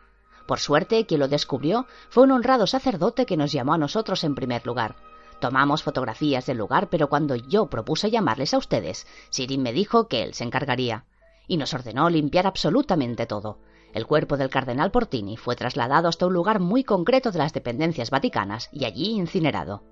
Por 0.47 0.59
suerte, 0.59 1.05
quien 1.05 1.19
lo 1.19 1.27
descubrió 1.27 1.85
fue 2.09 2.23
un 2.23 2.31
honrado 2.31 2.65
sacerdote 2.65 3.25
que 3.25 3.37
nos 3.37 3.51
llamó 3.51 3.73
a 3.73 3.77
nosotros 3.77 4.23
en 4.23 4.35
primer 4.35 4.65
lugar. 4.65 4.95
Tomamos 5.43 5.83
fotografías 5.83 6.45
del 6.45 6.59
lugar, 6.59 6.87
pero 6.89 7.09
cuando 7.09 7.35
yo 7.35 7.65
propuse 7.65 8.09
llamarles 8.09 8.53
a 8.53 8.57
ustedes, 8.57 9.05
Sirin 9.29 9.61
me 9.61 9.73
dijo 9.73 10.07
que 10.07 10.23
él 10.23 10.33
se 10.33 10.45
encargaría. 10.45 11.03
Y 11.49 11.57
nos 11.57 11.73
ordenó 11.73 12.09
limpiar 12.09 12.47
absolutamente 12.47 13.25
todo. 13.25 13.59
El 13.93 14.07
cuerpo 14.07 14.37
del 14.37 14.49
cardenal 14.49 14.89
Portini 14.89 15.35
fue 15.35 15.57
trasladado 15.57 16.07
hasta 16.07 16.27
un 16.27 16.33
lugar 16.33 16.61
muy 16.61 16.85
concreto 16.85 17.29
de 17.33 17.39
las 17.39 17.51
dependencias 17.51 18.09
vaticanas 18.09 18.69
y 18.71 18.85
allí 18.85 19.17
incinerado. 19.17 19.83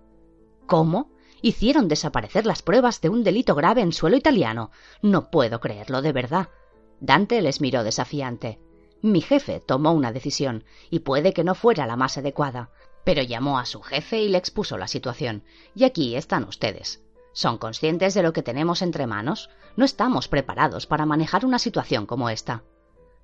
¿Cómo? 0.68 1.12
Hicieron 1.42 1.90
desaparecer 1.90 2.46
las 2.46 2.62
pruebas 2.62 3.02
de 3.02 3.10
un 3.10 3.26
delito 3.26 3.54
grave 3.54 3.82
en 3.82 3.92
suelo 3.92 4.16
italiano. 4.16 4.72
No 5.02 5.32
puedo 5.32 5.60
creerlo, 5.60 6.02
de 6.02 6.14
verdad. 6.14 6.48
Dante 7.02 7.42
les 7.42 7.60
miró 7.60 7.84
desafiante. 7.84 8.62
Mi 9.02 9.20
jefe 9.20 9.60
tomó 9.60 9.92
una 9.92 10.14
decisión, 10.14 10.64
y 10.90 11.00
puede 11.00 11.34
que 11.34 11.44
no 11.44 11.56
fuera 11.56 11.88
la 11.88 11.98
más 11.98 12.18
adecuada, 12.18 12.70
pero 13.04 13.22
llamó 13.22 13.60
a 13.60 13.66
su 13.66 13.82
jefe 13.82 14.22
y 14.22 14.30
le 14.30 14.38
expuso 14.38 14.78
la 14.78 14.88
situación. 14.88 15.44
Y 15.76 15.84
aquí 15.84 16.16
están 16.16 16.44
ustedes. 16.44 17.02
¿Son 17.34 17.58
conscientes 17.58 18.14
de 18.14 18.24
lo 18.24 18.34
que 18.34 18.44
tenemos 18.44 18.82
entre 18.82 19.08
manos? 19.08 19.50
No 19.78 19.86
estamos 19.86 20.28
preparados 20.28 20.86
para 20.86 21.06
manejar 21.06 21.46
una 21.46 21.60
situación 21.60 22.06
como 22.06 22.30
esta. 22.30 22.64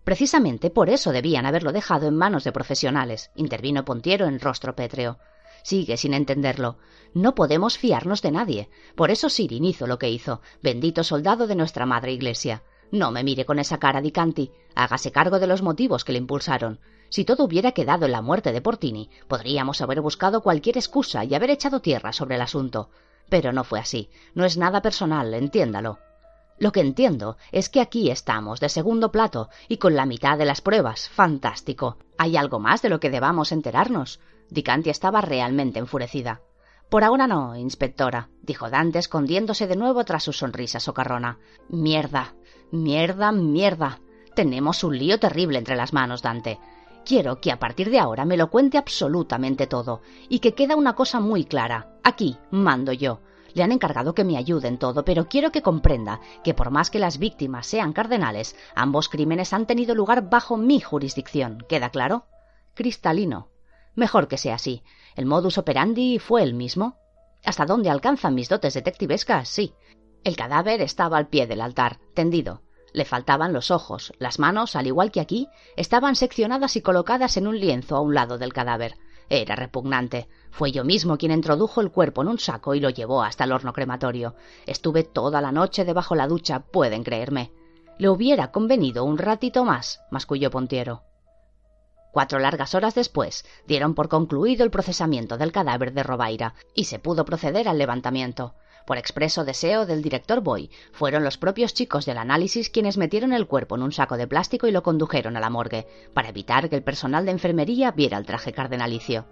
Precisamente 0.03 0.69
por 0.69 0.89
eso 0.89 1.11
debían 1.11 1.45
haberlo 1.45 1.73
dejado 1.73 2.07
en 2.07 2.15
manos 2.15 2.45
de 2.45 2.53
profesionales, 2.53 3.29
intervino 3.35 3.83
Pontiero 3.83 4.25
en 4.25 4.39
rostro 4.39 4.75
pétreo. 4.75 5.19
Sigue 5.63 5.97
sin 5.97 6.13
entenderlo. 6.13 6.77
No 7.13 7.35
podemos 7.35 7.77
fiarnos 7.77 8.21
de 8.21 8.31
nadie. 8.31 8.69
Por 8.95 9.11
eso 9.11 9.29
Sirin 9.29 9.65
hizo 9.65 9.85
lo 9.85 9.99
que 9.99 10.09
hizo, 10.09 10.41
bendito 10.63 11.03
soldado 11.03 11.45
de 11.45 11.55
nuestra 11.55 11.85
madre 11.85 12.13
Iglesia. 12.13 12.63
No 12.91 13.11
me 13.11 13.23
mire 13.23 13.45
con 13.45 13.59
esa 13.59 13.77
cara, 13.77 14.01
Dicanti. 14.01 14.51
Hágase 14.75 15.11
cargo 15.11 15.39
de 15.39 15.47
los 15.47 15.61
motivos 15.61 16.05
que 16.05 16.13
le 16.13 16.19
impulsaron. 16.19 16.79
Si 17.09 17.25
todo 17.25 17.43
hubiera 17.43 17.71
quedado 17.71 18.05
en 18.05 18.11
la 18.11 18.21
muerte 18.21 18.51
de 18.51 18.61
Portini, 18.61 19.09
podríamos 19.27 19.81
haber 19.81 20.01
buscado 20.01 20.41
cualquier 20.41 20.77
excusa 20.77 21.23
y 21.23 21.35
haber 21.35 21.49
echado 21.49 21.81
tierra 21.81 22.13
sobre 22.13 22.35
el 22.35 22.41
asunto. 22.41 22.89
Pero 23.29 23.51
no 23.51 23.63
fue 23.63 23.79
así. 23.79 24.09
No 24.35 24.45
es 24.45 24.57
nada 24.57 24.81
personal, 24.81 25.33
entiéndalo. 25.33 25.99
Lo 26.59 26.71
que 26.71 26.81
entiendo 26.81 27.37
es 27.51 27.69
que 27.69 27.81
aquí 27.81 28.09
estamos 28.09 28.59
de 28.59 28.69
segundo 28.69 29.11
plato 29.11 29.49
y 29.67 29.77
con 29.77 29.95
la 29.95 30.05
mitad 30.05 30.37
de 30.37 30.45
las 30.45 30.61
pruebas. 30.61 31.09
Fantástico. 31.09 31.97
¿Hay 32.17 32.35
algo 32.35 32.59
más 32.59 32.81
de 32.81 32.89
lo 32.89 32.99
que 32.99 33.11
debamos 33.11 33.51
enterarnos? 33.51 34.19
Dicanti 34.49 34.89
estaba 34.89 35.21
realmente 35.21 35.79
enfurecida. 35.79 36.41
Por 36.89 37.03
ahora 37.03 37.27
no, 37.27 37.55
inspectora, 37.57 38.29
dijo 38.41 38.69
Dante 38.69 38.99
escondiéndose 38.99 39.67
de 39.67 39.75
nuevo 39.75 40.05
tras 40.05 40.23
su 40.23 40.31
sonrisa 40.31 40.79
socarrona. 40.79 41.37
Mierda. 41.67 42.35
Mierda, 42.71 43.33
mierda. 43.33 43.99
Tenemos 44.35 44.83
un 44.85 44.97
lío 44.97 45.19
terrible 45.19 45.57
entre 45.57 45.75
las 45.75 45.91
manos, 45.91 46.21
Dante. 46.21 46.59
Quiero 47.05 47.41
que 47.41 47.51
a 47.51 47.59
partir 47.59 47.89
de 47.89 47.99
ahora 47.99 48.23
me 48.23 48.37
lo 48.37 48.49
cuente 48.49 48.77
absolutamente 48.77 49.67
todo, 49.67 50.01
y 50.29 50.39
que 50.39 50.53
queda 50.53 50.75
una 50.75 50.93
cosa 50.93 51.19
muy 51.19 51.43
clara. 51.43 51.97
Aquí 52.03 52.37
mando 52.51 52.93
yo. 52.93 53.19
Le 53.53 53.63
han 53.63 53.71
encargado 53.71 54.13
que 54.13 54.23
me 54.23 54.37
ayude 54.37 54.67
en 54.67 54.77
todo, 54.77 55.03
pero 55.03 55.27
quiero 55.27 55.51
que 55.51 55.61
comprenda 55.61 56.21
que 56.43 56.53
por 56.53 56.69
más 56.69 56.89
que 56.89 56.99
las 56.99 57.17
víctimas 57.17 57.67
sean 57.67 57.91
cardenales, 57.91 58.55
ambos 58.75 59.09
crímenes 59.09 59.51
han 59.51 59.65
tenido 59.65 59.95
lugar 59.95 60.29
bajo 60.29 60.57
mi 60.57 60.79
jurisdicción. 60.79 61.65
¿Queda 61.67 61.89
claro? 61.89 62.27
Cristalino. 62.75 63.49
Mejor 63.97 64.27
que 64.27 64.37
sea 64.37 64.55
así. 64.55 64.83
El 65.15 65.25
modus 65.25 65.57
operandi 65.57 66.19
fue 66.19 66.43
el 66.43 66.53
mismo. 66.53 66.99
¿Hasta 67.43 67.65
dónde 67.65 67.89
alcanzan 67.89 68.35
mis 68.35 68.47
dotes 68.47 68.75
detectivescas? 68.75 69.49
Sí. 69.49 69.73
El 70.23 70.35
cadáver 70.35 70.81
estaba 70.81 71.17
al 71.17 71.29
pie 71.29 71.47
del 71.47 71.61
altar, 71.61 71.97
tendido. 72.13 72.61
Le 72.93 73.05
faltaban 73.05 73.53
los 73.53 73.71
ojos. 73.71 74.13
Las 74.19 74.37
manos, 74.37 74.75
al 74.75 74.85
igual 74.85 75.11
que 75.11 75.19
aquí, 75.19 75.47
estaban 75.75 76.15
seccionadas 76.15 76.75
y 76.75 76.81
colocadas 76.81 77.37
en 77.37 77.47
un 77.47 77.59
lienzo 77.59 77.95
a 77.95 78.01
un 78.01 78.13
lado 78.13 78.37
del 78.37 78.53
cadáver. 78.53 78.97
Era 79.29 79.55
repugnante. 79.55 80.29
Fue 80.51 80.71
yo 80.71 80.83
mismo 80.83 81.17
quien 81.17 81.31
introdujo 81.31 81.81
el 81.81 81.89
cuerpo 81.89 82.21
en 82.21 82.27
un 82.27 82.37
saco 82.37 82.75
y 82.75 82.79
lo 82.79 82.91
llevó 82.91 83.23
hasta 83.23 83.45
el 83.45 83.51
horno 83.51 83.73
crematorio. 83.73 84.35
Estuve 84.67 85.05
toda 85.05 85.41
la 85.41 85.51
noche 85.51 85.85
debajo 85.85 86.13
la 86.13 86.27
ducha, 86.27 86.59
pueden 86.59 87.03
creerme. 87.03 87.51
Le 87.97 88.09
hubiera 88.09 88.51
convenido 88.51 89.05
un 89.05 89.17
ratito 89.17 89.65
más, 89.65 90.01
masculló 90.11 90.51
Pontiero. 90.51 91.01
Cuatro 92.17 92.39
largas 92.39 92.73
horas 92.73 92.95
después 92.95 93.45
dieron 93.67 93.93
por 93.93 94.09
concluido 94.09 94.63
el 94.63 94.71
procesamiento 94.71 95.37
del 95.37 95.51
cadáver 95.51 95.93
de 95.93 96.01
Robaira 96.01 96.55
y 96.73 96.85
se 96.85 96.97
pudo 96.97 97.25
proceder 97.25 97.67
al 97.67 97.77
levantamiento. 97.77 98.55
Por 98.87 98.97
expreso 98.97 99.45
deseo 99.45 99.85
del 99.85 100.01
director 100.01 100.41
Boy, 100.41 100.71
fueron 100.91 101.23
los 101.23 101.37
propios 101.37 101.75
chicos 101.75 102.07
del 102.07 102.17
análisis 102.17 102.71
quienes 102.71 102.97
metieron 102.97 103.33
el 103.33 103.45
cuerpo 103.45 103.75
en 103.75 103.83
un 103.83 103.91
saco 103.91 104.17
de 104.17 104.25
plástico 104.25 104.65
y 104.65 104.71
lo 104.71 104.81
condujeron 104.81 105.37
a 105.37 105.39
la 105.39 105.51
morgue, 105.51 105.85
para 106.15 106.29
evitar 106.29 106.71
que 106.71 106.75
el 106.77 106.81
personal 106.81 107.23
de 107.23 107.33
enfermería 107.33 107.91
viera 107.91 108.17
el 108.17 108.25
traje 108.25 108.51
cardenalicio. 108.51 109.27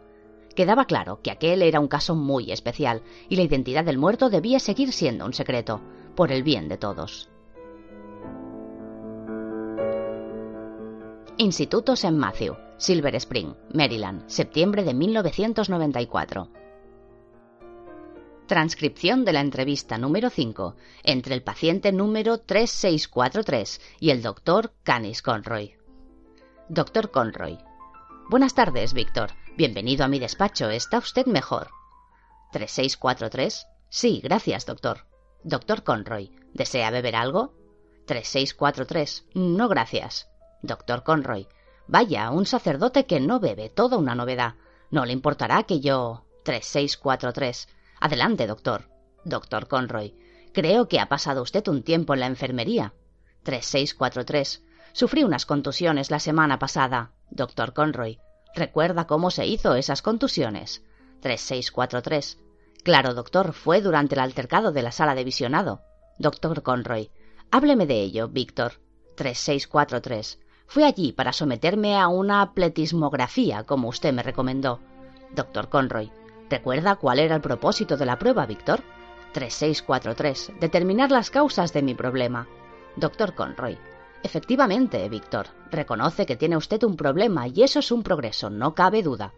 Quedaba 0.56 0.86
claro 0.86 1.22
que 1.24 1.32
aquel 1.32 1.64
era 1.64 1.80
un 1.80 1.88
caso 1.88 2.14
muy 2.14 2.52
especial 2.52 3.02
y 3.30 3.36
la 3.36 3.42
identidad 3.42 3.84
del 3.84 3.98
muerto 3.98 4.30
debía 4.30 4.60
seguir 4.60 4.94
siendo 4.94 5.26
un 5.26 5.34
secreto, 5.34 5.82
por 6.16 6.32
el 6.32 6.44
bien 6.44 6.70
de 6.70 6.78
todos. 6.78 7.32
Instituto 11.38 11.94
St. 11.94 12.16
Matthew, 12.16 12.56
Silver 12.78 13.14
Spring, 13.16 13.56
Maryland, 13.74 14.24
septiembre 14.28 14.86
de 14.86 14.94
1994. 14.94 16.50
Transcripción 18.48 19.26
de 19.26 19.34
la 19.34 19.42
entrevista 19.42 19.98
número 19.98 20.30
5 20.30 20.78
entre 21.04 21.36
el 21.36 21.44
paciente 21.44 21.92
número 21.92 22.38
3643 22.38 23.82
y 24.00 24.12
el 24.12 24.22
doctor 24.22 24.72
Canis 24.84 25.22
Conroy. 25.22 25.76
Doctor 26.70 27.12
Conroy. 27.12 27.58
Buenas 28.30 28.56
tardes, 28.56 28.94
Víctor. 28.94 29.32
Bienvenido 29.58 30.06
a 30.06 30.08
mi 30.08 30.20
despacho. 30.20 30.70
¿Está 30.70 31.00
usted 31.00 31.26
mejor? 31.26 31.68
3643. 32.54 33.68
Sí, 33.90 34.22
gracias, 34.24 34.66
doctor. 34.66 35.06
Doctor 35.44 35.84
Conroy. 35.84 36.32
¿Desea 36.54 36.92
beber 36.92 37.18
algo? 37.18 37.54
3643. 38.06 39.28
No, 39.34 39.68
gracias. 39.68 40.30
Doctor 40.66 41.04
Conroy. 41.04 41.48
Vaya, 41.88 42.30
un 42.32 42.46
sacerdote 42.46 43.06
que 43.06 43.20
no 43.20 43.40
bebe, 43.40 43.70
toda 43.70 43.98
una 43.98 44.16
novedad. 44.16 44.56
No 44.92 45.06
le 45.06 45.14
importará 45.14 45.64
que 45.64 45.80
yo. 45.80 46.26
3643. 46.44 47.68
Adelante, 48.00 48.48
doctor. 48.48 48.90
Doctor 49.24 49.68
Conroy. 49.68 50.16
Creo 50.54 50.88
que 50.88 51.00
ha 51.00 51.10
pasado 51.10 51.42
usted 51.42 51.68
un 51.68 51.84
tiempo 51.84 52.14
en 52.14 52.22
la 52.22 52.28
enfermería. 52.28 52.94
3643. 53.44 54.64
Sufrí 54.94 55.24
unas 55.24 55.46
contusiones 55.46 56.12
la 56.12 56.20
semana 56.20 56.60
pasada. 56.60 57.12
Doctor 57.30 57.74
Conroy. 57.74 58.20
¿Recuerda 58.56 59.06
cómo 59.06 59.32
se 59.32 59.46
hizo 59.46 59.76
esas 59.76 60.02
contusiones? 60.02 60.84
3643. 61.22 62.40
Claro, 62.84 63.14
doctor, 63.14 63.54
fue 63.54 63.82
durante 63.82 64.16
el 64.16 64.22
altercado 64.22 64.72
de 64.72 64.82
la 64.82 64.92
sala 64.92 65.16
de 65.16 65.24
visionado. 65.24 65.82
Doctor 66.18 66.64
Conroy. 66.64 67.12
Hábleme 67.52 67.86
de 67.86 68.02
ello, 68.02 68.30
Víctor. 68.30 68.80
3643. 69.18 70.40
Fui 70.68 70.84
allí 70.84 71.12
para 71.14 71.34
someterme 71.34 71.98
a 71.98 72.08
una 72.08 72.54
pletismografía, 72.54 73.64
como 73.64 73.88
usted 73.88 74.14
me 74.14 74.24
recomendó. 74.24 74.80
Doctor 75.34 75.70
Conroy. 75.70 76.12
¿Recuerda 76.50 76.96
cuál 76.96 77.20
era 77.20 77.36
el 77.36 77.42
propósito 77.42 77.98
de 77.98 78.06
la 78.06 78.20
prueba, 78.20 78.46
Víctor? 78.46 78.84
3643. 79.34 80.54
Determinar 80.60 81.12
las 81.12 81.30
causas 81.30 81.74
de 81.74 81.82
mi 81.82 81.94
problema. 81.94 82.48
Doctor 82.96 83.36
Conroy. 83.36 83.78
Efectivamente, 84.24 85.08
Víctor. 85.10 85.48
Reconoce 85.72 86.26
que 86.26 86.36
tiene 86.36 86.58
usted 86.58 86.84
un 86.84 86.96
problema 86.96 87.48
y 87.48 87.64
eso 87.64 87.80
es 87.80 87.92
un 87.92 88.02
progreso, 88.02 88.50
no 88.50 88.74
cabe 88.74 89.04
duda. 89.04 89.34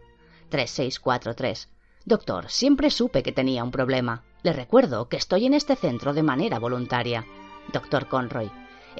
3643. 0.48 1.68
Doctor, 2.04 2.48
siempre 2.48 2.90
supe 2.90 3.22
que 3.22 3.32
tenía 3.32 3.64
un 3.64 3.70
problema. 3.70 4.22
Le 4.42 4.52
recuerdo 4.52 5.08
que 5.08 5.16
estoy 5.16 5.46
en 5.46 5.54
este 5.54 5.76
centro 5.76 6.14
de 6.14 6.22
manera 6.22 6.58
voluntaria. 6.58 7.26
Doctor 7.72 8.08
Conroy, 8.08 8.50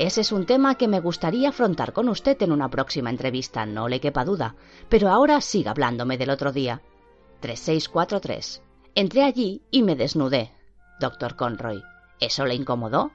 ese 0.01 0.21
es 0.21 0.31
un 0.31 0.47
tema 0.47 0.77
que 0.77 0.87
me 0.87 1.01
gustaría 1.01 1.49
afrontar 1.49 1.93
con 1.93 2.09
usted 2.09 2.41
en 2.43 2.53
una 2.53 2.71
próxima 2.71 3.11
entrevista, 3.11 3.67
no 3.67 3.89
le 3.89 4.01
quepa 4.01 4.25
duda. 4.25 4.55
Pero 4.89 5.09
ahora 5.09 5.41
siga 5.41 5.73
hablándome 5.73 6.17
del 6.17 6.31
otro 6.31 6.53
día. 6.53 6.83
3643. 7.41 8.63
Entré 8.95 9.25
allí 9.25 9.63
y 9.73 9.83
me 9.83 9.97
desnudé. 9.97 10.53
Doctor 11.01 11.35
Conroy. 11.35 11.83
¿Eso 12.21 12.47
le 12.47 12.55
incomodó? 12.55 13.11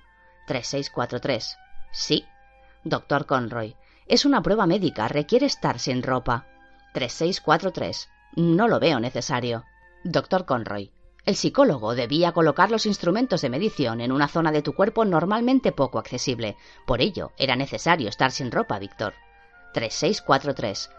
3643. 0.48 1.58
Sí. 1.94 2.26
Doctor 2.84 3.26
Conroy. 3.26 3.78
Es 4.06 4.26
una 4.26 4.42
prueba 4.42 4.68
médica, 4.68 5.08
requiere 5.08 5.46
estar 5.46 5.80
sin 5.80 6.04
ropa. 6.04 6.48
3643. 6.94 8.10
No 8.36 8.68
lo 8.68 8.80
veo 8.80 9.00
necesario. 9.00 9.64
Doctor 10.04 10.46
Conroy. 10.46 10.92
El 11.26 11.38
psicólogo 11.38 11.96
debía 11.96 12.34
colocar 12.34 12.70
los 12.70 12.86
instrumentos 12.86 13.42
de 13.42 13.50
medición 13.50 14.02
en 14.02 14.12
una 14.12 14.28
zona 14.28 14.52
de 14.52 14.62
tu 14.62 14.74
cuerpo 14.74 15.06
normalmente 15.06 15.72
poco 15.72 15.98
accesible. 15.98 16.58
Por 16.86 17.00
ello, 17.00 17.32
era 17.38 17.56
necesario 17.56 18.10
estar 18.10 18.32
sin 18.32 18.52
ropa, 18.52 18.78
Víctor. 18.78 19.14
3643. 19.74 20.90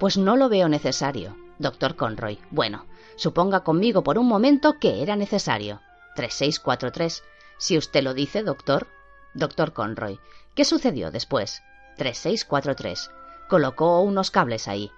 Pues 0.00 0.16
no 0.16 0.36
lo 0.36 0.48
veo 0.48 0.70
necesario. 0.70 1.36
Doctor 1.58 1.96
Conroy. 1.96 2.38
Bueno, 2.50 2.86
suponga 3.16 3.60
conmigo 3.60 4.02
por 4.02 4.16
un 4.16 4.26
momento 4.26 4.78
que 4.78 5.02
era 5.02 5.16
necesario. 5.16 5.82
3643. 6.16 7.22
Si 7.58 7.76
usted 7.76 8.02
lo 8.02 8.14
dice, 8.14 8.42
doctor. 8.42 8.86
Doctor 9.34 9.74
Conroy. 9.74 10.18
¿Qué 10.54 10.64
sucedió 10.64 11.10
después? 11.10 11.62
3643. 11.98 13.10
Colocó 13.50 14.00
unos 14.00 14.30
cables 14.30 14.66
ahí. 14.66 14.90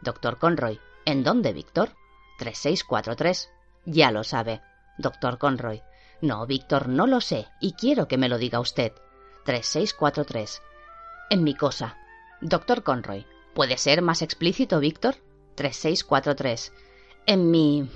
Doctor 0.00 0.38
Conroy. 0.38 0.80
¿En 1.04 1.22
dónde, 1.22 1.52
Víctor? 1.52 1.90
3643. 2.38 3.48
Ya 3.84 4.10
lo 4.10 4.24
sabe. 4.24 4.60
Doctor 4.98 5.38
Conroy. 5.38 5.82
No, 6.20 6.46
Víctor, 6.46 6.88
no 6.88 7.06
lo 7.06 7.20
sé, 7.20 7.48
y 7.60 7.72
quiero 7.72 8.06
que 8.06 8.18
me 8.18 8.28
lo 8.28 8.38
diga 8.38 8.60
usted. 8.60 8.92
3643. 9.44 10.62
En 11.30 11.42
mi 11.42 11.54
cosa. 11.54 11.96
Doctor 12.40 12.82
Conroy. 12.82 13.26
¿Puede 13.54 13.76
ser 13.76 14.02
más 14.02 14.22
explícito, 14.22 14.78
Víctor? 14.78 15.16
3643. 15.56 16.72
En 17.26 17.50
mi... 17.50 17.88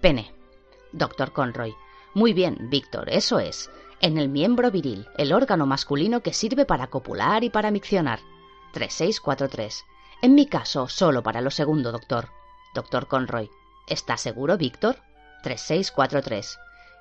pene. 0.00 0.34
Doctor 0.92 1.32
Conroy. 1.32 1.74
Muy 2.14 2.32
bien, 2.32 2.68
Víctor, 2.70 3.08
eso 3.08 3.38
es. 3.38 3.70
En 4.00 4.18
el 4.18 4.28
miembro 4.28 4.70
viril, 4.70 5.06
el 5.16 5.32
órgano 5.32 5.64
masculino 5.64 6.22
que 6.22 6.32
sirve 6.32 6.64
para 6.64 6.88
copular 6.88 7.44
y 7.44 7.50
para 7.50 7.70
miccionar. 7.70 8.20
3643. 8.72 9.84
En 10.22 10.34
mi 10.34 10.46
caso, 10.46 10.88
solo 10.88 11.22
para 11.22 11.40
lo 11.40 11.50
segundo, 11.50 11.92
doctor. 11.92 12.28
Doctor 12.74 13.06
Conroy. 13.06 13.50
¿Está 13.86 14.16
seguro, 14.16 14.56
Víctor? 14.56 14.96
3643. 15.42 16.58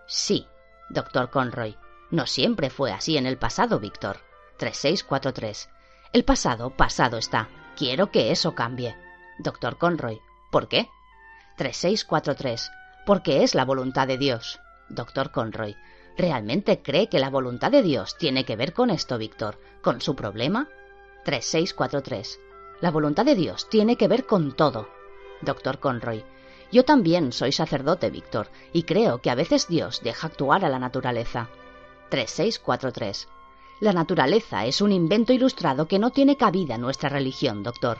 Sí, 0.07 0.47
doctor 0.89 1.29
Conroy. 1.29 1.77
No 2.09 2.27
siempre 2.27 2.69
fue 2.69 2.91
así 2.91 3.17
en 3.17 3.25
el 3.25 3.37
pasado, 3.37 3.79
Víctor. 3.79 4.17
3643. 4.57 5.69
El 6.13 6.25
pasado, 6.25 6.75
pasado 6.75 7.17
está. 7.17 7.49
Quiero 7.77 8.11
que 8.11 8.31
eso 8.31 8.53
cambie. 8.53 8.95
Doctor 9.39 9.77
Conroy. 9.77 10.19
¿Por 10.51 10.67
qué? 10.67 10.89
3643. 11.57 12.69
Porque 13.05 13.43
es 13.43 13.55
la 13.55 13.65
voluntad 13.65 14.07
de 14.07 14.17
Dios. 14.17 14.59
Doctor 14.89 15.31
Conroy. 15.31 15.75
¿Realmente 16.17 16.81
cree 16.81 17.07
que 17.07 17.19
la 17.19 17.29
voluntad 17.29 17.71
de 17.71 17.81
Dios 17.81 18.17
tiene 18.17 18.43
que 18.43 18.55
ver 18.55 18.73
con 18.73 18.89
esto, 18.89 19.17
Víctor? 19.17 19.59
¿Con 19.81 20.01
su 20.01 20.15
problema? 20.15 20.67
3643. 21.23 22.39
La 22.81 22.91
voluntad 22.91 23.25
de 23.25 23.35
Dios 23.35 23.69
tiene 23.69 23.95
que 23.95 24.07
ver 24.07 24.25
con 24.25 24.55
todo. 24.55 24.89
Doctor 25.41 25.79
Conroy. 25.79 26.25
Yo 26.71 26.85
también 26.85 27.33
soy 27.33 27.51
sacerdote, 27.51 28.09
Víctor, 28.09 28.47
y 28.71 28.83
creo 28.83 29.21
que 29.21 29.29
a 29.29 29.35
veces 29.35 29.67
Dios 29.67 30.01
deja 30.03 30.27
actuar 30.27 30.63
a 30.63 30.69
la 30.69 30.79
naturaleza. 30.79 31.49
3643. 32.09 33.27
La 33.81 33.93
naturaleza 33.93 34.65
es 34.65 34.79
un 34.79 34.91
invento 34.91 35.33
ilustrado 35.33 35.87
que 35.87 35.99
no 35.99 36.11
tiene 36.11 36.37
cabida 36.37 36.75
en 36.75 36.81
nuestra 36.81 37.09
religión, 37.09 37.63
doctor. 37.63 37.99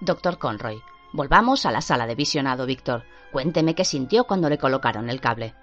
Doctor 0.00 0.38
Conroy. 0.38 0.82
Volvamos 1.12 1.64
a 1.64 1.70
la 1.70 1.80
sala 1.80 2.06
de 2.06 2.16
visionado, 2.16 2.66
Víctor. 2.66 3.04
Cuénteme 3.32 3.74
qué 3.74 3.84
sintió 3.84 4.24
cuando 4.24 4.48
le 4.48 4.58
colocaron 4.58 5.08
el 5.08 5.20
cable. 5.20 5.54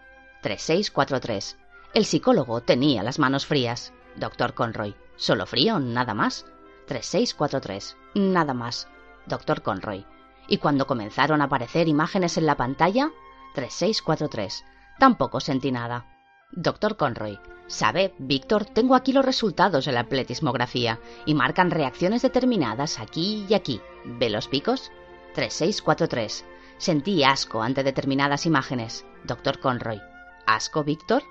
3643. 0.41 1.57
El 1.93 2.05
psicólogo 2.05 2.61
tenía 2.61 3.03
las 3.03 3.19
manos 3.19 3.45
frías. 3.45 3.93
Doctor 4.15 4.53
Conroy. 4.53 4.95
¿Solo 5.17 5.45
frío? 5.45 5.79
¿Nada 5.79 6.13
más? 6.13 6.45
3643. 6.87 7.97
Nada 8.15 8.53
más. 8.53 8.87
Doctor 9.27 9.61
Conroy. 9.61 10.05
¿Y 10.51 10.57
cuando 10.57 10.85
comenzaron 10.85 11.39
a 11.39 11.45
aparecer 11.45 11.87
imágenes 11.87 12.37
en 12.37 12.45
la 12.45 12.57
pantalla? 12.57 13.09
3643. 13.55 14.65
Tampoco 14.99 15.39
sentí 15.39 15.71
nada. 15.71 16.05
Doctor 16.51 16.97
Conroy. 16.97 17.39
Sabe, 17.67 18.13
Víctor, 18.17 18.65
tengo 18.65 18.95
aquí 18.95 19.13
los 19.13 19.23
resultados 19.23 19.85
de 19.85 19.93
la 19.93 20.09
pletismografía 20.09 20.99
y 21.25 21.35
marcan 21.35 21.71
reacciones 21.71 22.21
determinadas 22.21 22.99
aquí 22.99 23.45
y 23.47 23.53
aquí. 23.53 23.79
¿Ve 24.03 24.29
los 24.29 24.49
picos? 24.49 24.91
3643. 25.35 26.43
Sentí 26.77 27.23
asco 27.23 27.61
ante 27.61 27.81
determinadas 27.81 28.45
imágenes. 28.45 29.05
Doctor 29.23 29.61
Conroy. 29.61 30.01
¿Asco, 30.45 30.83
Víctor? 30.83 31.23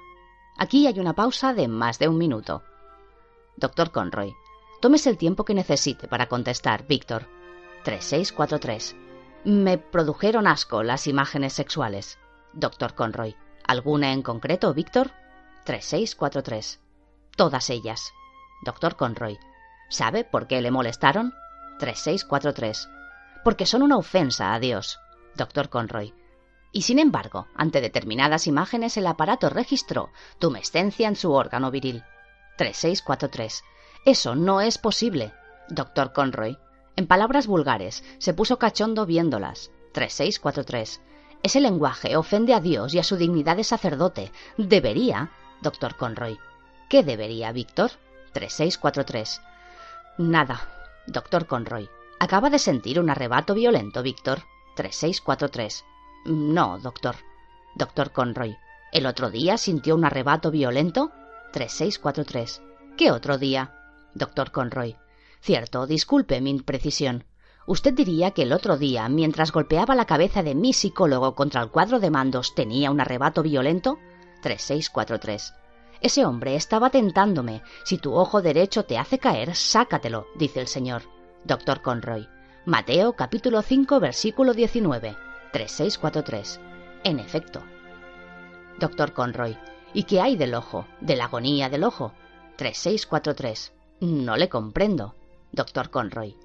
Aquí 0.56 0.86
hay 0.86 0.98
una 0.98 1.12
pausa 1.12 1.52
de 1.52 1.68
más 1.68 1.98
de 1.98 2.08
un 2.08 2.16
minuto. 2.16 2.62
Doctor 3.58 3.90
Conroy. 3.90 4.32
Tómese 4.80 5.10
el 5.10 5.18
tiempo 5.18 5.44
que 5.44 5.52
necesite 5.52 6.08
para 6.08 6.26
contestar, 6.26 6.86
Víctor. 6.86 7.28
3643. 7.84 8.96
Me 9.44 9.78
produjeron 9.78 10.46
asco 10.46 10.82
las 10.82 11.06
imágenes 11.06 11.54
sexuales. 11.54 12.18
Doctor 12.52 12.94
Conroy. 12.94 13.36
¿Alguna 13.66 14.12
en 14.12 14.22
concreto, 14.22 14.74
Víctor? 14.74 15.12
3643. 15.64 16.80
Todas 17.36 17.70
ellas. 17.70 18.12
Doctor 18.62 18.96
Conroy. 18.96 19.38
¿Sabe 19.88 20.24
por 20.24 20.46
qué 20.46 20.60
le 20.60 20.70
molestaron? 20.70 21.32
3643. 21.78 22.88
Porque 23.42 23.64
son 23.64 23.80
una 23.80 23.96
ofensa 23.96 24.52
a 24.52 24.60
Dios. 24.60 24.98
Doctor 25.36 25.70
Conroy. 25.70 26.12
Y 26.70 26.82
sin 26.82 26.98
embargo, 26.98 27.48
ante 27.54 27.80
determinadas 27.80 28.46
imágenes 28.46 28.98
el 28.98 29.06
aparato 29.06 29.48
registró 29.48 30.10
tumescencia 30.38 31.08
en 31.08 31.16
su 31.16 31.32
órgano 31.32 31.70
viril. 31.70 32.04
3643. 32.58 33.64
Eso 34.04 34.34
no 34.34 34.60
es 34.60 34.76
posible. 34.76 35.32
Doctor 35.70 36.12
Conroy. 36.12 36.58
En 37.00 37.06
palabras 37.06 37.46
vulgares, 37.46 38.04
se 38.18 38.34
puso 38.34 38.58
cachondo 38.58 39.06
viéndolas. 39.06 39.70
3643. 39.92 41.00
Ese 41.42 41.58
lenguaje 41.58 42.14
ofende 42.14 42.52
a 42.52 42.60
Dios 42.60 42.92
y 42.92 42.98
a 42.98 43.02
su 43.02 43.16
dignidad 43.16 43.56
de 43.56 43.64
sacerdote. 43.64 44.32
Debería. 44.58 45.30
Doctor 45.62 45.96
Conroy. 45.96 46.38
¿Qué 46.90 47.02
debería, 47.02 47.52
Víctor? 47.52 47.92
3643. 48.34 49.40
Nada. 50.18 50.60
Doctor 51.06 51.46
Conroy. 51.46 51.88
Acaba 52.18 52.50
de 52.50 52.58
sentir 52.58 53.00
un 53.00 53.08
arrebato 53.08 53.54
violento, 53.54 54.02
Víctor. 54.02 54.42
3643. 54.76 55.86
No, 56.26 56.78
doctor. 56.80 57.16
Doctor 57.76 58.12
Conroy. 58.12 58.58
¿El 58.92 59.06
otro 59.06 59.30
día 59.30 59.56
sintió 59.56 59.94
un 59.94 60.04
arrebato 60.04 60.50
violento? 60.50 61.12
3643. 61.54 62.60
¿Qué 62.98 63.10
otro 63.10 63.38
día? 63.38 63.72
Doctor 64.12 64.50
Conroy. 64.50 64.98
Cierto, 65.40 65.86
disculpe 65.86 66.40
mi 66.40 66.50
imprecisión. 66.50 67.24
Usted 67.66 67.94
diría 67.94 68.32
que 68.32 68.42
el 68.42 68.52
otro 68.52 68.76
día, 68.76 69.08
mientras 69.08 69.52
golpeaba 69.52 69.94
la 69.94 70.04
cabeza 70.04 70.42
de 70.42 70.54
mi 70.54 70.72
psicólogo 70.72 71.34
contra 71.34 71.62
el 71.62 71.70
cuadro 71.70 72.00
de 72.00 72.10
mandos, 72.10 72.54
tenía 72.54 72.90
un 72.90 73.00
arrebato 73.00 73.42
violento? 73.42 73.98
3643. 74.42 75.54
Ese 76.00 76.24
hombre 76.24 76.56
estaba 76.56 76.90
tentándome. 76.90 77.62
Si 77.84 77.98
tu 77.98 78.14
ojo 78.14 78.42
derecho 78.42 78.84
te 78.84 78.98
hace 78.98 79.18
caer, 79.18 79.54
sácatelo, 79.54 80.26
dice 80.36 80.60
el 80.60 80.66
Señor. 80.66 81.02
Doctor 81.44 81.82
Conroy. 81.82 82.28
Mateo 82.64 83.14
capítulo 83.14 83.62
5 83.62 84.00
versículo 84.00 84.54
19. 84.54 85.16
3643. 85.52 86.60
En 87.04 87.18
efecto. 87.18 87.62
Doctor 88.78 89.12
Conroy. 89.12 89.56
¿Y 89.92 90.04
qué 90.04 90.20
hay 90.20 90.36
del 90.36 90.54
ojo? 90.54 90.86
¿De 91.00 91.16
la 91.16 91.24
agonía 91.24 91.68
del 91.68 91.84
ojo? 91.84 92.12
3643. 92.56 93.72
No 94.00 94.36
le 94.36 94.48
comprendo. 94.48 95.14
Doctor 95.52 95.90
Conroy. 95.90 96.36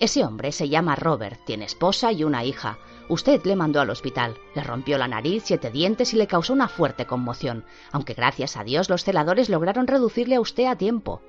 Ese 0.00 0.24
hombre 0.24 0.52
se 0.52 0.68
llama 0.68 0.96
Robert, 0.96 1.40
tiene 1.44 1.64
esposa 1.64 2.12
y 2.12 2.24
una 2.24 2.44
hija. 2.44 2.78
Usted 3.08 3.42
le 3.44 3.56
mandó 3.56 3.80
al 3.80 3.90
hospital, 3.90 4.36
le 4.54 4.62
rompió 4.62 4.98
la 4.98 5.08
nariz, 5.08 5.44
siete 5.46 5.70
dientes 5.70 6.12
y 6.14 6.16
le 6.16 6.26
causó 6.26 6.52
una 6.52 6.68
fuerte 6.68 7.06
conmoción, 7.06 7.64
aunque 7.92 8.14
gracias 8.14 8.56
a 8.56 8.64
Dios 8.64 8.88
los 8.88 9.04
celadores 9.04 9.48
lograron 9.48 9.86
reducirle 9.86 10.34
a 10.34 10.40
usted 10.40 10.66
a 10.66 10.76
tiempo. 10.76 11.22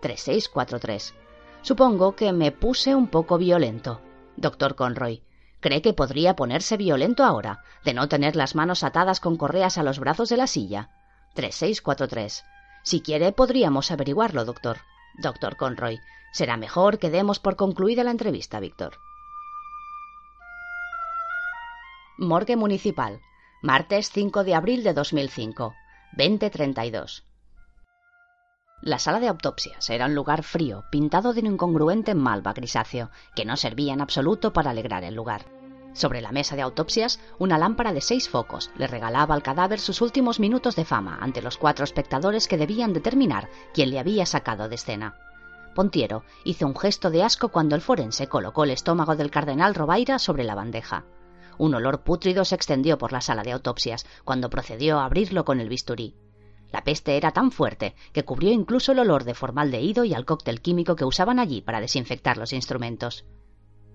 3643. 0.00 1.14
Supongo 1.62 2.16
que 2.16 2.32
me 2.32 2.52
puse 2.52 2.94
un 2.94 3.08
poco 3.08 3.38
violento. 3.38 4.00
Doctor 4.36 4.74
Conroy. 4.74 5.22
¿Cree 5.60 5.80
que 5.80 5.92
podría 5.92 6.34
ponerse 6.34 6.76
violento 6.76 7.24
ahora, 7.24 7.62
de 7.84 7.94
no 7.94 8.08
tener 8.08 8.34
las 8.34 8.54
manos 8.56 8.82
atadas 8.82 9.20
con 9.20 9.36
correas 9.36 9.78
a 9.78 9.84
los 9.84 10.00
brazos 10.00 10.28
de 10.28 10.36
la 10.36 10.48
silla? 10.48 10.90
3643. 11.34 12.44
Si 12.82 13.00
quiere, 13.00 13.30
podríamos 13.30 13.90
averiguarlo, 13.90 14.44
doctor. 14.44 14.78
Doctor 15.18 15.56
Conroy. 15.56 16.00
Será 16.32 16.56
mejor 16.56 16.98
que 16.98 17.10
demos 17.10 17.38
por 17.38 17.56
concluida 17.56 18.04
la 18.04 18.10
entrevista, 18.10 18.58
Víctor. 18.58 18.98
Morgue 22.16 22.56
Municipal, 22.56 23.20
martes 23.62 24.10
5 24.10 24.42
de 24.42 24.54
abril 24.54 24.82
de 24.82 24.94
2005, 24.94 25.74
2032. 26.16 27.24
La 28.80 28.98
sala 28.98 29.20
de 29.20 29.28
autopsias 29.28 29.90
era 29.90 30.06
un 30.06 30.14
lugar 30.14 30.42
frío, 30.42 30.84
pintado 30.90 31.34
de 31.34 31.40
un 31.40 31.46
incongruente 31.46 32.14
malva 32.14 32.52
grisáceo, 32.52 33.10
que 33.36 33.44
no 33.44 33.56
servía 33.56 33.92
en 33.92 34.00
absoluto 34.00 34.52
para 34.52 34.70
alegrar 34.70 35.04
el 35.04 35.14
lugar. 35.14 35.44
Sobre 35.92 36.22
la 36.22 36.32
mesa 36.32 36.56
de 36.56 36.62
autopsias, 36.62 37.20
una 37.38 37.58
lámpara 37.58 37.92
de 37.92 38.00
seis 38.00 38.28
focos 38.28 38.70
le 38.78 38.86
regalaba 38.86 39.34
al 39.34 39.42
cadáver 39.42 39.78
sus 39.78 40.00
últimos 40.00 40.40
minutos 40.40 40.76
de 40.76 40.86
fama 40.86 41.18
ante 41.20 41.42
los 41.42 41.58
cuatro 41.58 41.84
espectadores 41.84 42.48
que 42.48 42.56
debían 42.56 42.94
determinar 42.94 43.50
quién 43.74 43.90
le 43.90 43.98
había 43.98 44.24
sacado 44.24 44.68
de 44.68 44.76
escena. 44.76 45.14
Pontiero 45.74 46.24
hizo 46.44 46.66
un 46.66 46.76
gesto 46.76 47.10
de 47.10 47.22
asco 47.22 47.48
cuando 47.48 47.74
el 47.74 47.80
forense 47.80 48.28
colocó 48.28 48.64
el 48.64 48.70
estómago 48.70 49.16
del 49.16 49.30
cardenal 49.30 49.74
Robaira 49.74 50.18
sobre 50.18 50.44
la 50.44 50.54
bandeja. 50.54 51.04
Un 51.58 51.74
olor 51.74 52.02
pútrido 52.02 52.44
se 52.44 52.54
extendió 52.54 52.98
por 52.98 53.12
la 53.12 53.20
sala 53.20 53.42
de 53.42 53.52
autopsias 53.52 54.06
cuando 54.24 54.50
procedió 54.50 54.98
a 54.98 55.04
abrirlo 55.04 55.44
con 55.44 55.60
el 55.60 55.68
bisturí. 55.68 56.16
La 56.72 56.84
peste 56.84 57.16
era 57.16 57.32
tan 57.32 57.50
fuerte 57.50 57.94
que 58.12 58.24
cubrió 58.24 58.50
incluso 58.50 58.92
el 58.92 58.98
olor 58.98 59.24
de 59.24 59.34
formaldehído 59.34 60.04
y 60.04 60.14
al 60.14 60.24
cóctel 60.24 60.62
químico 60.62 60.96
que 60.96 61.04
usaban 61.04 61.38
allí 61.38 61.60
para 61.60 61.80
desinfectar 61.80 62.38
los 62.38 62.52
instrumentos. 62.52 63.26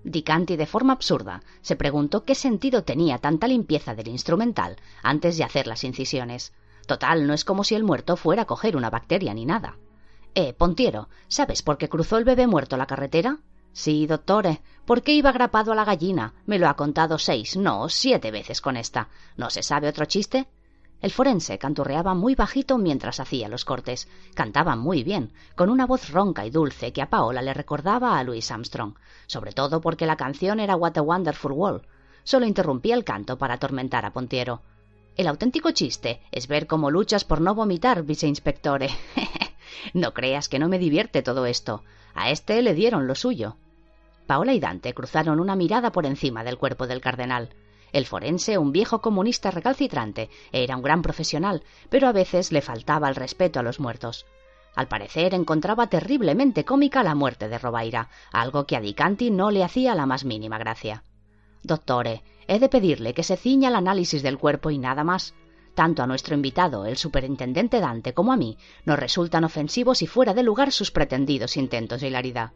Dicanti, 0.04 0.56
de 0.56 0.66
forma 0.66 0.92
absurda, 0.92 1.42
se 1.60 1.74
preguntó 1.74 2.24
qué 2.24 2.36
sentido 2.36 2.84
tenía 2.84 3.18
tanta 3.18 3.48
limpieza 3.48 3.94
del 3.94 4.08
instrumental 4.08 4.76
antes 5.02 5.36
de 5.36 5.44
hacer 5.44 5.66
las 5.66 5.82
incisiones. 5.82 6.52
Total, 6.86 7.26
no 7.26 7.34
es 7.34 7.44
como 7.44 7.64
si 7.64 7.74
el 7.74 7.82
muerto 7.82 8.16
fuera 8.16 8.42
a 8.42 8.46
coger 8.46 8.76
una 8.76 8.90
bacteria 8.90 9.34
ni 9.34 9.44
nada. 9.44 9.76
Eh, 10.34 10.52
Pontiero, 10.52 11.08
¿sabes 11.28 11.62
por 11.62 11.78
qué 11.78 11.88
cruzó 11.88 12.16
el 12.18 12.24
bebé 12.24 12.46
muerto 12.46 12.76
la 12.76 12.86
carretera? 12.86 13.38
Sí, 13.72 14.06
doctore. 14.06 14.60
¿Por 14.86 15.02
qué 15.02 15.12
iba 15.12 15.32
grapado 15.32 15.72
a 15.72 15.74
la 15.74 15.84
gallina? 15.84 16.34
Me 16.46 16.58
lo 16.58 16.68
ha 16.68 16.74
contado 16.74 17.18
seis, 17.18 17.56
no, 17.56 17.88
siete 17.88 18.30
veces 18.30 18.60
con 18.60 18.76
esta. 18.76 19.08
¿No 19.36 19.50
se 19.50 19.62
sabe 19.62 19.88
otro 19.88 20.04
chiste? 20.06 20.48
El 21.00 21.12
forense 21.12 21.58
canturreaba 21.58 22.14
muy 22.14 22.34
bajito 22.34 22.76
mientras 22.76 23.20
hacía 23.20 23.48
los 23.48 23.64
cortes. 23.64 24.08
Cantaba 24.34 24.74
muy 24.74 25.04
bien, 25.04 25.32
con 25.54 25.70
una 25.70 25.86
voz 25.86 26.10
ronca 26.10 26.44
y 26.44 26.50
dulce 26.50 26.92
que 26.92 27.02
a 27.02 27.10
Paola 27.10 27.40
le 27.40 27.54
recordaba 27.54 28.18
a 28.18 28.24
Louis 28.24 28.50
Armstrong, 28.50 28.94
sobre 29.26 29.52
todo 29.52 29.80
porque 29.80 30.06
la 30.06 30.16
canción 30.16 30.58
era 30.58 30.74
What 30.74 30.96
a 30.98 31.02
Wonderful 31.02 31.52
World. 31.52 31.82
Solo 32.24 32.46
interrumpía 32.46 32.96
el 32.96 33.04
canto 33.04 33.38
para 33.38 33.54
atormentar 33.54 34.04
a 34.04 34.12
Pontiero. 34.12 34.60
El 35.16 35.28
auténtico 35.28 35.70
chiste 35.70 36.20
es 36.32 36.48
ver 36.48 36.66
cómo 36.66 36.90
luchas 36.90 37.24
por 37.24 37.40
no 37.40 37.54
vomitar, 37.54 38.02
viceinspectore. 38.02 38.90
no 39.94 40.14
creas 40.14 40.48
que 40.48 40.58
no 40.58 40.68
me 40.68 40.78
divierte 40.78 41.22
todo 41.22 41.46
esto. 41.46 41.84
A 42.14 42.30
este 42.30 42.62
le 42.62 42.74
dieron 42.74 43.06
lo 43.06 43.14
suyo. 43.14 43.56
Paola 44.26 44.52
y 44.52 44.60
Dante 44.60 44.94
cruzaron 44.94 45.40
una 45.40 45.56
mirada 45.56 45.92
por 45.92 46.04
encima 46.04 46.44
del 46.44 46.58
cuerpo 46.58 46.86
del 46.86 47.00
cardenal. 47.00 47.54
El 47.92 48.04
forense, 48.04 48.58
un 48.58 48.72
viejo 48.72 49.00
comunista 49.00 49.50
recalcitrante, 49.50 50.28
era 50.52 50.76
un 50.76 50.82
gran 50.82 51.02
profesional, 51.02 51.62
pero 51.88 52.06
a 52.06 52.12
veces 52.12 52.52
le 52.52 52.60
faltaba 52.60 53.08
el 53.08 53.14
respeto 53.14 53.60
a 53.60 53.62
los 53.62 53.80
muertos. 53.80 54.26
Al 54.74 54.86
parecer 54.86 55.34
encontraba 55.34 55.88
terriblemente 55.88 56.64
cómica 56.64 57.02
la 57.02 57.14
muerte 57.14 57.48
de 57.48 57.58
Robaira, 57.58 58.10
algo 58.32 58.66
que 58.66 58.76
a 58.76 58.80
Dicanti 58.80 59.30
no 59.30 59.50
le 59.50 59.64
hacía 59.64 59.94
la 59.94 60.06
más 60.06 60.24
mínima 60.24 60.58
gracia. 60.58 61.02
Doctore, 61.62 62.22
he 62.46 62.58
de 62.58 62.68
pedirle 62.68 63.14
que 63.14 63.22
se 63.22 63.36
ciña 63.36 63.68
al 63.68 63.76
análisis 63.76 64.22
del 64.22 64.38
cuerpo 64.38 64.70
y 64.70 64.78
nada 64.78 65.02
más. 65.02 65.34
Tanto 65.78 66.02
a 66.02 66.08
nuestro 66.08 66.34
invitado, 66.34 66.86
el 66.86 66.96
superintendente 66.96 67.78
Dante, 67.78 68.12
como 68.12 68.32
a 68.32 68.36
mí, 68.36 68.58
nos 68.84 68.98
resultan 68.98 69.44
ofensivos 69.44 70.02
y 70.02 70.08
fuera 70.08 70.34
de 70.34 70.42
lugar 70.42 70.72
sus 70.72 70.90
pretendidos 70.90 71.56
intentos 71.56 72.00
de 72.00 72.08
hilaridad. 72.08 72.50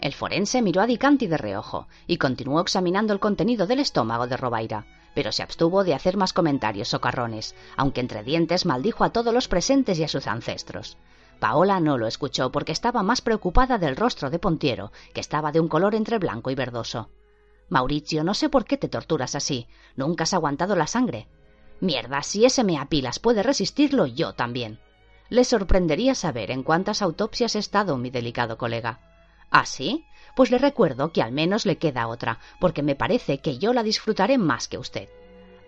El 0.00 0.12
forense 0.12 0.60
miró 0.60 0.80
a 0.80 0.88
Dicanti 0.88 1.28
de 1.28 1.38
reojo 1.38 1.86
y 2.08 2.16
continuó 2.16 2.60
examinando 2.60 3.12
el 3.12 3.20
contenido 3.20 3.68
del 3.68 3.78
estómago 3.78 4.26
de 4.26 4.36
Robaira, 4.36 4.86
pero 5.14 5.30
se 5.30 5.44
abstuvo 5.44 5.84
de 5.84 5.94
hacer 5.94 6.16
más 6.16 6.32
comentarios 6.32 6.88
socarrones, 6.88 7.54
aunque 7.76 8.00
entre 8.00 8.24
dientes 8.24 8.66
maldijo 8.66 9.04
a 9.04 9.10
todos 9.10 9.32
los 9.32 9.46
presentes 9.46 9.96
y 10.00 10.02
a 10.02 10.08
sus 10.08 10.26
ancestros. 10.26 10.98
Paola 11.38 11.78
no 11.78 11.96
lo 11.96 12.08
escuchó 12.08 12.50
porque 12.50 12.72
estaba 12.72 13.04
más 13.04 13.20
preocupada 13.20 13.78
del 13.78 13.94
rostro 13.94 14.30
de 14.30 14.40
Pontiero, 14.40 14.90
que 15.14 15.20
estaba 15.20 15.52
de 15.52 15.60
un 15.60 15.68
color 15.68 15.94
entre 15.94 16.18
blanco 16.18 16.50
y 16.50 16.56
verdoso. 16.56 17.08
Mauricio, 17.68 18.24
no 18.24 18.34
sé 18.34 18.48
por 18.48 18.64
qué 18.64 18.76
te 18.76 18.88
torturas 18.88 19.36
así. 19.36 19.68
Nunca 19.94 20.24
has 20.24 20.34
aguantado 20.34 20.74
la 20.74 20.88
sangre. 20.88 21.28
Mierda, 21.80 22.22
si 22.22 22.44
ese 22.44 22.64
meapilas 22.64 23.18
puede 23.18 23.42
resistirlo, 23.42 24.06
yo 24.06 24.34
también. 24.34 24.80
Le 25.28 25.44
sorprendería 25.44 26.14
saber 26.14 26.50
en 26.50 26.62
cuántas 26.62 27.02
autopsias 27.02 27.54
he 27.54 27.58
estado, 27.58 27.96
mi 27.96 28.10
delicado 28.10 28.58
colega. 28.58 29.00
¿Ah, 29.50 29.66
sí? 29.66 30.04
Pues 30.34 30.50
le 30.50 30.58
recuerdo 30.58 31.12
que 31.12 31.22
al 31.22 31.32
menos 31.32 31.66
le 31.66 31.78
queda 31.78 32.08
otra, 32.08 32.38
porque 32.60 32.82
me 32.82 32.96
parece 32.96 33.40
que 33.40 33.58
yo 33.58 33.72
la 33.72 33.82
disfrutaré 33.82 34.38
más 34.38 34.68
que 34.68 34.78
usted. 34.78 35.08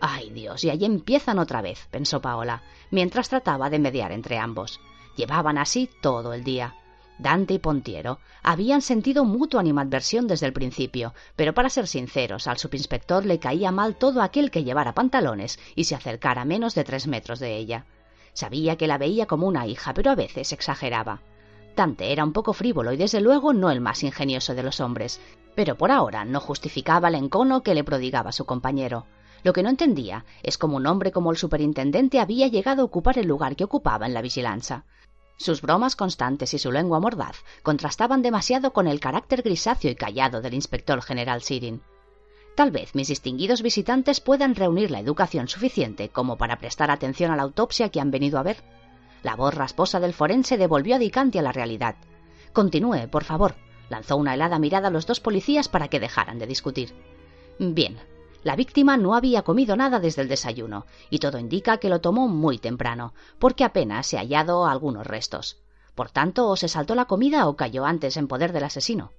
Ay 0.00 0.30
Dios, 0.30 0.64
y 0.64 0.70
ahí 0.70 0.84
empiezan 0.84 1.38
otra 1.38 1.60
vez, 1.60 1.86
pensó 1.90 2.20
Paola, 2.20 2.62
mientras 2.90 3.28
trataba 3.28 3.68
de 3.68 3.78
mediar 3.78 4.12
entre 4.12 4.38
ambos. 4.38 4.80
Llevaban 5.16 5.58
así 5.58 5.90
todo 6.00 6.32
el 6.32 6.42
día. 6.42 6.74
Dante 7.20 7.52
y 7.52 7.58
Pontiero 7.58 8.18
habían 8.42 8.80
sentido 8.80 9.26
mutua 9.26 9.60
animadversión 9.60 10.26
desde 10.26 10.46
el 10.46 10.54
principio, 10.54 11.12
pero 11.36 11.52
para 11.52 11.68
ser 11.68 11.86
sinceros, 11.86 12.46
al 12.46 12.56
subinspector 12.56 13.26
le 13.26 13.38
caía 13.38 13.70
mal 13.70 13.96
todo 13.96 14.22
aquel 14.22 14.50
que 14.50 14.64
llevara 14.64 14.94
pantalones 14.94 15.58
y 15.76 15.84
se 15.84 15.94
acercara 15.94 16.46
menos 16.46 16.74
de 16.74 16.84
tres 16.84 17.06
metros 17.06 17.38
de 17.38 17.58
ella. 17.58 17.84
Sabía 18.32 18.76
que 18.76 18.86
la 18.86 18.96
veía 18.96 19.26
como 19.26 19.46
una 19.46 19.66
hija, 19.66 19.92
pero 19.92 20.10
a 20.10 20.14
veces 20.14 20.52
exageraba. 20.52 21.20
Dante 21.76 22.10
era 22.10 22.24
un 22.24 22.32
poco 22.32 22.54
frívolo 22.54 22.92
y 22.92 22.96
desde 22.96 23.20
luego 23.20 23.52
no 23.52 23.70
el 23.70 23.82
más 23.82 24.02
ingenioso 24.02 24.54
de 24.54 24.62
los 24.62 24.80
hombres, 24.80 25.20
pero 25.54 25.76
por 25.76 25.90
ahora 25.90 26.24
no 26.24 26.40
justificaba 26.40 27.08
el 27.08 27.16
encono 27.16 27.62
que 27.62 27.74
le 27.74 27.84
prodigaba 27.84 28.32
su 28.32 28.46
compañero. 28.46 29.06
Lo 29.42 29.52
que 29.52 29.62
no 29.62 29.68
entendía 29.68 30.24
es 30.42 30.56
cómo 30.56 30.78
un 30.78 30.86
hombre 30.86 31.12
como 31.12 31.30
el 31.30 31.36
superintendente 31.36 32.18
había 32.18 32.48
llegado 32.48 32.82
a 32.82 32.84
ocupar 32.86 33.18
el 33.18 33.26
lugar 33.26 33.56
que 33.56 33.64
ocupaba 33.64 34.06
en 34.06 34.14
la 34.14 34.22
vigilancia. 34.22 34.84
Sus 35.40 35.62
bromas 35.62 35.96
constantes 35.96 36.52
y 36.52 36.58
su 36.58 36.70
lengua 36.70 37.00
mordaz 37.00 37.44
contrastaban 37.62 38.20
demasiado 38.20 38.74
con 38.74 38.86
el 38.86 39.00
carácter 39.00 39.40
grisáceo 39.40 39.90
y 39.90 39.94
callado 39.94 40.42
del 40.42 40.52
inspector 40.52 41.00
general 41.00 41.40
Sirin. 41.40 41.80
Tal 42.54 42.70
vez 42.70 42.94
mis 42.94 43.08
distinguidos 43.08 43.62
visitantes 43.62 44.20
puedan 44.20 44.54
reunir 44.54 44.90
la 44.90 45.00
educación 45.00 45.48
suficiente 45.48 46.10
como 46.10 46.36
para 46.36 46.58
prestar 46.58 46.90
atención 46.90 47.30
a 47.30 47.36
la 47.36 47.42
autopsia 47.44 47.88
que 47.88 48.00
han 48.00 48.10
venido 48.10 48.38
a 48.38 48.42
ver. 48.42 48.58
La 49.22 49.34
voz 49.34 49.54
rasposa 49.54 49.98
del 49.98 50.12
forense 50.12 50.58
devolvió 50.58 50.96
a 50.96 50.98
Dicanti 50.98 51.38
a 51.38 51.42
la 51.42 51.52
realidad. 51.52 51.96
Continúe, 52.52 53.08
por 53.10 53.24
favor. 53.24 53.54
Lanzó 53.88 54.18
una 54.18 54.34
helada 54.34 54.58
mirada 54.58 54.88
a 54.88 54.90
los 54.90 55.06
dos 55.06 55.20
policías 55.20 55.70
para 55.70 55.88
que 55.88 56.00
dejaran 56.00 56.38
de 56.38 56.48
discutir. 56.48 56.92
Bien. 57.58 57.96
La 58.42 58.56
víctima 58.56 58.96
no 58.96 59.14
había 59.14 59.42
comido 59.42 59.76
nada 59.76 60.00
desde 60.00 60.22
el 60.22 60.28
desayuno, 60.28 60.86
y 61.10 61.18
todo 61.18 61.38
indica 61.38 61.78
que 61.78 61.88
lo 61.88 62.00
tomó 62.00 62.28
muy 62.28 62.58
temprano, 62.58 63.12
porque 63.38 63.64
apenas 63.64 64.06
se 64.06 64.16
ha 64.16 64.20
hallado 64.20 64.66
algunos 64.66 65.06
restos. 65.06 65.58
Por 65.94 66.10
tanto, 66.10 66.48
o 66.48 66.56
se 66.56 66.68
saltó 66.68 66.94
la 66.94 67.04
comida 67.04 67.46
o 67.48 67.56
cayó 67.56 67.84
antes 67.84 68.16
en 68.16 68.28
poder 68.28 68.52
del 68.52 68.64
asesino. 68.64 69.12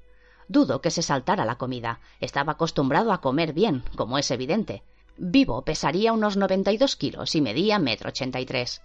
Dudo 0.48 0.82
que 0.82 0.92
se 0.92 1.02
saltara 1.02 1.46
la 1.46 1.58
comida. 1.58 2.00
Estaba 2.20 2.54
acostumbrado 2.54 3.12
a 3.12 3.22
comer 3.22 3.54
bien, 3.54 3.84
como 3.96 4.18
es 4.18 4.32
evidente. 4.32 4.84
Vivo 5.18 5.62
pesaría 5.62 6.14
unos 6.14 6.36
noventa 6.36 6.72
y 6.72 6.78
dos 6.78 6.96
kilos 6.96 7.36
y 7.36 7.42
medía 7.42 7.78
metro 7.78 8.10
ochenta 8.10 8.40
y 8.40 8.46
tres 8.46 8.82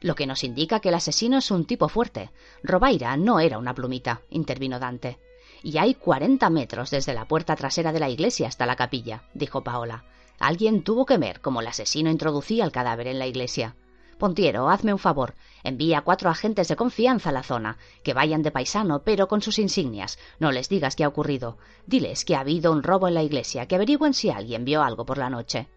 lo 0.00 0.14
que 0.14 0.26
nos 0.26 0.44
indica 0.44 0.80
que 0.80 0.88
el 0.88 0.94
asesino 0.94 1.38
es 1.38 1.50
un 1.50 1.64
tipo 1.64 1.88
fuerte. 1.88 2.30
Robaira 2.62 3.16
no 3.16 3.40
era 3.40 3.58
una 3.58 3.74
plumita, 3.74 4.22
intervino 4.30 4.78
Dante. 4.78 5.18
Y 5.62 5.78
hay 5.78 5.94
cuarenta 5.94 6.50
metros 6.50 6.90
desde 6.90 7.14
la 7.14 7.26
puerta 7.26 7.56
trasera 7.56 7.92
de 7.92 8.00
la 8.00 8.08
iglesia 8.08 8.48
hasta 8.48 8.66
la 8.66 8.76
capilla, 8.76 9.24
dijo 9.34 9.62
Paola. 9.62 10.04
Alguien 10.38 10.82
tuvo 10.82 11.04
que 11.04 11.18
ver 11.18 11.40
cómo 11.40 11.60
el 11.60 11.66
asesino 11.66 12.10
introducía 12.10 12.64
el 12.64 12.72
cadáver 12.72 13.08
en 13.08 13.18
la 13.18 13.26
iglesia. 13.26 13.76
Pontiero, 14.18 14.68
hazme 14.68 14.92
un 14.92 14.98
favor. 14.98 15.34
Envía 15.64 16.02
cuatro 16.02 16.28
agentes 16.28 16.68
de 16.68 16.76
confianza 16.76 17.30
a 17.30 17.32
la 17.32 17.42
zona, 17.42 17.78
que 18.02 18.12
vayan 18.12 18.42
de 18.42 18.50
paisano, 18.50 19.02
pero 19.02 19.28
con 19.28 19.40
sus 19.40 19.58
insignias. 19.58 20.18
No 20.38 20.52
les 20.52 20.68
digas 20.68 20.94
qué 20.94 21.04
ha 21.04 21.08
ocurrido. 21.08 21.56
Diles 21.86 22.24
que 22.24 22.36
ha 22.36 22.40
habido 22.40 22.70
un 22.70 22.82
robo 22.82 23.08
en 23.08 23.14
la 23.14 23.22
iglesia, 23.22 23.66
que 23.66 23.76
averigüen 23.76 24.12
si 24.12 24.28
alguien 24.28 24.64
vio 24.64 24.82
algo 24.82 25.06
por 25.06 25.16
la 25.16 25.30
noche. 25.30 25.68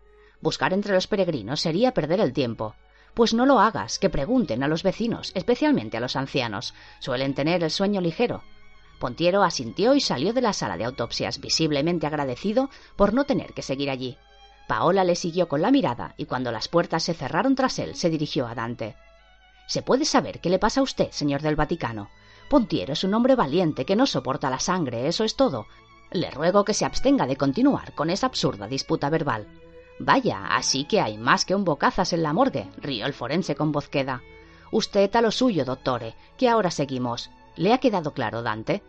Buscar 0.42 0.74
entre 0.74 0.94
los 0.94 1.08
peregrinos 1.08 1.62
sería 1.62 1.94
perder 1.94 2.20
el 2.20 2.34
tiempo. 2.34 2.76
Pues 3.14 3.34
no 3.34 3.46
lo 3.46 3.60
hagas, 3.60 3.98
que 3.98 4.10
pregunten 4.10 4.62
a 4.62 4.68
los 4.68 4.84
vecinos, 4.84 5.32
especialmente 5.36 5.96
a 5.96 6.02
los 6.02 6.18
ancianos. 6.18 6.74
Suelen 7.00 7.34
tener 7.34 7.64
el 7.64 7.72
sueño 7.72 8.02
ligero. 8.02 8.44
Pontiero 9.04 9.44
asintió 9.44 9.96
y 9.96 10.00
salió 10.00 10.32
de 10.32 10.40
la 10.40 10.54
sala 10.54 10.78
de 10.78 10.86
autopsias, 10.86 11.42
visiblemente 11.42 12.08
agradecido 12.08 12.70
por 12.96 13.14
no 13.14 13.26
tener 13.26 13.54
que 13.54 13.62
seguir 13.62 13.90
allí. 13.90 14.18
Paola 14.66 15.04
le 15.04 15.18
siguió 15.18 15.50
con 15.50 15.62
la 15.62 15.72
mirada 15.72 16.16
y 16.16 16.24
cuando 16.24 16.54
las 16.54 16.70
puertas 16.70 17.04
se 17.04 17.14
cerraron 17.14 17.54
tras 17.54 17.80
él, 17.80 17.96
se 17.96 18.10
dirigió 18.10 18.48
a 18.48 18.56
Dante. 18.56 18.96
¿Se 19.68 19.82
puede 19.82 20.06
saber 20.06 20.40
qué 20.40 20.50
le 20.50 20.58
pasa 20.58 20.80
a 20.80 20.84
usted, 20.84 21.12
señor 21.12 21.42
del 21.42 21.58
Vaticano? 21.58 22.12
Pontiero 22.50 22.94
es 22.94 23.04
un 23.04 23.14
hombre 23.14 23.36
valiente 23.36 23.84
que 23.84 23.98
no 23.98 24.06
soporta 24.06 24.50
la 24.50 24.62
sangre, 24.62 25.06
eso 25.10 25.26
es 25.26 25.36
todo. 25.36 25.66
Le 26.14 26.32
ruego 26.32 26.64
que 26.64 26.74
se 26.74 26.86
abstenga 26.86 27.28
de 27.28 27.36
continuar 27.36 27.94
con 27.96 28.10
esa 28.10 28.28
absurda 28.28 28.70
disputa 28.70 29.10
verbal. 29.10 29.48
Vaya, 30.00 30.48
así 30.48 30.86
que 30.86 31.02
hay 31.02 31.18
más 31.18 31.44
que 31.44 31.56
un 31.56 31.66
bocazas 31.66 32.14
en 32.14 32.24
la 32.24 32.32
morgue, 32.32 32.70
rió 32.78 33.06
el 33.06 33.12
forense 33.12 33.54
con 33.54 33.74
voz 33.74 33.90
queda. 33.90 34.24
Usted 34.72 35.14
a 35.14 35.22
lo 35.22 35.32
suyo, 35.32 35.66
doctore, 35.66 36.16
que 36.38 36.48
ahora 36.48 36.72
seguimos. 36.72 37.32
¿Le 37.58 37.74
ha 37.74 37.80
quedado 37.80 38.14
claro, 38.14 38.42
Dante? 38.42 38.82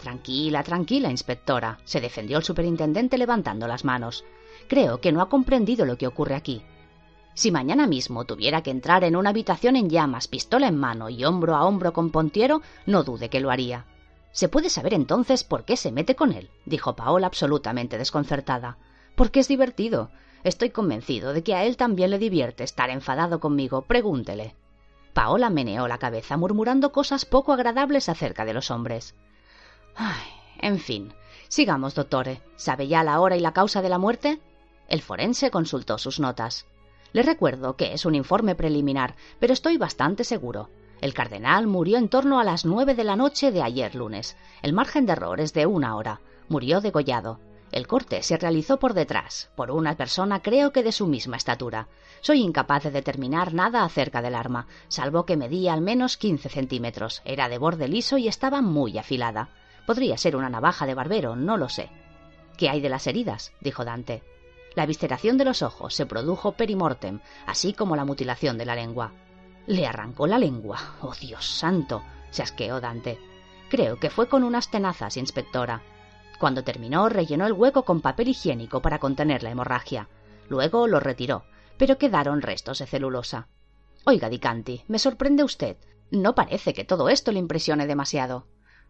Tranquila, 0.00 0.62
tranquila, 0.62 1.10
inspectora, 1.10 1.78
se 1.84 2.00
defendió 2.00 2.38
el 2.38 2.44
superintendente 2.44 3.18
levantando 3.18 3.68
las 3.68 3.84
manos. 3.84 4.24
creo 4.66 5.00
que 5.00 5.12
no 5.12 5.20
ha 5.20 5.28
comprendido 5.28 5.84
lo 5.84 5.98
que 5.98 6.06
ocurre 6.06 6.34
aquí. 6.34 6.62
Si 7.34 7.50
mañana 7.50 7.86
mismo 7.86 8.24
tuviera 8.24 8.62
que 8.62 8.70
entrar 8.70 9.04
en 9.04 9.16
una 9.16 9.30
habitación 9.30 9.76
en 9.76 9.88
llamas, 9.88 10.28
pistola 10.28 10.68
en 10.68 10.76
mano 10.76 11.08
y 11.08 11.24
hombro 11.24 11.54
a 11.54 11.64
hombro 11.64 11.92
con 11.92 12.10
Pontiero, 12.10 12.62
no 12.86 13.02
dude 13.02 13.28
que 13.28 13.40
lo 13.40 13.50
haría. 13.50 13.86
¿Se 14.32 14.48
puede 14.48 14.70
saber 14.70 14.94
entonces 14.94 15.44
por 15.44 15.64
qué 15.64 15.76
se 15.76 15.92
mete 15.92 16.14
con 16.14 16.32
él? 16.32 16.50
dijo 16.64 16.96
Paola 16.96 17.26
absolutamente 17.26 17.98
desconcertada. 17.98 18.78
Porque 19.16 19.40
es 19.40 19.48
divertido. 19.48 20.10
Estoy 20.44 20.70
convencido 20.70 21.32
de 21.32 21.42
que 21.42 21.54
a 21.54 21.64
él 21.64 21.76
también 21.76 22.10
le 22.10 22.18
divierte 22.18 22.64
estar 22.64 22.90
enfadado 22.90 23.40
conmigo. 23.40 23.82
Pregúntele. 23.82 24.54
Paola 25.12 25.50
meneó 25.50 25.88
la 25.88 25.98
cabeza, 25.98 26.36
murmurando 26.36 26.92
cosas 26.92 27.24
poco 27.24 27.52
agradables 27.52 28.08
acerca 28.08 28.44
de 28.44 28.54
los 28.54 28.70
hombres. 28.70 29.14
Ay, 29.96 30.26
en 30.60 30.78
fin. 30.78 31.12
Sigamos, 31.48 31.94
doctore. 31.94 32.42
¿Sabe 32.56 32.88
ya 32.88 33.02
la 33.02 33.20
hora 33.20 33.36
y 33.36 33.40
la 33.40 33.52
causa 33.52 33.82
de 33.82 33.88
la 33.88 33.98
muerte? 33.98 34.40
El 34.88 35.02
forense 35.02 35.50
consultó 35.50 35.98
sus 35.98 36.20
notas. 36.20 36.66
Le 37.12 37.22
recuerdo 37.22 37.76
que 37.76 37.92
es 37.92 38.04
un 38.04 38.14
informe 38.14 38.54
preliminar, 38.54 39.16
pero 39.38 39.52
estoy 39.52 39.76
bastante 39.76 40.24
seguro. 40.24 40.70
El 41.00 41.14
cardenal 41.14 41.66
murió 41.66 41.98
en 41.98 42.08
torno 42.08 42.38
a 42.38 42.44
las 42.44 42.64
nueve 42.64 42.94
de 42.94 43.04
la 43.04 43.16
noche 43.16 43.50
de 43.50 43.62
ayer 43.62 43.94
lunes. 43.94 44.36
El 44.62 44.72
margen 44.72 45.06
de 45.06 45.12
error 45.12 45.40
es 45.40 45.52
de 45.52 45.66
una 45.66 45.96
hora. 45.96 46.20
Murió 46.48 46.80
degollado. 46.80 47.40
El 47.72 47.86
corte 47.86 48.22
se 48.22 48.36
realizó 48.36 48.78
por 48.78 48.94
detrás, 48.94 49.50
por 49.54 49.70
una 49.70 49.96
persona 49.96 50.42
creo 50.42 50.72
que 50.72 50.82
de 50.82 50.90
su 50.90 51.06
misma 51.06 51.36
estatura. 51.36 51.86
Soy 52.20 52.42
incapaz 52.42 52.82
de 52.82 52.90
determinar 52.90 53.54
nada 53.54 53.84
acerca 53.84 54.22
del 54.22 54.34
arma, 54.34 54.66
salvo 54.88 55.24
que 55.24 55.36
medía 55.36 55.72
al 55.72 55.80
menos 55.80 56.16
quince 56.16 56.48
centímetros, 56.48 57.22
era 57.24 57.48
de 57.48 57.58
borde 57.58 57.86
liso 57.86 58.18
y 58.18 58.26
estaba 58.26 58.60
muy 58.60 58.98
afilada. 58.98 59.50
Podría 59.90 60.16
ser 60.16 60.36
una 60.36 60.48
navaja 60.48 60.86
de 60.86 60.94
barbero, 60.94 61.34
no 61.34 61.56
lo 61.56 61.68
sé. 61.68 61.90
¿Qué 62.56 62.70
hay 62.70 62.80
de 62.80 62.88
las 62.88 63.08
heridas? 63.08 63.50
dijo 63.60 63.84
Dante. 63.84 64.22
La 64.76 64.86
visceración 64.86 65.36
de 65.36 65.44
los 65.44 65.62
ojos 65.62 65.96
se 65.96 66.06
produjo 66.06 66.52
perimortem, 66.52 67.18
así 67.44 67.72
como 67.72 67.96
la 67.96 68.04
mutilación 68.04 68.56
de 68.56 68.66
la 68.66 68.76
lengua. 68.76 69.10
Le 69.66 69.88
arrancó 69.88 70.28
la 70.28 70.38
lengua. 70.38 70.78
¡Oh, 71.00 71.12
Dios 71.20 71.44
santo! 71.44 72.04
se 72.30 72.40
asqueó 72.40 72.80
Dante. 72.80 73.18
Creo 73.68 73.98
que 73.98 74.10
fue 74.10 74.28
con 74.28 74.44
unas 74.44 74.70
tenazas, 74.70 75.16
inspectora. 75.16 75.82
Cuando 76.38 76.62
terminó, 76.62 77.08
rellenó 77.08 77.44
el 77.46 77.52
hueco 77.52 77.82
con 77.84 78.00
papel 78.00 78.28
higiénico 78.28 78.80
para 78.80 79.00
contener 79.00 79.42
la 79.42 79.50
hemorragia. 79.50 80.08
Luego 80.48 80.86
lo 80.86 81.00
retiró, 81.00 81.42
pero 81.78 81.98
quedaron 81.98 82.42
restos 82.42 82.78
de 82.78 82.86
celulosa. 82.86 83.48
Oiga, 84.04 84.28
Dicanti, 84.28 84.84
me 84.86 85.00
sorprende 85.00 85.42
usted. 85.42 85.78
No 86.12 86.36
parece 86.36 86.74
que 86.74 86.84
todo 86.84 87.08
esto 87.08 87.32
le 87.32 87.40
impresione 87.40 87.88
demasiado. 87.88 88.46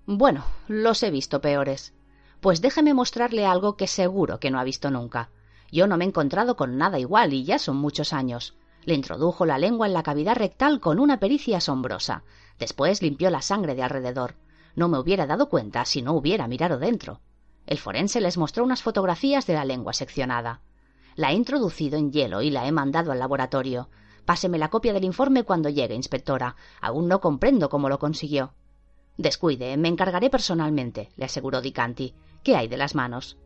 Bueno, 0.07 0.45
los 0.67 1.03
he 1.03 1.11
visto 1.11 1.41
peores. 1.41 1.95
Pues 2.41 2.61
déjeme 2.61 2.95
mostrarle 2.95 3.47
algo 3.47 3.77
que 3.77 3.87
seguro 3.87 4.41
que 4.41 4.51
no 4.51 4.59
ha 4.59 4.65
visto 4.65 4.91
nunca. 4.91 5.31
Yo 5.71 5.87
no 5.87 5.97
me 5.97 6.05
he 6.05 6.09
encontrado 6.09 6.57
con 6.57 6.79
nada 6.79 6.99
igual 6.99 7.33
y 7.33 7.45
ya 7.45 7.59
son 7.59 7.77
muchos 7.77 8.13
años. 8.13 8.55
Le 8.85 8.95
introdujo 8.95 9.45
la 9.45 9.59
lengua 9.59 9.87
en 9.87 9.93
la 9.93 10.03
cavidad 10.03 10.37
rectal 10.37 10.81
con 10.81 10.99
una 10.99 11.21
pericia 11.21 11.59
asombrosa. 11.59 12.25
Después 12.59 13.03
limpió 13.03 13.31
la 13.31 13.43
sangre 13.43 13.75
de 13.75 13.83
alrededor. 13.83 14.37
No 14.75 14.89
me 14.89 14.99
hubiera 14.99 15.27
dado 15.27 15.49
cuenta 15.49 15.85
si 15.85 16.03
no 16.03 16.15
hubiera 16.15 16.49
mirado 16.49 16.79
dentro. 16.79 17.21
El 17.67 17.79
forense 17.79 18.21
les 18.21 18.39
mostró 18.39 18.65
unas 18.65 18.83
fotografías 18.83 19.47
de 19.47 19.55
la 19.55 19.65
lengua 19.65 19.93
seccionada. 19.93 20.63
La 21.15 21.31
he 21.31 21.35
introducido 21.35 21.99
en 21.99 22.11
hielo 22.11 22.41
y 22.41 22.51
la 22.51 22.67
he 22.67 22.73
mandado 22.73 23.13
al 23.13 23.19
laboratorio. 23.19 23.91
Páseme 24.25 24.59
la 24.59 24.71
copia 24.71 24.93
del 24.93 25.05
informe 25.05 25.45
cuando 25.45 25.69
llegue, 25.69 25.95
inspectora. 25.95 26.57
Aún 26.81 27.09
no 27.09 27.21
comprendo 27.21 27.69
cómo 27.69 27.89
lo 27.89 27.99
consiguió. 27.99 28.55
Descuide, 29.21 29.77
me 29.77 29.89
encargaré 29.89 30.31
personalmente, 30.31 31.11
le 31.19 31.27
aseguró 31.27 31.61
Dicanti. 31.61 32.15
¿Qué 32.43 32.57
hay 32.57 32.69
de 32.69 32.79
las 32.79 32.95
manos? 32.95 33.37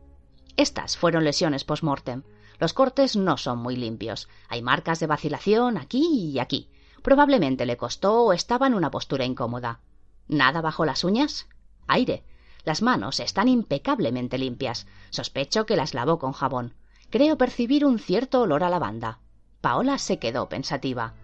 Estas 0.55 0.95
fueron 0.95 1.25
lesiones 1.25 1.65
post-mortem. 1.65 2.23
Los 2.59 2.71
cortes 2.71 3.17
no 3.17 3.35
son 3.35 3.59
muy 3.59 3.75
limpios. 3.75 4.29
Hay 4.47 4.61
marcas 4.61 5.01
de 5.01 5.07
vacilación 5.07 5.77
aquí 5.77 6.31
y 6.31 6.39
aquí. 6.39 6.69
Probablemente 7.03 7.65
le 7.65 7.75
costó 7.75 8.23
o 8.23 8.31
estaba 8.31 8.67
en 8.67 8.73
una 8.73 8.89
postura 8.89 9.25
incómoda. 9.25 9.81
¿Nada 10.29 10.61
bajo 10.61 10.85
las 10.85 11.03
uñas? 11.03 11.49
Aire. 11.87 12.23
Las 12.63 12.81
manos 12.81 13.19
están 13.19 13.49
impecablemente 13.49 14.37
limpias. 14.37 14.87
Sospecho 15.09 15.65
que 15.65 15.75
las 15.75 15.93
lavó 15.93 16.19
con 16.19 16.31
jabón. 16.31 16.73
Creo 17.09 17.37
percibir 17.37 17.85
un 17.85 17.99
cierto 17.99 18.39
olor 18.39 18.63
a 18.63 18.69
lavanda. 18.69 19.19
Paola 19.59 19.97
se 19.97 20.19
quedó 20.19 20.47
pensativa. 20.47 21.15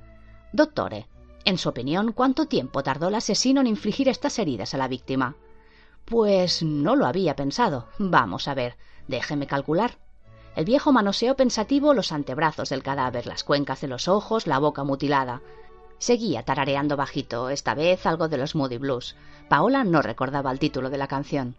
Doctore, 0.51 1.07
en 1.45 1.57
su 1.57 1.69
opinión, 1.69 2.11
¿cuánto 2.11 2.45
tiempo 2.47 2.83
tardó 2.83 3.07
el 3.07 3.15
asesino 3.15 3.61
en 3.61 3.67
infligir 3.67 4.09
estas 4.09 4.37
heridas 4.39 4.73
a 4.73 4.77
la 4.77 4.87
víctima? 4.87 5.35
Pues 6.05 6.63
no 6.63 6.95
lo 6.95 7.05
había 7.05 7.35
pensado. 7.35 7.87
Vamos 7.97 8.47
a 8.47 8.53
ver. 8.53 8.77
Déjeme 9.07 9.47
calcular. 9.47 9.97
El 10.55 10.65
viejo 10.65 10.91
manoseó 10.91 11.35
pensativo 11.35 11.93
los 11.93 12.11
antebrazos 12.11 12.69
del 12.69 12.83
cadáver, 12.83 13.25
las 13.25 13.43
cuencas 13.43 13.81
de 13.81 13.87
los 13.87 14.07
ojos, 14.07 14.47
la 14.47 14.59
boca 14.59 14.83
mutilada. 14.83 15.41
Seguía 15.97 16.43
tarareando 16.43 16.97
bajito, 16.97 17.49
esta 17.49 17.73
vez 17.73 18.05
algo 18.05 18.27
de 18.27 18.37
los 18.37 18.55
Moody 18.55 18.77
Blues. 18.77 19.15
Paola 19.47 19.83
no 19.83 20.01
recordaba 20.01 20.51
el 20.51 20.59
título 20.59 20.89
de 20.89 20.97
la 20.97 21.07
canción. 21.07 21.55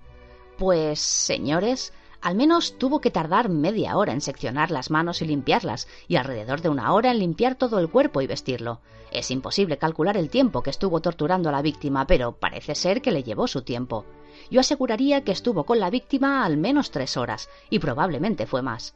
Pues, 0.58 1.00
señores, 1.00 1.92
al 2.22 2.36
menos 2.36 2.78
tuvo 2.78 3.00
que 3.00 3.10
tardar 3.10 3.48
media 3.48 3.96
hora 3.96 4.12
en 4.12 4.20
seccionar 4.20 4.70
las 4.70 4.90
manos 4.90 5.20
y 5.22 5.26
limpiarlas, 5.26 5.88
y 6.06 6.16
alrededor 6.16 6.60
de 6.60 6.68
una 6.68 6.92
hora 6.92 7.10
en 7.10 7.18
limpiar 7.18 7.56
todo 7.56 7.80
el 7.80 7.90
cuerpo 7.90 8.20
y 8.20 8.28
vestirlo. 8.28 8.80
Es 9.10 9.32
imposible 9.32 9.76
calcular 9.76 10.16
el 10.16 10.30
tiempo 10.30 10.62
que 10.62 10.70
estuvo 10.70 11.00
torturando 11.00 11.48
a 11.48 11.52
la 11.52 11.62
víctima, 11.62 12.06
pero 12.06 12.32
parece 12.32 12.76
ser 12.76 13.02
que 13.02 13.10
le 13.10 13.24
llevó 13.24 13.48
su 13.48 13.62
tiempo. 13.62 14.06
Yo 14.50 14.60
aseguraría 14.60 15.24
que 15.24 15.32
estuvo 15.32 15.64
con 15.64 15.80
la 15.80 15.90
víctima 15.90 16.44
al 16.44 16.56
menos 16.56 16.92
tres 16.92 17.16
horas, 17.16 17.50
y 17.70 17.80
probablemente 17.80 18.46
fue 18.46 18.62
más. 18.62 18.94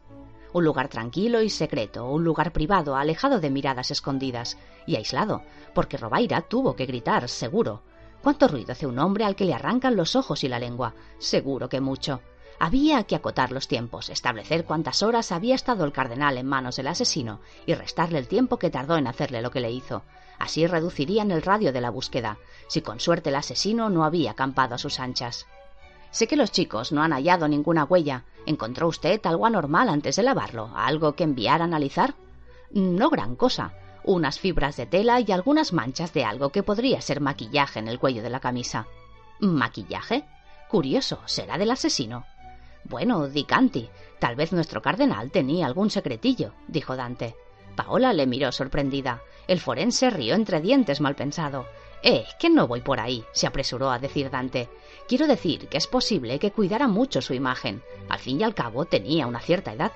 Un 0.53 0.65
lugar 0.65 0.89
tranquilo 0.89 1.43
y 1.43 1.51
secreto, 1.51 2.09
un 2.09 2.23
lugar 2.23 2.53
privado, 2.53 2.95
alejado 2.95 3.41
de 3.41 3.51
miradas 3.51 3.91
escondidas, 3.91 4.57
y 4.87 4.95
aislado, 4.95 5.43
porque 5.75 5.97
Robaira 5.97 6.43
tuvo 6.43 6.77
que 6.77 6.87
gritar, 6.87 7.29
seguro. 7.29 7.83
¿Cuánto 8.23 8.47
ruido 8.47 8.73
hace 8.73 8.87
un 8.87 9.01
hombre 9.01 9.25
al 9.25 9.35
que 9.35 9.45
le 9.45 9.53
arrancan 9.53 9.97
los 9.97 10.15
ojos 10.15 10.45
y 10.45 10.49
la 10.49 10.61
lengua? 10.61 10.95
Seguro 11.19 11.69
que 11.69 11.81
mucho. 11.81 12.21
Había 12.59 13.05
que 13.05 13.17
acotar 13.17 13.53
los 13.53 13.69
tiempos, 13.69 14.09
establecer 14.09 14.65
cuántas 14.65 15.03
horas 15.03 15.31
había 15.31 15.55
estado 15.55 15.85
el 15.85 15.93
cardenal 15.93 16.39
en 16.39 16.47
manos 16.47 16.77
del 16.77 16.87
asesino 16.87 17.41
y 17.67 17.75
restarle 17.75 18.19
el 18.19 18.29
tiempo 18.29 18.59
que 18.59 18.71
tardó 18.71 18.97
en 18.97 19.07
hacerle 19.07 19.43
lo 19.43 19.51
que 19.51 19.61
le 19.61 19.71
hizo. 19.71 20.03
Así 20.39 20.67
reducirían 20.67 21.31
el 21.31 21.43
radio 21.43 21.73
de 21.73 21.81
la 21.81 21.91
búsqueda, 21.91 22.39
si 22.69 22.81
con 22.81 23.01
suerte 23.01 23.31
el 23.31 23.37
asesino 23.37 23.91
no 23.91 24.05
había 24.05 24.33
acampado 24.33 24.75
a 24.75 24.79
sus 24.79 25.01
anchas. 25.01 25.47
Sé 26.11 26.27
que 26.27 26.37
los 26.37 26.51
chicos 26.51 26.93
no 26.93 27.03
han 27.03 27.13
hallado 27.13 27.47
ninguna 27.47 27.85
huella. 27.85 28.25
¿Encontró 28.47 28.89
usted 28.89 29.21
algo 29.25 29.45
anormal 29.45 29.89
antes 29.89 30.17
de 30.17 30.23
lavarlo? 30.23 30.71
¿Algo 30.75 31.15
que 31.15 31.25
enviar 31.25 31.61
a 31.61 31.65
analizar? 31.65 32.15
No 32.71 33.11
gran 33.11 33.37
cosa. 33.37 33.75
Unas 34.05 34.39
fibras 34.39 34.77
de 34.77 34.87
tela 34.87 35.21
y 35.21 35.31
algunas 35.33 35.73
manchas 35.73 36.15
de 36.15 36.25
algo 36.25 36.51
que 36.51 36.63
podría 36.63 37.01
ser 37.01 37.21
maquillaje 37.21 37.81
en 37.81 37.89
el 37.89 37.99
cuello 37.99 38.23
de 38.23 38.31
la 38.31 38.41
camisa. 38.41 38.87
¿Maquillaje? 39.41 40.25
Curioso, 40.71 41.21
será 41.27 41.59
del 41.59 41.71
asesino. 41.71 42.25
Bueno, 42.89 43.27
Dicanti, 43.27 43.91
tal 44.21 44.37
vez 44.37 44.53
nuestro 44.53 44.81
cardenal 44.81 45.33
tenía 45.33 45.67
algún 45.67 45.91
secretillo, 45.91 46.53
dijo 46.69 46.95
Dante. 46.95 47.35
Paola 47.75 48.13
le 48.13 48.29
miró 48.29 48.53
sorprendida. 48.53 49.23
El 49.49 49.59
forense 49.59 50.09
rió 50.09 50.37
entre 50.37 50.61
dientes 50.61 51.01
mal 51.01 51.17
pensado. 51.17 51.67
Eh, 52.05 52.25
que 52.39 52.49
no 52.49 52.69
voy 52.69 52.83
por 52.83 53.01
ahí, 53.01 53.25
se 53.33 53.49
apresuró 53.49 53.91
a 53.91 53.99
decir 53.99 54.31
Dante. 54.31 54.69
Quiero 55.09 55.27
decir 55.27 55.67
que 55.67 55.79
es 55.79 55.89
posible 55.89 56.39
que 56.39 56.53
cuidara 56.53 56.87
mucho 56.87 57.21
su 57.21 57.35
imagen. 57.35 57.83
Al 58.09 58.21
fin 58.21 58.41
y 58.41 58.45
al 58.45 58.55
cabo 58.55 58.85
tenía 58.85 59.27
una 59.27 59.41
cierta 59.41 59.73
edad. 59.73 59.91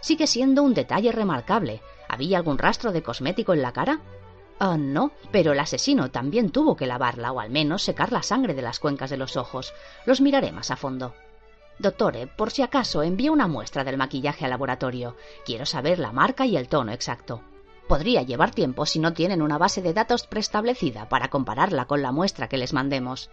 Sigue 0.00 0.26
siendo 0.26 0.62
un 0.62 0.74
detalle 0.74 1.12
remarcable. 1.12 1.80
¿Había 2.06 2.36
algún 2.36 2.58
rastro 2.58 2.92
de 2.92 3.02
cosmético 3.02 3.54
en 3.54 3.62
la 3.62 3.72
cara? 3.72 4.00
Ah, 4.58 4.76
no, 4.78 5.12
pero 5.32 5.52
el 5.52 5.58
asesino 5.58 6.10
también 6.10 6.50
tuvo 6.50 6.76
que 6.76 6.86
lavarla 6.86 7.32
o 7.32 7.40
al 7.40 7.48
menos 7.48 7.82
secar 7.82 8.12
la 8.12 8.22
sangre 8.22 8.52
de 8.52 8.62
las 8.62 8.78
cuencas 8.78 9.08
de 9.08 9.16
los 9.16 9.38
ojos. 9.38 9.72
Los 10.04 10.20
miraré 10.20 10.52
más 10.52 10.70
a 10.70 10.76
fondo. 10.76 11.14
Doctore, 11.78 12.26
por 12.26 12.50
si 12.50 12.62
acaso 12.62 13.02
envíe 13.02 13.28
una 13.28 13.46
muestra 13.46 13.84
del 13.84 13.98
maquillaje 13.98 14.44
al 14.44 14.50
laboratorio. 14.50 15.16
Quiero 15.44 15.66
saber 15.66 15.98
la 15.98 16.12
marca 16.12 16.46
y 16.46 16.56
el 16.56 16.68
tono 16.68 16.92
exacto. 16.92 17.42
Podría 17.86 18.22
llevar 18.22 18.50
tiempo 18.50 18.86
si 18.86 18.98
no 18.98 19.12
tienen 19.12 19.42
una 19.42 19.58
base 19.58 19.82
de 19.82 19.92
datos 19.92 20.26
preestablecida 20.26 21.08
para 21.08 21.28
compararla 21.28 21.84
con 21.84 22.02
la 22.02 22.12
muestra 22.12 22.48
que 22.48 22.56
les 22.56 22.72
mandemos. 22.72 23.30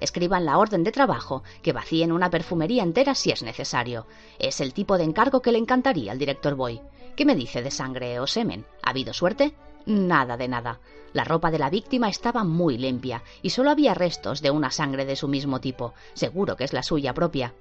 Escriban 0.00 0.44
la 0.44 0.58
orden 0.58 0.82
de 0.82 0.92
trabajo, 0.92 1.44
que 1.62 1.72
vacíen 1.72 2.10
una 2.10 2.30
perfumería 2.30 2.82
entera 2.82 3.14
si 3.14 3.30
es 3.30 3.42
necesario. 3.42 4.06
Es 4.38 4.60
el 4.60 4.74
tipo 4.74 4.98
de 4.98 5.04
encargo 5.04 5.40
que 5.40 5.52
le 5.52 5.58
encantaría 5.58 6.10
al 6.12 6.18
director 6.18 6.56
Boy. 6.56 6.80
¿Qué 7.16 7.24
me 7.24 7.36
dice 7.36 7.62
de 7.62 7.70
sangre 7.70 8.18
o 8.18 8.26
semen? 8.26 8.66
¿Ha 8.82 8.90
habido 8.90 9.14
suerte? 9.14 9.54
Nada 9.86 10.36
de 10.36 10.48
nada. 10.48 10.80
La 11.12 11.24
ropa 11.24 11.52
de 11.52 11.60
la 11.60 11.70
víctima 11.70 12.08
estaba 12.08 12.42
muy 12.42 12.76
limpia 12.76 13.22
y 13.40 13.50
solo 13.50 13.70
había 13.70 13.94
restos 13.94 14.42
de 14.42 14.50
una 14.50 14.72
sangre 14.72 15.04
de 15.04 15.14
su 15.14 15.28
mismo 15.28 15.60
tipo. 15.60 15.94
Seguro 16.14 16.56
que 16.56 16.64
es 16.64 16.72
la 16.72 16.82
suya 16.82 17.14
propia. 17.14 17.54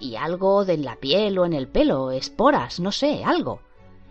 Y 0.00 0.16
algo 0.16 0.64
de 0.64 0.76
la 0.78 0.96
piel 0.96 1.38
o 1.38 1.46
en 1.46 1.52
el 1.52 1.68
pelo, 1.68 2.10
esporas, 2.12 2.80
no 2.80 2.92
sé, 2.92 3.24
algo. 3.24 3.60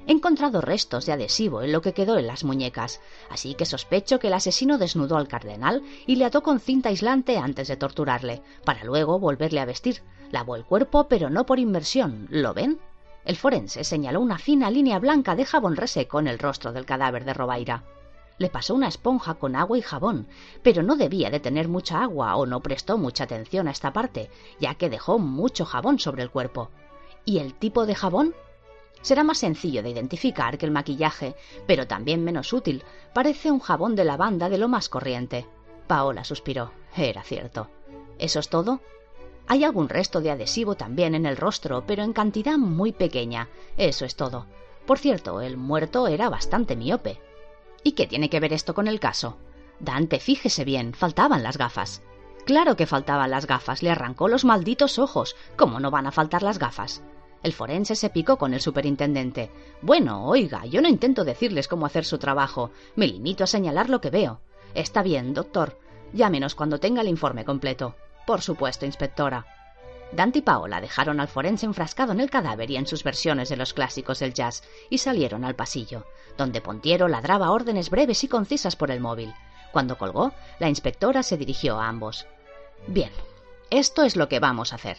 He 0.07 0.11
encontrado 0.13 0.61
restos 0.61 1.05
de 1.05 1.11
adhesivo 1.11 1.61
en 1.61 1.73
lo 1.73 1.81
que 1.81 1.93
quedó 1.93 2.17
en 2.17 2.27
las 2.27 2.45
muñecas, 2.45 3.01
así 3.29 3.55
que 3.55 3.65
sospecho 3.65 4.19
que 4.19 4.27
el 4.27 4.33
asesino 4.33 4.77
desnudó 4.77 5.17
al 5.17 5.27
cardenal 5.27 5.83
y 6.05 6.15
le 6.15 6.23
ató 6.23 6.43
con 6.43 6.61
cinta 6.61 6.87
aislante 6.89 7.37
antes 7.37 7.67
de 7.67 7.75
torturarle, 7.75 8.41
para 8.63 8.85
luego 8.85 9.19
volverle 9.19 9.59
a 9.59 9.65
vestir. 9.65 10.01
Lavó 10.31 10.55
el 10.55 10.63
cuerpo, 10.63 11.09
pero 11.09 11.29
no 11.29 11.45
por 11.45 11.59
inmersión, 11.59 12.27
¿lo 12.29 12.53
ven? 12.53 12.79
El 13.25 13.35
forense 13.35 13.83
señaló 13.83 14.21
una 14.21 14.37
fina 14.37 14.71
línea 14.71 14.99
blanca 14.99 15.35
de 15.35 15.45
jabón 15.45 15.75
reseco 15.75 16.21
en 16.21 16.27
el 16.27 16.39
rostro 16.39 16.71
del 16.71 16.85
cadáver 16.85 17.25
de 17.25 17.33
Robaira. 17.33 17.83
Le 18.37 18.49
pasó 18.49 18.75
una 18.75 18.87
esponja 18.87 19.35
con 19.35 19.55
agua 19.55 19.77
y 19.77 19.81
jabón, 19.81 20.27
pero 20.61 20.83
no 20.83 20.95
debía 20.95 21.29
de 21.29 21.39
tener 21.39 21.67
mucha 21.67 22.03
agua 22.03 22.35
o 22.35 22.45
no 22.45 22.61
prestó 22.61 22.97
mucha 22.97 23.23
atención 23.23 23.67
a 23.67 23.71
esta 23.71 23.93
parte, 23.93 24.29
ya 24.59 24.75
que 24.75 24.89
dejó 24.89 25.17
mucho 25.17 25.65
jabón 25.65 25.97
sobre 25.97 26.21
el 26.21 26.29
cuerpo. 26.29 26.69
¿Y 27.25 27.39
el 27.39 27.55
tipo 27.55 27.85
de 27.85 27.95
jabón? 27.95 28.35
Será 29.01 29.23
más 29.23 29.39
sencillo 29.39 29.81
de 29.83 29.89
identificar 29.89 30.57
que 30.57 30.65
el 30.65 30.71
maquillaje, 30.71 31.35
pero 31.65 31.87
también 31.87 32.23
menos 32.23 32.53
útil. 32.53 32.83
Parece 33.13 33.51
un 33.51 33.59
jabón 33.59 33.95
de 33.95 34.05
lavanda 34.05 34.49
de 34.49 34.57
lo 34.57 34.67
más 34.67 34.89
corriente. 34.89 35.47
Paola 35.87 36.23
suspiró. 36.23 36.71
Era 36.95 37.23
cierto. 37.23 37.69
¿Eso 38.19 38.39
es 38.39 38.49
todo? 38.49 38.81
Hay 39.47 39.63
algún 39.63 39.87
resto 39.87 40.19
de 40.19 40.31
adhesivo 40.31 40.75
también 40.75 41.15
en 41.15 41.25
el 41.25 41.37
rostro, 41.37 41.85
pero 41.87 42.03
en 42.03 42.13
cantidad 42.13 42.57
muy 42.57 42.91
pequeña. 42.91 43.49
Eso 43.77 44.05
es 44.05 44.15
todo. 44.15 44.45
Por 44.85 44.99
cierto, 44.99 45.41
el 45.41 45.57
muerto 45.57 46.07
era 46.07 46.29
bastante 46.29 46.75
miope. 46.75 47.19
¿Y 47.83 47.93
qué 47.93 48.07
tiene 48.07 48.29
que 48.29 48.39
ver 48.39 48.53
esto 48.53 48.73
con 48.73 48.87
el 48.87 48.99
caso? 48.99 49.37
Dante, 49.79 50.19
fíjese 50.19 50.65
bien, 50.65 50.93
faltaban 50.93 51.43
las 51.43 51.57
gafas. 51.57 52.01
Claro 52.45 52.75
que 52.75 52.87
faltaban 52.87 53.29
las 53.29 53.45
gafas, 53.45 53.83
le 53.83 53.91
arrancó 53.91 54.27
los 54.27 54.45
malditos 54.45 54.99
ojos. 54.99 55.35
¿Cómo 55.55 55.79
no 55.79 55.91
van 55.91 56.07
a 56.07 56.11
faltar 56.11 56.43
las 56.43 56.59
gafas? 56.59 57.03
El 57.43 57.53
forense 57.53 57.95
se 57.95 58.09
picó 58.09 58.37
con 58.37 58.53
el 58.53 58.61
superintendente. 58.61 59.51
Bueno, 59.81 60.25
oiga, 60.25 60.65
yo 60.65 60.81
no 60.81 60.89
intento 60.89 61.23
decirles 61.23 61.67
cómo 61.67 61.85
hacer 61.85 62.05
su 62.05 62.17
trabajo, 62.17 62.71
me 62.95 63.07
limito 63.07 63.43
a 63.43 63.47
señalar 63.47 63.89
lo 63.89 64.01
que 64.01 64.09
veo. 64.09 64.41
Está 64.73 65.03
bien, 65.03 65.33
doctor. 65.33 65.79
Llámenos 66.13 66.55
cuando 66.55 66.79
tenga 66.79 67.01
el 67.01 67.07
informe 67.07 67.45
completo. 67.45 67.95
Por 68.25 68.41
supuesto, 68.41 68.85
inspectora. 68.85 69.45
Dante 70.11 70.39
y 70.39 70.41
Paola 70.41 70.79
dejaron 70.79 71.19
al 71.19 71.27
forense 71.27 71.65
enfrascado 71.65 72.13
en 72.13 72.21
el 72.21 72.29
cadáver 72.29 72.71
y 72.71 72.77
en 72.77 72.87
sus 72.87 73.03
versiones 73.03 73.49
de 73.49 73.57
los 73.57 73.73
clásicos 73.73 74.19
del 74.19 74.33
jazz 74.33 74.63
y 74.89 74.99
salieron 74.99 75.43
al 75.43 75.55
pasillo, 75.55 76.05
donde 76.37 76.61
Pontiero 76.61 77.07
ladraba 77.07 77.51
órdenes 77.51 77.89
breves 77.89 78.23
y 78.23 78.27
concisas 78.27 78.75
por 78.75 78.91
el 78.91 78.99
móvil. 78.99 79.33
Cuando 79.71 79.97
colgó, 79.97 80.33
la 80.59 80.69
inspectora 80.69 81.23
se 81.23 81.37
dirigió 81.37 81.79
a 81.79 81.87
ambos. 81.87 82.27
Bien, 82.87 83.11
esto 83.69 84.03
es 84.03 84.15
lo 84.15 84.29
que 84.29 84.39
vamos 84.39 84.71
a 84.71 84.75
hacer. 84.75 84.97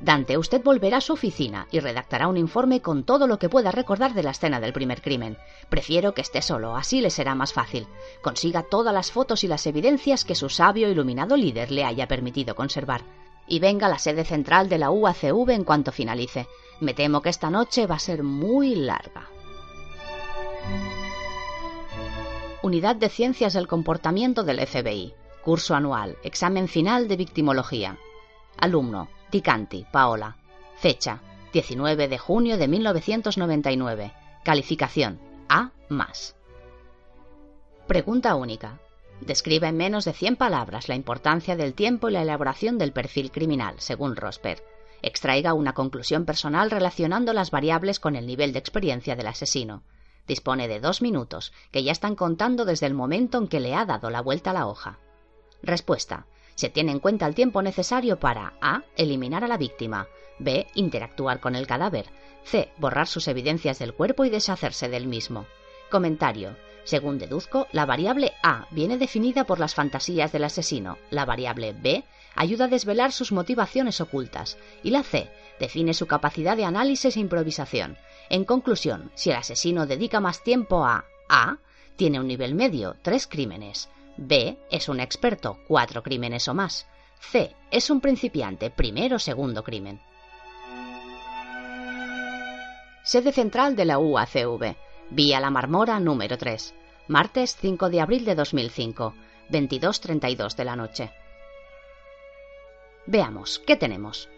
Dante, 0.00 0.36
usted 0.36 0.62
volverá 0.62 0.98
a 0.98 1.00
su 1.00 1.14
oficina 1.14 1.68
y 1.70 1.80
redactará 1.80 2.28
un 2.28 2.36
informe 2.36 2.82
con 2.82 3.04
todo 3.04 3.26
lo 3.26 3.38
que 3.38 3.48
pueda 3.48 3.70
recordar 3.70 4.12
de 4.14 4.22
la 4.22 4.30
escena 4.30 4.60
del 4.60 4.72
primer 4.72 5.00
crimen. 5.00 5.38
Prefiero 5.68 6.12
que 6.12 6.20
esté 6.20 6.42
solo, 6.42 6.76
así 6.76 7.00
le 7.00 7.10
será 7.10 7.34
más 7.34 7.52
fácil. 7.52 7.86
Consiga 8.22 8.62
todas 8.62 8.92
las 8.92 9.10
fotos 9.10 9.42
y 9.44 9.48
las 9.48 9.66
evidencias 9.66 10.24
que 10.24 10.34
su 10.34 10.48
sabio 10.50 10.88
e 10.88 10.90
iluminado 10.90 11.36
líder 11.36 11.70
le 11.70 11.84
haya 11.84 12.08
permitido 12.08 12.54
conservar. 12.54 13.02
Y 13.46 13.58
venga 13.58 13.86
a 13.86 13.90
la 13.90 13.98
sede 13.98 14.24
central 14.24 14.68
de 14.68 14.78
la 14.78 14.90
UACV 14.90 15.50
en 15.50 15.64
cuanto 15.64 15.92
finalice. 15.92 16.46
Me 16.80 16.92
temo 16.92 17.22
que 17.22 17.30
esta 17.30 17.48
noche 17.48 17.86
va 17.86 17.94
a 17.94 18.00
ser 18.00 18.22
muy 18.22 18.74
larga. 18.74 19.30
Unidad 22.66 22.96
de 22.96 23.08
Ciencias 23.08 23.52
del 23.52 23.68
Comportamiento 23.68 24.42
del 24.42 24.58
FBI. 24.66 25.14
Curso 25.40 25.76
anual. 25.76 26.18
Examen 26.24 26.66
final 26.66 27.06
de 27.06 27.16
victimología. 27.16 27.96
Alumno. 28.58 29.08
Ticanti, 29.30 29.86
Paola. 29.92 30.36
Fecha, 30.74 31.20
19 31.52 32.08
de 32.08 32.18
junio 32.18 32.58
de 32.58 32.66
1999. 32.66 34.12
Calificación, 34.42 35.20
A 35.48 35.70
más. 35.88 36.34
Pregunta 37.86 38.34
única. 38.34 38.80
Describe 39.20 39.68
en 39.68 39.76
menos 39.76 40.04
de 40.04 40.12
100 40.12 40.34
palabras 40.34 40.88
la 40.88 40.96
importancia 40.96 41.54
del 41.54 41.72
tiempo 41.72 42.08
y 42.08 42.14
la 42.14 42.22
elaboración 42.22 42.78
del 42.78 42.92
perfil 42.92 43.30
criminal, 43.30 43.76
según 43.78 44.16
Rosper. 44.16 44.64
Extraiga 45.02 45.54
una 45.54 45.72
conclusión 45.72 46.24
personal 46.24 46.72
relacionando 46.72 47.32
las 47.32 47.52
variables 47.52 48.00
con 48.00 48.16
el 48.16 48.26
nivel 48.26 48.52
de 48.52 48.58
experiencia 48.58 49.14
del 49.14 49.28
asesino. 49.28 49.84
Dispone 50.26 50.68
de 50.68 50.80
dos 50.80 51.02
minutos, 51.02 51.52
que 51.70 51.84
ya 51.84 51.92
están 51.92 52.16
contando 52.16 52.64
desde 52.64 52.86
el 52.86 52.94
momento 52.94 53.38
en 53.38 53.48
que 53.48 53.60
le 53.60 53.74
ha 53.74 53.84
dado 53.84 54.10
la 54.10 54.20
vuelta 54.20 54.50
a 54.50 54.54
la 54.54 54.66
hoja. 54.66 54.98
Respuesta. 55.62 56.26
Se 56.54 56.70
tiene 56.70 56.92
en 56.92 57.00
cuenta 57.00 57.26
el 57.26 57.34
tiempo 57.34 57.62
necesario 57.62 58.18
para 58.18 58.54
A. 58.60 58.82
eliminar 58.96 59.44
a 59.44 59.48
la 59.48 59.58
víctima, 59.58 60.08
B. 60.38 60.66
interactuar 60.74 61.38
con 61.38 61.54
el 61.54 61.66
cadáver, 61.66 62.06
C. 62.44 62.70
borrar 62.78 63.08
sus 63.08 63.28
evidencias 63.28 63.78
del 63.78 63.94
cuerpo 63.94 64.24
y 64.24 64.30
deshacerse 64.30 64.88
del 64.88 65.06
mismo. 65.06 65.46
Comentario. 65.90 66.56
Según 66.84 67.18
deduzco, 67.18 67.66
la 67.72 67.84
variable 67.84 68.32
A 68.42 68.68
viene 68.70 68.96
definida 68.96 69.44
por 69.44 69.58
las 69.58 69.74
fantasías 69.74 70.30
del 70.32 70.44
asesino, 70.44 70.98
la 71.10 71.24
variable 71.24 71.72
B 71.72 72.04
ayuda 72.36 72.66
a 72.66 72.68
desvelar 72.68 73.10
sus 73.12 73.32
motivaciones 73.32 74.00
ocultas 74.00 74.56
y 74.84 74.90
la 74.90 75.02
C 75.02 75.28
define 75.58 75.94
su 75.94 76.06
capacidad 76.06 76.56
de 76.56 76.64
análisis 76.64 77.16
e 77.16 77.20
improvisación. 77.20 77.96
En 78.28 78.44
conclusión, 78.44 79.10
si 79.14 79.30
el 79.30 79.36
asesino 79.36 79.86
dedica 79.86 80.20
más 80.20 80.42
tiempo 80.42 80.84
a 80.84 81.04
A, 81.28 81.58
tiene 81.96 82.20
un 82.20 82.26
nivel 82.26 82.54
medio, 82.54 82.96
tres 83.02 83.26
crímenes. 83.26 83.88
B 84.16 84.58
es 84.70 84.88
un 84.88 85.00
experto, 85.00 85.58
cuatro 85.68 86.02
crímenes 86.02 86.48
o 86.48 86.54
más. 86.54 86.86
C 87.20 87.54
es 87.70 87.90
un 87.90 88.00
principiante, 88.00 88.70
primero 88.70 89.16
o 89.16 89.18
segundo 89.18 89.62
crimen. 89.62 90.00
Sede 93.04 93.32
central 93.32 93.76
de 93.76 93.84
la 93.84 93.98
UACV. 93.98 94.76
Vía 95.10 95.40
La 95.40 95.50
Marmora 95.50 96.00
número 96.00 96.36
3. 96.36 96.74
Martes 97.06 97.56
5 97.60 97.88
de 97.88 98.00
abril 98.00 98.24
de 98.24 98.34
2005. 98.34 99.14
22.32 99.48 100.56
de 100.56 100.64
la 100.64 100.74
noche. 100.74 101.12
Veamos, 103.06 103.60
¿qué 103.64 103.76
tenemos? 103.76 104.28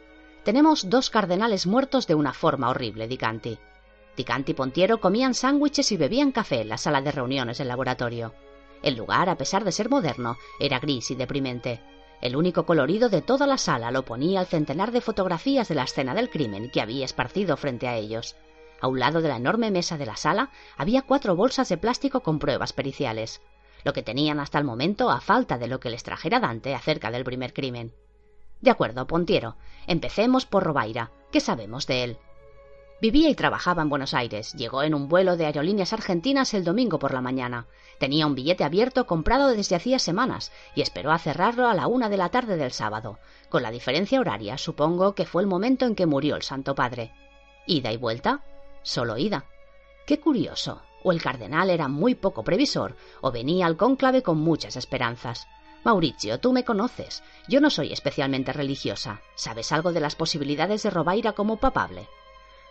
Tenemos 0.44 0.90
dos 0.90 1.08
cardenales 1.08 1.66
muertos 1.66 2.06
de 2.06 2.14
una 2.14 2.34
forma 2.34 2.68
horrible, 2.68 3.08
Dicanti. 3.08 3.58
Dicanti 4.18 4.50
y 4.50 4.54
Pontiero 4.56 4.98
comían 4.98 5.32
sándwiches 5.32 5.92
y 5.92 5.96
bebían 5.96 6.32
café 6.32 6.62
en 6.62 6.68
la 6.68 6.76
sala 6.76 7.00
de 7.00 7.12
reuniones 7.12 7.58
del 7.58 7.68
laboratorio. 7.68 8.34
El 8.82 8.96
lugar, 8.96 9.28
a 9.28 9.36
pesar 9.36 9.62
de 9.62 9.70
ser 9.70 9.88
moderno, 9.88 10.36
era 10.58 10.80
gris 10.80 11.12
y 11.12 11.14
deprimente. 11.14 11.80
El 12.20 12.34
único 12.34 12.66
colorido 12.66 13.10
de 13.10 13.22
toda 13.22 13.46
la 13.46 13.58
sala 13.58 13.92
lo 13.92 14.04
ponía 14.04 14.40
el 14.40 14.48
centenar 14.48 14.90
de 14.90 15.00
fotografías 15.00 15.68
de 15.68 15.76
la 15.76 15.84
escena 15.84 16.14
del 16.14 16.30
crimen 16.30 16.68
que 16.68 16.80
había 16.80 17.04
esparcido 17.04 17.56
frente 17.56 17.86
a 17.86 17.94
ellos. 17.94 18.34
A 18.80 18.88
un 18.88 18.98
lado 18.98 19.22
de 19.22 19.28
la 19.28 19.36
enorme 19.36 19.70
mesa 19.70 19.96
de 19.96 20.06
la 20.06 20.16
sala 20.16 20.50
había 20.76 21.02
cuatro 21.02 21.36
bolsas 21.36 21.68
de 21.68 21.78
plástico 21.78 22.20
con 22.24 22.40
pruebas 22.40 22.72
periciales, 22.72 23.40
lo 23.84 23.92
que 23.92 24.02
tenían 24.02 24.40
hasta 24.40 24.58
el 24.58 24.64
momento 24.64 25.10
a 25.10 25.20
falta 25.20 25.58
de 25.58 25.68
lo 25.68 25.78
que 25.78 25.90
les 25.90 26.02
trajera 26.02 26.40
Dante 26.40 26.74
acerca 26.74 27.12
del 27.12 27.22
primer 27.22 27.54
crimen. 27.54 27.94
De 28.60 28.72
acuerdo, 28.72 29.06
Pontiero. 29.06 29.54
Empecemos 29.86 30.44
por 30.44 30.64
Robaira. 30.64 31.12
¿Qué 31.30 31.38
sabemos 31.38 31.86
de 31.86 32.02
él? 32.02 32.18
Vivía 33.00 33.30
y 33.30 33.34
trabajaba 33.36 33.82
en 33.82 33.88
Buenos 33.88 34.12
Aires. 34.12 34.54
Llegó 34.54 34.82
en 34.82 34.92
un 34.92 35.08
vuelo 35.08 35.36
de 35.36 35.46
aerolíneas 35.46 35.92
argentinas 35.92 36.52
el 36.52 36.64
domingo 36.64 36.98
por 36.98 37.14
la 37.14 37.20
mañana. 37.20 37.66
Tenía 38.00 38.26
un 38.26 38.34
billete 38.34 38.64
abierto 38.64 39.06
comprado 39.06 39.50
desde 39.50 39.76
hacía 39.76 40.00
semanas 40.00 40.50
y 40.74 40.82
esperó 40.82 41.12
a 41.12 41.18
cerrarlo 41.18 41.68
a 41.68 41.74
la 41.74 41.86
una 41.86 42.08
de 42.08 42.16
la 42.16 42.30
tarde 42.30 42.56
del 42.56 42.72
sábado. 42.72 43.20
Con 43.50 43.62
la 43.62 43.70
diferencia 43.70 44.18
horaria, 44.18 44.58
supongo 44.58 45.14
que 45.14 45.26
fue 45.26 45.42
el 45.42 45.48
momento 45.48 45.86
en 45.86 45.94
que 45.94 46.06
murió 46.06 46.34
el 46.34 46.42
Santo 46.42 46.74
Padre. 46.74 47.12
¿Ida 47.68 47.92
y 47.92 47.96
vuelta? 47.96 48.42
Solo 48.82 49.16
ida. 49.16 49.44
Qué 50.04 50.18
curioso. 50.18 50.82
O 51.04 51.12
el 51.12 51.22
cardenal 51.22 51.70
era 51.70 51.86
muy 51.86 52.16
poco 52.16 52.42
previsor, 52.42 52.96
o 53.20 53.30
venía 53.30 53.66
al 53.66 53.76
cónclave 53.76 54.24
con 54.24 54.38
muchas 54.38 54.74
esperanzas. 54.74 55.46
Mauricio, 55.84 56.40
tú 56.40 56.52
me 56.52 56.64
conoces. 56.64 57.22
Yo 57.46 57.60
no 57.60 57.70
soy 57.70 57.92
especialmente 57.92 58.52
religiosa. 58.52 59.20
¿Sabes 59.36 59.70
algo 59.70 59.92
de 59.92 60.00
las 60.00 60.16
posibilidades 60.16 60.82
de 60.82 60.90
Robaira 60.90 61.32
como 61.34 61.58
papable? 61.58 62.08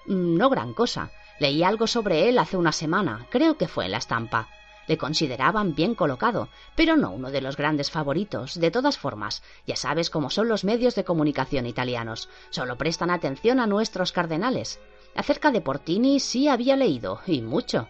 No 0.07 0.49
gran 0.49 0.73
cosa. 0.73 1.11
Leí 1.39 1.63
algo 1.63 1.85
sobre 1.85 2.29
él 2.29 2.39
hace 2.39 2.57
una 2.57 2.71
semana, 2.71 3.27
creo 3.29 3.57
que 3.57 3.67
fue 3.67 3.85
en 3.85 3.91
la 3.91 3.97
estampa. 3.97 4.47
Le 4.87 4.97
consideraban 4.97 5.75
bien 5.75 5.95
colocado, 5.95 6.47
pero 6.75 6.95
no 6.95 7.11
uno 7.11 7.29
de 7.29 7.41
los 7.41 7.57
grandes 7.57 7.91
favoritos. 7.91 8.57
De 8.57 8.71
todas 8.71 8.97
formas, 8.97 9.43
ya 9.65 9.75
sabes 9.75 10.09
cómo 10.09 10.29
son 10.29 10.47
los 10.47 10.63
medios 10.63 10.95
de 10.95 11.03
comunicación 11.03 11.65
italianos. 11.65 12.29
Solo 12.49 12.77
prestan 12.77 13.11
atención 13.11 13.59
a 13.59 13.67
nuestros 13.67 14.13
cardenales. 14.13 14.79
Acerca 15.13 15.51
de 15.51 15.59
Portini 15.59 16.21
sí 16.21 16.47
había 16.47 16.77
leído, 16.77 17.19
y 17.27 17.41
mucho. 17.41 17.89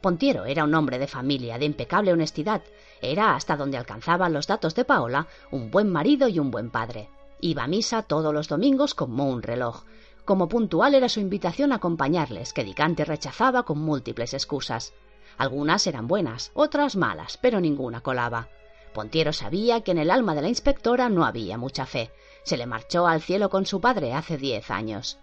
Pontiero 0.00 0.44
era 0.44 0.62
un 0.62 0.74
hombre 0.76 1.00
de 1.00 1.08
familia, 1.08 1.58
de 1.58 1.64
impecable 1.64 2.12
honestidad. 2.12 2.62
Era, 3.02 3.34
hasta 3.34 3.56
donde 3.56 3.76
alcanzaban 3.76 4.32
los 4.32 4.46
datos 4.46 4.76
de 4.76 4.84
Paola, 4.84 5.26
un 5.50 5.72
buen 5.72 5.90
marido 5.90 6.28
y 6.28 6.38
un 6.38 6.52
buen 6.52 6.70
padre. 6.70 7.08
Iba 7.40 7.64
a 7.64 7.68
misa 7.68 8.02
todos 8.02 8.32
los 8.32 8.46
domingos 8.46 8.94
como 8.94 9.28
un 9.28 9.42
reloj. 9.42 9.82
Como 10.28 10.46
puntual 10.46 10.94
era 10.94 11.08
su 11.08 11.20
invitación 11.20 11.72
a 11.72 11.76
acompañarles, 11.76 12.52
que 12.52 12.62
Dicante 12.62 13.06
rechazaba 13.06 13.62
con 13.62 13.78
múltiples 13.78 14.34
excusas. 14.34 14.92
Algunas 15.38 15.86
eran 15.86 16.06
buenas, 16.06 16.50
otras 16.52 16.96
malas, 16.96 17.38
pero 17.38 17.62
ninguna 17.62 18.02
colaba. 18.02 18.50
Pontiero 18.92 19.32
sabía 19.32 19.80
que 19.80 19.92
en 19.92 19.96
el 19.96 20.10
alma 20.10 20.34
de 20.34 20.42
la 20.42 20.50
inspectora 20.50 21.08
no 21.08 21.24
había 21.24 21.56
mucha 21.56 21.86
fe. 21.86 22.10
Se 22.42 22.58
le 22.58 22.66
marchó 22.66 23.06
al 23.06 23.22
cielo 23.22 23.48
con 23.48 23.64
su 23.64 23.80
padre 23.80 24.12
hace 24.12 24.36
diez 24.36 24.70
años. 24.70 25.18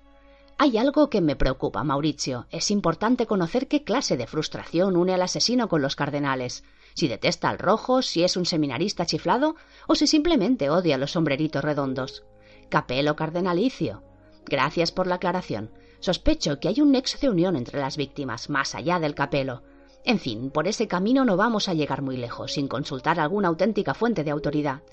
Hay 0.57 0.75
algo 0.79 1.11
que 1.11 1.21
me 1.21 1.35
preocupa, 1.35 1.83
Mauricio. 1.83 2.47
Es 2.49 2.71
importante 2.71 3.27
conocer 3.27 3.67
qué 3.67 3.83
clase 3.83 4.17
de 4.17 4.25
frustración 4.25 4.97
une 4.97 5.13
al 5.13 5.21
asesino 5.21 5.69
con 5.69 5.83
los 5.83 5.95
cardenales. 5.95 6.63
Si 6.95 7.07
detesta 7.07 7.49
al 7.49 7.59
rojo, 7.59 8.01
si 8.01 8.23
es 8.23 8.37
un 8.37 8.47
seminarista 8.47 9.05
chiflado, 9.05 9.55
o 9.85 9.93
si 9.93 10.07
simplemente 10.07 10.71
odia 10.71 10.97
los 10.97 11.11
sombreritos 11.11 11.63
redondos. 11.63 12.23
Capelo 12.69 13.15
cardenalicio. 13.15 14.01
Gracias 14.47 14.91
por 14.91 15.07
la 15.07 15.15
aclaración. 15.15 15.71
Sospecho 15.99 16.59
que 16.59 16.67
hay 16.67 16.81
un 16.81 16.91
nexo 16.91 17.17
de 17.19 17.29
unión 17.29 17.55
entre 17.55 17.79
las 17.79 17.97
víctimas, 17.97 18.49
más 18.49 18.75
allá 18.75 18.99
del 18.99 19.15
capelo. 19.15 19.63
En 20.03 20.19
fin, 20.19 20.51
por 20.51 20.67
ese 20.67 20.87
camino 20.87 21.25
no 21.25 21.35
vamos 21.35 21.67
a 21.67 21.73
llegar 21.73 22.03
muy 22.03 22.15
lejos 22.15 22.53
sin 22.53 22.67
consultar 22.67 23.19
alguna 23.19 23.47
auténtica 23.47 23.95
fuente 23.95 24.23
de 24.23 24.31
autoridad. 24.31 24.83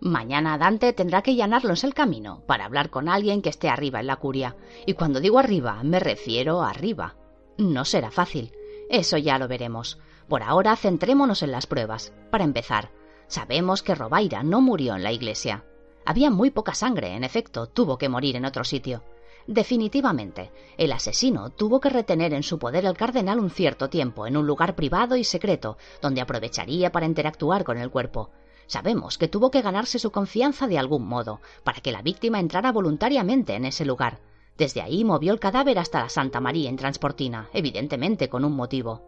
Mañana 0.00 0.58
Dante 0.58 0.92
tendrá 0.92 1.22
que 1.22 1.34
llanarnos 1.34 1.84
el 1.84 1.94
camino 1.94 2.42
para 2.46 2.64
hablar 2.64 2.90
con 2.90 3.08
alguien 3.08 3.42
que 3.42 3.50
esté 3.50 3.68
arriba 3.68 4.00
en 4.00 4.06
la 4.06 4.16
curia. 4.16 4.56
Y 4.86 4.94
cuando 4.94 5.20
digo 5.20 5.38
arriba, 5.38 5.82
me 5.82 6.00
refiero 6.00 6.62
a 6.62 6.70
arriba. 6.70 7.16
No 7.58 7.84
será 7.84 8.10
fácil. 8.10 8.52
Eso 8.90 9.18
ya 9.18 9.38
lo 9.38 9.48
veremos. 9.48 9.98
Por 10.28 10.42
ahora 10.42 10.76
centrémonos 10.76 11.42
en 11.42 11.52
las 11.52 11.66
pruebas. 11.66 12.12
Para 12.30 12.44
empezar, 12.44 12.90
sabemos 13.28 13.82
que 13.82 13.94
Robaira 13.94 14.42
no 14.42 14.60
murió 14.60 14.94
en 14.94 15.02
la 15.02 15.12
iglesia. 15.12 15.64
Había 16.04 16.30
muy 16.30 16.50
poca 16.50 16.74
sangre, 16.74 17.14
en 17.14 17.24
efecto, 17.24 17.66
tuvo 17.66 17.98
que 17.98 18.08
morir 18.08 18.36
en 18.36 18.44
otro 18.44 18.64
sitio. 18.64 19.02
Definitivamente, 19.46 20.52
el 20.76 20.92
asesino 20.92 21.50
tuvo 21.50 21.80
que 21.80 21.90
retener 21.90 22.34
en 22.34 22.42
su 22.42 22.58
poder 22.58 22.84
el 22.84 22.96
cardenal 22.96 23.40
un 23.40 23.50
cierto 23.50 23.88
tiempo 23.88 24.26
en 24.26 24.36
un 24.36 24.46
lugar 24.46 24.76
privado 24.76 25.16
y 25.16 25.24
secreto, 25.24 25.76
donde 26.00 26.20
aprovecharía 26.20 26.92
para 26.92 27.06
interactuar 27.06 27.64
con 27.64 27.78
el 27.78 27.90
cuerpo. 27.90 28.30
Sabemos 28.66 29.18
que 29.18 29.28
tuvo 29.28 29.50
que 29.50 29.62
ganarse 29.62 29.98
su 29.98 30.12
confianza 30.12 30.68
de 30.68 30.78
algún 30.78 31.06
modo, 31.06 31.40
para 31.64 31.80
que 31.80 31.90
la 31.90 32.02
víctima 32.02 32.38
entrara 32.38 32.70
voluntariamente 32.70 33.54
en 33.54 33.64
ese 33.64 33.84
lugar. 33.84 34.20
Desde 34.56 34.82
ahí 34.82 35.04
movió 35.04 35.32
el 35.32 35.40
cadáver 35.40 35.78
hasta 35.78 36.00
la 36.00 36.08
Santa 36.08 36.38
María 36.40 36.68
en 36.68 36.76
Transportina, 36.76 37.48
evidentemente 37.52 38.28
con 38.28 38.44
un 38.44 38.54
motivo. 38.54 39.02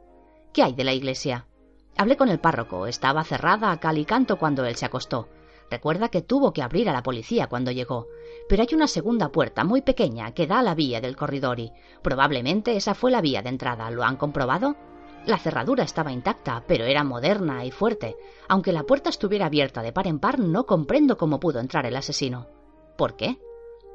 ¿Qué 0.52 0.62
hay 0.62 0.72
de 0.72 0.84
la 0.84 0.94
iglesia? 0.94 1.46
Hablé 1.96 2.16
con 2.16 2.30
el 2.30 2.40
párroco, 2.40 2.86
estaba 2.86 3.22
cerrada 3.22 3.70
a 3.70 3.78
cal 3.78 3.98
y 3.98 4.04
canto 4.04 4.38
cuando 4.38 4.64
él 4.64 4.76
se 4.76 4.86
acostó. 4.86 5.28
Recuerda 5.72 6.10
que 6.10 6.20
tuvo 6.20 6.52
que 6.52 6.60
abrir 6.60 6.90
a 6.90 6.92
la 6.92 7.02
policía 7.02 7.46
cuando 7.46 7.70
llegó, 7.70 8.08
pero 8.46 8.60
hay 8.62 8.74
una 8.74 8.86
segunda 8.86 9.30
puerta 9.30 9.64
muy 9.64 9.80
pequeña 9.80 10.34
que 10.34 10.46
da 10.46 10.58
a 10.58 10.62
la 10.62 10.74
vía 10.74 11.00
del 11.00 11.16
corredor 11.16 11.60
y 11.60 11.72
probablemente 12.02 12.76
esa 12.76 12.92
fue 12.92 13.10
la 13.10 13.22
vía 13.22 13.40
de 13.40 13.48
entrada. 13.48 13.90
¿Lo 13.90 14.04
han 14.04 14.18
comprobado? 14.18 14.76
La 15.24 15.38
cerradura 15.38 15.82
estaba 15.82 16.12
intacta, 16.12 16.62
pero 16.68 16.84
era 16.84 17.04
moderna 17.04 17.64
y 17.64 17.70
fuerte. 17.70 18.16
Aunque 18.50 18.70
la 18.70 18.82
puerta 18.82 19.08
estuviera 19.08 19.46
abierta 19.46 19.80
de 19.80 19.94
par 19.94 20.08
en 20.08 20.18
par, 20.18 20.38
no 20.40 20.66
comprendo 20.66 21.16
cómo 21.16 21.40
pudo 21.40 21.58
entrar 21.58 21.86
el 21.86 21.96
asesino. 21.96 22.48
¿Por 22.98 23.16
qué? 23.16 23.38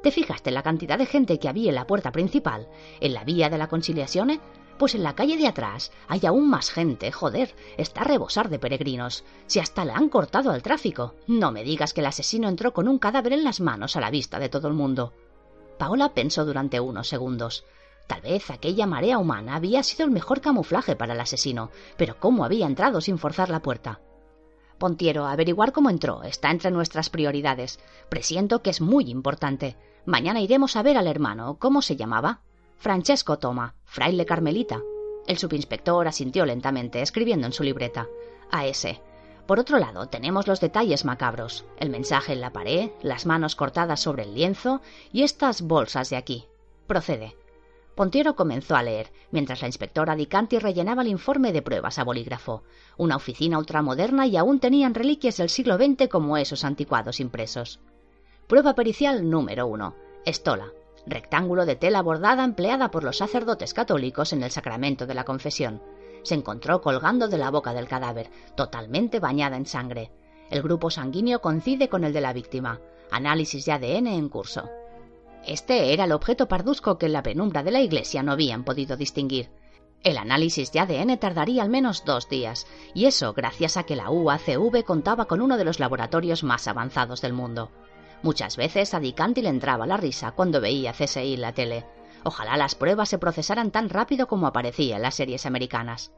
¿Te 0.02 0.10
fijaste 0.10 0.50
en 0.50 0.54
la 0.54 0.64
cantidad 0.64 0.98
de 0.98 1.06
gente 1.06 1.38
que 1.38 1.48
había 1.48 1.68
en 1.68 1.76
la 1.76 1.86
puerta 1.86 2.10
principal, 2.10 2.68
en 2.98 3.14
la 3.14 3.22
vía 3.22 3.50
de 3.50 3.58
la 3.58 3.68
conciliación? 3.68 4.40
Pues 4.78 4.94
en 4.94 5.02
la 5.02 5.16
calle 5.16 5.36
de 5.36 5.48
atrás 5.48 5.90
hay 6.06 6.24
aún 6.24 6.48
más 6.48 6.70
gente, 6.70 7.10
joder, 7.10 7.54
está 7.76 8.02
a 8.02 8.04
rebosar 8.04 8.48
de 8.48 8.60
peregrinos. 8.60 9.24
Si 9.46 9.58
hasta 9.58 9.84
le 9.84 9.92
han 9.92 10.08
cortado 10.08 10.52
al 10.52 10.62
tráfico. 10.62 11.14
No 11.26 11.50
me 11.50 11.64
digas 11.64 11.92
que 11.92 12.00
el 12.00 12.06
asesino 12.06 12.48
entró 12.48 12.72
con 12.72 12.86
un 12.86 12.98
cadáver 12.98 13.32
en 13.32 13.42
las 13.42 13.60
manos 13.60 13.96
a 13.96 14.00
la 14.00 14.10
vista 14.10 14.38
de 14.38 14.48
todo 14.48 14.68
el 14.68 14.74
mundo. 14.74 15.12
Paola 15.78 16.14
pensó 16.14 16.44
durante 16.44 16.78
unos 16.78 17.08
segundos. 17.08 17.64
Tal 18.06 18.20
vez 18.20 18.50
aquella 18.50 18.86
marea 18.86 19.18
humana 19.18 19.56
había 19.56 19.82
sido 19.82 20.04
el 20.04 20.12
mejor 20.12 20.40
camuflaje 20.40 20.96
para 20.96 21.12
el 21.12 21.20
asesino, 21.20 21.70
pero 21.96 22.18
¿cómo 22.20 22.44
había 22.44 22.66
entrado 22.66 23.00
sin 23.00 23.18
forzar 23.18 23.50
la 23.50 23.60
puerta? 23.60 24.00
Pontiero, 24.78 25.26
averiguar 25.26 25.72
cómo 25.72 25.90
entró 25.90 26.22
está 26.22 26.50
entre 26.50 26.70
nuestras 26.70 27.10
prioridades. 27.10 27.80
Presiento 28.08 28.62
que 28.62 28.70
es 28.70 28.80
muy 28.80 29.10
importante. 29.10 29.76
Mañana 30.06 30.40
iremos 30.40 30.76
a 30.76 30.82
ver 30.82 30.96
al 30.96 31.08
hermano. 31.08 31.58
¿Cómo 31.58 31.82
se 31.82 31.96
llamaba? 31.96 32.42
Francesco 32.78 33.40
Toma, 33.40 33.74
fraile 33.84 34.24
carmelita. 34.24 34.80
El 35.26 35.36
subinspector 35.36 36.06
asintió 36.06 36.46
lentamente, 36.46 37.02
escribiendo 37.02 37.48
en 37.48 37.52
su 37.52 37.64
libreta. 37.64 38.06
A 38.52 38.66
ese. 38.66 39.00
Por 39.48 39.58
otro 39.58 39.80
lado, 39.80 40.06
tenemos 40.06 40.46
los 40.46 40.60
detalles 40.60 41.04
macabros. 41.04 41.64
El 41.76 41.90
mensaje 41.90 42.34
en 42.34 42.40
la 42.40 42.52
pared, 42.52 42.90
las 43.02 43.26
manos 43.26 43.56
cortadas 43.56 43.98
sobre 43.98 44.22
el 44.22 44.34
lienzo 44.34 44.80
y 45.12 45.24
estas 45.24 45.62
bolsas 45.62 46.08
de 46.10 46.18
aquí. 46.18 46.46
Procede. 46.86 47.36
Pontiero 47.96 48.36
comenzó 48.36 48.76
a 48.76 48.84
leer, 48.84 49.10
mientras 49.32 49.60
la 49.60 49.66
inspectora 49.66 50.14
Dicanti 50.14 50.60
rellenaba 50.60 51.02
el 51.02 51.08
informe 51.08 51.52
de 51.52 51.62
pruebas 51.62 51.98
a 51.98 52.04
bolígrafo. 52.04 52.62
Una 52.96 53.16
oficina 53.16 53.58
ultramoderna 53.58 54.28
y 54.28 54.36
aún 54.36 54.60
tenían 54.60 54.94
reliquias 54.94 55.38
del 55.38 55.48
siglo 55.48 55.78
XX 55.78 56.06
como 56.08 56.36
esos 56.36 56.62
anticuados 56.62 57.18
impresos. 57.18 57.80
Prueba 58.46 58.76
pericial 58.76 59.28
número 59.28 59.66
uno. 59.66 59.96
Estola 60.24 60.70
rectángulo 61.10 61.66
de 61.66 61.76
tela 61.76 62.02
bordada 62.02 62.44
empleada 62.44 62.90
por 62.90 63.04
los 63.04 63.18
sacerdotes 63.18 63.74
católicos 63.74 64.32
en 64.32 64.42
el 64.42 64.50
sacramento 64.50 65.06
de 65.06 65.14
la 65.14 65.24
confesión. 65.24 65.82
Se 66.22 66.34
encontró 66.34 66.80
colgando 66.80 67.28
de 67.28 67.38
la 67.38 67.50
boca 67.50 67.72
del 67.72 67.88
cadáver, 67.88 68.30
totalmente 68.56 69.20
bañada 69.20 69.56
en 69.56 69.66
sangre. 69.66 70.10
El 70.50 70.62
grupo 70.62 70.90
sanguíneo 70.90 71.40
coincide 71.40 71.88
con 71.88 72.04
el 72.04 72.12
de 72.12 72.20
la 72.20 72.32
víctima. 72.32 72.80
Análisis 73.10 73.64
de 73.64 73.72
ADN 73.72 74.06
en 74.08 74.28
curso. 74.28 74.68
Este 75.46 75.92
era 75.92 76.04
el 76.04 76.12
objeto 76.12 76.48
parduzco 76.48 76.98
que 76.98 77.06
en 77.06 77.12
la 77.12 77.22
penumbra 77.22 77.62
de 77.62 77.70
la 77.70 77.80
iglesia 77.80 78.22
no 78.22 78.32
habían 78.32 78.64
podido 78.64 78.96
distinguir. 78.96 79.50
El 80.04 80.16
análisis 80.16 80.70
de 80.72 80.80
ADN 80.80 81.18
tardaría 81.18 81.62
al 81.62 81.70
menos 81.70 82.04
dos 82.04 82.28
días, 82.28 82.66
y 82.94 83.06
eso 83.06 83.32
gracias 83.32 83.76
a 83.76 83.84
que 83.84 83.96
la 83.96 84.10
UACV 84.10 84.84
contaba 84.84 85.24
con 85.24 85.40
uno 85.40 85.56
de 85.56 85.64
los 85.64 85.80
laboratorios 85.80 86.44
más 86.44 86.68
avanzados 86.68 87.20
del 87.20 87.32
mundo. 87.32 87.70
Muchas 88.22 88.56
veces 88.56 88.94
a 88.94 89.00
Dicanti 89.00 89.42
le 89.42 89.48
entraba 89.48 89.86
la 89.86 89.96
risa 89.96 90.32
cuando 90.32 90.60
veía 90.60 90.92
CSI 90.92 91.34
en 91.34 91.40
la 91.40 91.52
tele. 91.52 91.86
Ojalá 92.24 92.56
las 92.56 92.74
pruebas 92.74 93.08
se 93.08 93.18
procesaran 93.18 93.70
tan 93.70 93.88
rápido 93.88 94.26
como 94.26 94.46
aparecía 94.46 94.96
en 94.96 95.02
las 95.02 95.14
series 95.14 95.46
americanas. 95.46 96.12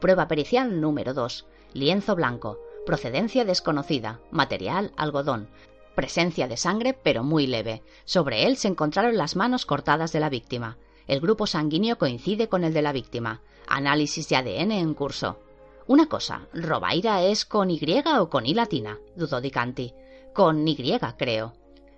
Prueba 0.00 0.28
pericial 0.28 0.80
número 0.80 1.12
2. 1.12 1.46
Lienzo 1.74 2.16
blanco. 2.16 2.58
Procedencia 2.86 3.44
desconocida. 3.44 4.20
Material 4.30 4.92
algodón. 4.96 5.50
Presencia 5.94 6.48
de 6.48 6.56
sangre, 6.56 6.94
pero 6.94 7.22
muy 7.22 7.46
leve. 7.46 7.82
Sobre 8.06 8.46
él 8.46 8.56
se 8.56 8.68
encontraron 8.68 9.18
las 9.18 9.36
manos 9.36 9.66
cortadas 9.66 10.12
de 10.12 10.20
la 10.20 10.30
víctima. 10.30 10.78
El 11.06 11.20
grupo 11.20 11.46
sanguíneo 11.46 11.98
coincide 11.98 12.48
con 12.48 12.64
el 12.64 12.72
de 12.72 12.82
la 12.82 12.92
víctima. 12.92 13.42
Análisis 13.66 14.28
de 14.28 14.36
ADN 14.36 14.72
en 14.72 14.94
curso. 14.94 15.38
Una 15.86 16.06
cosa, 16.06 16.46
¿Robaira 16.54 17.22
es 17.22 17.44
con 17.44 17.70
Y 17.70 17.80
o 18.16 18.30
con 18.30 18.46
I 18.46 18.54
latina? 18.54 18.98
dudó 19.16 19.40
Dicanti. 19.40 19.92
Con 20.34 20.66
Y, 20.66 20.76
creo. 21.18 21.52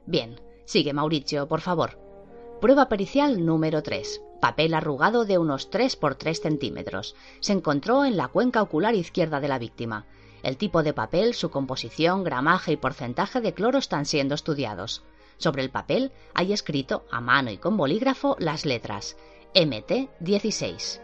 Bien, 0.07 0.41
sigue 0.65 0.93
Mauricio, 0.93 1.47
por 1.49 1.61
favor. 1.61 1.99
Prueba 2.61 2.89
pericial 2.89 3.45
número 3.45 3.83
3. 3.83 4.23
Papel 4.41 4.75
arrugado 4.75 5.25
de 5.25 5.39
unos 5.39 5.69
3 5.71 5.97
por 5.97 6.15
3 6.15 6.41
centímetros. 6.41 7.15
Se 7.41 7.53
encontró 7.53 8.05
en 8.05 8.17
la 8.17 8.29
cuenca 8.29 8.63
ocular 8.63 8.95
izquierda 8.95 9.41
de 9.41 9.49
la 9.49 9.59
víctima. 9.59 10.07
El 10.43 10.57
tipo 10.57 10.83
de 10.83 10.95
papel, 10.95 11.35
su 11.35 11.51
composición, 11.51 12.25
gramaje 12.25 12.73
y 12.73 12.77
porcentaje 12.77 13.41
de 13.41 13.53
cloro 13.53 13.79
están 13.79 14.07
siendo 14.07 14.35
estudiados. 14.35 15.05
Sobre 15.37 15.63
el 15.63 15.71
papel 15.71 16.13
hay 16.35 16.53
escrito 16.53 17.05
a 17.11 17.21
mano 17.21 17.51
y 17.51 17.59
con 17.59 17.77
bolígrafo 17.77 18.37
las 18.39 18.65
letras 18.65 19.17
MT16. 19.55 21.01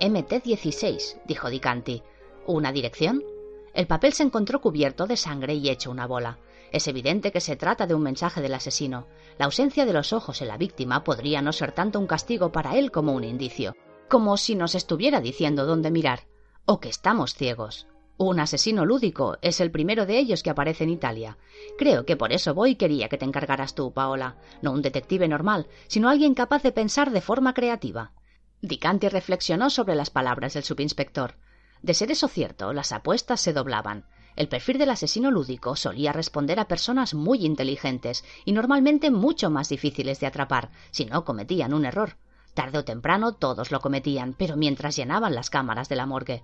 MT16, 0.00 1.22
dijo 1.24 1.48
Dicanti. 1.50 2.02
¿Una 2.46 2.72
dirección? 2.72 3.24
El 3.72 3.86
papel 3.86 4.12
se 4.12 4.24
encontró 4.24 4.60
cubierto 4.60 5.06
de 5.06 5.16
sangre 5.16 5.54
y 5.54 5.68
hecho 5.68 5.90
una 5.90 6.06
bola. 6.06 6.38
Es 6.72 6.86
evidente 6.86 7.32
que 7.32 7.40
se 7.40 7.56
trata 7.56 7.86
de 7.86 7.94
un 7.94 8.02
mensaje 8.02 8.40
del 8.40 8.54
asesino. 8.54 9.06
La 9.38 9.46
ausencia 9.46 9.84
de 9.84 9.92
los 9.92 10.12
ojos 10.12 10.40
en 10.40 10.48
la 10.48 10.56
víctima 10.56 11.02
podría 11.02 11.42
no 11.42 11.52
ser 11.52 11.72
tanto 11.72 11.98
un 11.98 12.06
castigo 12.06 12.52
para 12.52 12.76
él 12.76 12.90
como 12.90 13.12
un 13.12 13.24
indicio, 13.24 13.74
como 14.08 14.36
si 14.36 14.54
nos 14.54 14.74
estuviera 14.74 15.20
diciendo 15.20 15.66
dónde 15.66 15.90
mirar, 15.90 16.28
o 16.66 16.78
que 16.80 16.88
estamos 16.88 17.34
ciegos. 17.34 17.86
Un 18.16 18.38
asesino 18.38 18.84
lúdico 18.84 19.38
es 19.40 19.60
el 19.60 19.70
primero 19.70 20.04
de 20.04 20.18
ellos 20.18 20.42
que 20.42 20.50
aparece 20.50 20.84
en 20.84 20.90
Italia. 20.90 21.38
Creo 21.78 22.04
que 22.04 22.16
por 22.16 22.32
eso 22.32 22.52
voy 22.54 22.76
quería 22.76 23.08
que 23.08 23.16
te 23.16 23.24
encargaras 23.24 23.74
tú, 23.74 23.92
Paola, 23.94 24.36
no 24.60 24.72
un 24.72 24.82
detective 24.82 25.26
normal, 25.26 25.68
sino 25.88 26.10
alguien 26.10 26.34
capaz 26.34 26.62
de 26.62 26.70
pensar 26.70 27.12
de 27.12 27.22
forma 27.22 27.54
creativa. 27.54 28.12
Dicanti 28.60 29.08
reflexionó 29.08 29.70
sobre 29.70 29.94
las 29.94 30.10
palabras 30.10 30.52
del 30.52 30.64
subinspector. 30.64 31.36
De 31.80 31.94
ser 31.94 32.10
eso 32.10 32.28
cierto, 32.28 32.74
las 32.74 32.92
apuestas 32.92 33.40
se 33.40 33.54
doblaban. 33.54 34.04
El 34.36 34.48
perfil 34.48 34.78
del 34.78 34.90
asesino 34.90 35.30
lúdico 35.30 35.76
solía 35.76 36.12
responder 36.12 36.60
a 36.60 36.68
personas 36.68 37.14
muy 37.14 37.44
inteligentes 37.44 38.24
y 38.44 38.52
normalmente 38.52 39.10
mucho 39.10 39.50
más 39.50 39.68
difíciles 39.68 40.20
de 40.20 40.26
atrapar 40.26 40.70
si 40.90 41.04
no 41.04 41.24
cometían 41.24 41.74
un 41.74 41.84
error. 41.84 42.16
Tarde 42.54 42.78
o 42.78 42.84
temprano 42.84 43.32
todos 43.32 43.70
lo 43.70 43.80
cometían, 43.80 44.34
pero 44.36 44.56
mientras 44.56 44.96
llenaban 44.96 45.34
las 45.34 45.50
cámaras 45.50 45.88
de 45.88 45.96
la 45.96 46.06
morgue. 46.06 46.42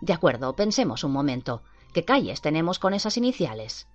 De 0.00 0.12
acuerdo, 0.12 0.56
pensemos 0.56 1.04
un 1.04 1.12
momento. 1.12 1.62
¿Qué 1.92 2.04
calles 2.04 2.40
tenemos 2.40 2.78
con 2.78 2.94
esas 2.94 3.16
iniciales? 3.16 3.86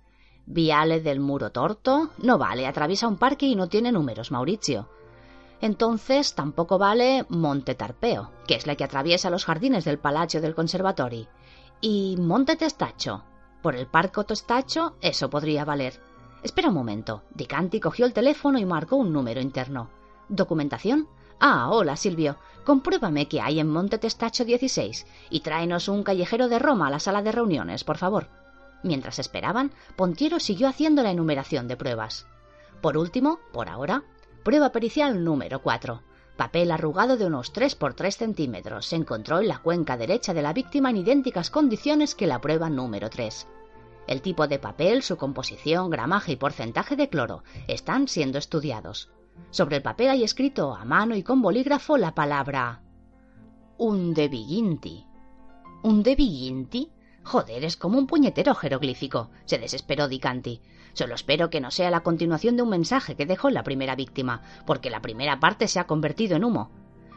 Viale 0.46 1.00
del 1.00 1.20
Muro 1.20 1.50
Torto. 1.50 2.10
No 2.18 2.38
vale, 2.38 2.66
atraviesa 2.66 3.08
un 3.08 3.18
parque 3.18 3.46
y 3.46 3.56
no 3.56 3.68
tiene 3.68 3.92
números, 3.92 4.30
Mauricio. 4.30 4.88
Entonces 5.60 6.34
tampoco 6.34 6.78
vale 6.78 7.26
Monte 7.28 7.74
Tarpeo, 7.74 8.30
que 8.46 8.54
es 8.54 8.66
la 8.66 8.76
que 8.76 8.84
atraviesa 8.84 9.30
los 9.30 9.44
jardines 9.44 9.84
del 9.84 9.98
Palacio 9.98 10.40
del 10.40 10.54
Conservatori. 10.54 11.28
Y 11.82 12.16
Monte 12.18 12.56
Testacho. 12.56 13.22
Por 13.62 13.76
el 13.76 13.86
Parco 13.86 14.24
Testacho, 14.24 14.96
eso 15.00 15.28
podría 15.28 15.64
valer. 15.64 16.00
Espera 16.42 16.68
un 16.68 16.74
momento. 16.74 17.22
Dicanti 17.34 17.80
cogió 17.80 18.06
el 18.06 18.12
teléfono 18.12 18.58
y 18.58 18.64
marcó 18.64 18.96
un 18.96 19.12
número 19.12 19.40
interno. 19.40 19.90
¿Documentación? 20.28 21.08
Ah, 21.38 21.68
hola, 21.70 21.96
Silvio. 21.96 22.36
Compruébame 22.64 23.28
que 23.28 23.40
hay 23.40 23.60
en 23.60 23.68
Monte 23.68 23.98
Testacho 23.98 24.44
16 24.44 25.06
y 25.30 25.40
tráenos 25.40 25.88
un 25.88 26.02
callejero 26.02 26.48
de 26.48 26.58
Roma 26.58 26.86
a 26.86 26.90
la 26.90 27.00
sala 27.00 27.22
de 27.22 27.32
reuniones, 27.32 27.84
por 27.84 27.98
favor. 27.98 28.28
Mientras 28.82 29.18
esperaban, 29.18 29.72
Pontiero 29.96 30.40
siguió 30.40 30.68
haciendo 30.68 31.02
la 31.02 31.10
enumeración 31.10 31.68
de 31.68 31.76
pruebas. 31.76 32.26
Por 32.80 32.96
último, 32.96 33.40
por 33.52 33.68
ahora, 33.68 34.04
Prueba 34.42 34.72
pericial 34.72 35.22
número 35.22 35.60
4. 35.60 36.00
Papel 36.40 36.70
arrugado 36.70 37.18
de 37.18 37.26
unos 37.26 37.52
3 37.52 37.74
por 37.74 37.92
3 37.92 38.16
centímetros 38.16 38.86
se 38.86 38.96
encontró 38.96 39.40
en 39.40 39.48
la 39.48 39.58
cuenca 39.58 39.98
derecha 39.98 40.32
de 40.32 40.40
la 40.40 40.54
víctima 40.54 40.88
en 40.88 40.96
idénticas 40.96 41.50
condiciones 41.50 42.14
que 42.14 42.26
la 42.26 42.40
prueba 42.40 42.70
número 42.70 43.10
3. 43.10 43.46
El 44.06 44.22
tipo 44.22 44.48
de 44.48 44.58
papel, 44.58 45.02
su 45.02 45.18
composición, 45.18 45.90
gramaje 45.90 46.32
y 46.32 46.36
porcentaje 46.36 46.96
de 46.96 47.10
cloro 47.10 47.42
están 47.68 48.08
siendo 48.08 48.38
estudiados. 48.38 49.10
Sobre 49.50 49.76
el 49.76 49.82
papel 49.82 50.08
hay 50.08 50.24
escrito 50.24 50.74
a 50.74 50.86
mano 50.86 51.14
y 51.14 51.22
con 51.22 51.42
bolígrafo 51.42 51.98
la 51.98 52.14
palabra 52.14 52.80
un 53.76 54.14
debiginti. 54.14 55.04
¿Un 55.82 56.02
debiginti? 56.02 56.90
Joder, 57.22 57.64
es 57.64 57.76
como 57.76 57.98
un 57.98 58.06
puñetero 58.06 58.54
jeroglífico, 58.54 59.28
se 59.44 59.58
desesperó 59.58 60.08
Dicanti. 60.08 60.62
Solo 60.92 61.14
espero 61.14 61.50
que 61.50 61.60
no 61.60 61.70
sea 61.70 61.90
la 61.90 62.02
continuación 62.02 62.56
de 62.56 62.62
un 62.62 62.70
mensaje 62.70 63.16
que 63.16 63.26
dejó 63.26 63.50
la 63.50 63.62
primera 63.62 63.94
víctima, 63.96 64.42
porque 64.66 64.90
la 64.90 65.02
primera 65.02 65.40
parte 65.40 65.68
se 65.68 65.80
ha 65.80 65.86
convertido 65.86 66.36
en 66.36 66.44
humo. 66.44 66.70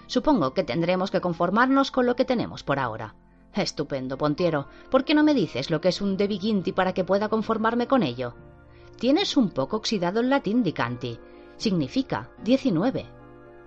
Supongo 0.07 0.53
que 0.53 0.63
tendremos 0.63 1.11
que 1.11 1.21
conformarnos 1.21 1.91
con 1.91 2.05
lo 2.05 2.15
que 2.15 2.25
tenemos 2.25 2.63
por 2.63 2.79
ahora. 2.79 3.15
Estupendo, 3.53 4.17
Pontiero. 4.17 4.67
¿Por 4.89 5.05
qué 5.05 5.13
no 5.13 5.23
me 5.23 5.33
dices 5.33 5.69
lo 5.69 5.79
que 5.79 5.89
es 5.89 6.01
un 6.01 6.17
debiginti 6.17 6.71
para 6.71 6.93
que 6.93 7.03
pueda 7.03 7.29
conformarme 7.29 7.87
con 7.87 8.03
ello? 8.03 8.35
Tienes 8.99 9.37
un 9.37 9.51
poco 9.51 9.77
oxidado 9.77 10.19
el 10.19 10.29
latín, 10.29 10.63
Dicanti. 10.63 11.19
Significa 11.57 12.29
diecinueve. 12.43 13.05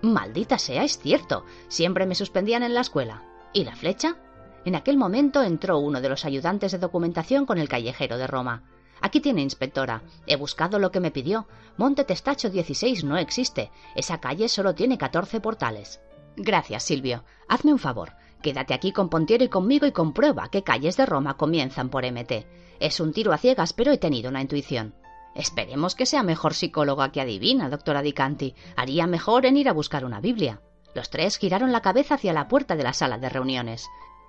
Maldita 0.02 0.58
sea, 0.58 0.84
es 0.84 0.98
cierto. 0.98 1.44
Siempre 1.68 2.06
me 2.06 2.14
suspendían 2.14 2.62
en 2.62 2.74
la 2.74 2.80
escuela. 2.80 3.22
¿Y 3.52 3.64
la 3.64 3.76
flecha? 3.76 4.16
En 4.64 4.74
aquel 4.74 4.96
momento 4.96 5.42
entró 5.42 5.78
uno 5.78 6.00
de 6.00 6.08
los 6.08 6.24
ayudantes 6.24 6.72
de 6.72 6.78
documentación 6.78 7.46
con 7.46 7.58
el 7.58 7.68
callejero 7.68 8.18
de 8.18 8.26
Roma. 8.26 8.64
Aquí 9.00 9.20
tiene, 9.20 9.42
inspectora. 9.42 10.02
He 10.26 10.36
buscado 10.36 10.78
lo 10.78 10.90
que 10.90 11.00
me 11.00 11.10
pidió. 11.10 11.46
Monte 11.76 12.04
Testacho 12.04 12.50
16 12.50 13.04
no 13.04 13.16
existe. 13.16 13.70
Esa 13.94 14.18
calle 14.20 14.48
solo 14.48 14.74
tiene 14.74 14.98
14 14.98 15.40
portales. 15.40 16.00
Gracias, 16.36 16.84
Silvio. 16.84 17.24
Hazme 17.48 17.72
un 17.72 17.78
favor. 17.78 18.12
Quédate 18.42 18.74
aquí 18.74 18.92
con 18.92 19.08
Pontiero 19.08 19.44
y 19.44 19.48
conmigo 19.48 19.86
y 19.86 19.92
comprueba 19.92 20.48
qué 20.50 20.62
calles 20.62 20.96
de 20.96 21.06
Roma 21.06 21.36
comienzan 21.36 21.88
por 21.88 22.04
MT. 22.10 22.46
Es 22.80 23.00
un 23.00 23.12
tiro 23.12 23.32
a 23.32 23.38
ciegas, 23.38 23.72
pero 23.72 23.92
he 23.92 23.98
tenido 23.98 24.30
una 24.30 24.42
intuición. 24.42 24.94
Esperemos 25.34 25.94
que 25.94 26.06
sea 26.06 26.22
mejor 26.22 26.54
psicóloga 26.54 27.12
que 27.12 27.20
adivina, 27.20 27.68
doctora 27.68 28.02
Dicanti. 28.02 28.54
Haría 28.76 29.06
mejor 29.06 29.46
en 29.46 29.56
ir 29.56 29.68
a 29.68 29.72
buscar 29.72 30.04
una 30.04 30.20
Biblia. 30.20 30.60
Los 30.94 31.10
tres 31.10 31.36
giraron 31.36 31.72
la 31.72 31.82
cabeza 31.82 32.14
hacia 32.14 32.32
la 32.32 32.48
puerta 32.48 32.74
de 32.74 32.82
la 32.82 32.94
sala 32.94 33.18
de 33.18 33.28
reuniones. 33.28 33.86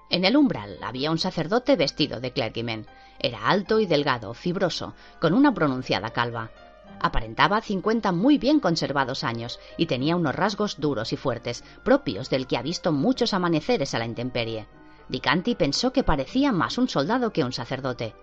En 0.10 0.24
el 0.24 0.38
umbral 0.38 0.78
había 0.82 1.12
un 1.12 1.18
sacerdote 1.18 1.76
vestido 1.76 2.20
de 2.20 2.32
clergyman. 2.32 2.88
Era 3.20 3.48
alto 3.48 3.80
y 3.80 3.86
delgado, 3.86 4.34
fibroso, 4.34 4.94
con 5.20 5.34
una 5.34 5.54
pronunciada 5.54 6.12
calva. 6.12 6.52
Aparentaba 7.00 7.62
cincuenta 7.62 8.12
muy 8.12 8.38
bien 8.38 8.60
conservados 8.60 9.24
años 9.24 9.60
y 9.78 9.86
tenía 9.86 10.16
unos 10.16 10.36
rasgos 10.36 10.80
duros 10.80 11.14
y 11.14 11.18
fuertes, 11.18 11.64
propios 11.84 12.30
del 12.30 12.48
que 12.48 12.58
ha 12.58 12.62
visto 12.62 12.92
muchos 12.92 13.34
amaneceres 13.34 13.94
a 13.94 14.00
la 14.00 14.06
intemperie. 14.06 14.68
Dicanti 15.10 15.56
pensó 15.56 15.92
que 15.92 16.04
parecía 16.04 16.52
más 16.52 16.78
un 16.78 16.90
soldado 16.90 17.32
que 17.32 17.44
un 17.44 17.54
sacerdote. 17.54 18.16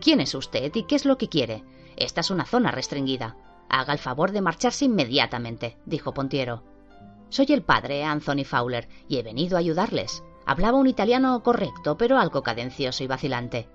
¿Quién 0.00 0.20
es 0.20 0.34
usted 0.34 0.74
y 0.74 0.84
qué 0.84 0.96
es 0.96 1.04
lo 1.04 1.16
que 1.16 1.28
quiere? 1.28 1.64
Esta 1.96 2.20
es 2.20 2.30
una 2.30 2.44
zona 2.44 2.70
restringida. 2.70 3.36
Haga 3.68 3.92
el 3.92 3.98
favor 3.98 4.32
de 4.32 4.40
marcharse 4.40 4.84
inmediatamente, 4.84 5.76
dijo 5.86 6.12
Pontiero. 6.12 6.62
Soy 7.28 7.46
el 7.50 7.62
padre 7.62 8.04
Anthony 8.04 8.44
Fowler 8.44 8.88
y 9.08 9.18
he 9.18 9.22
venido 9.22 9.56
a 9.56 9.60
ayudarles. 9.60 10.22
Hablaba 10.46 10.78
un 10.78 10.86
italiano 10.86 11.42
correcto, 11.42 11.96
pero 11.96 12.18
algo 12.18 12.42
cadencioso 12.42 13.04
y 13.04 13.06
vacilante. 13.06 13.68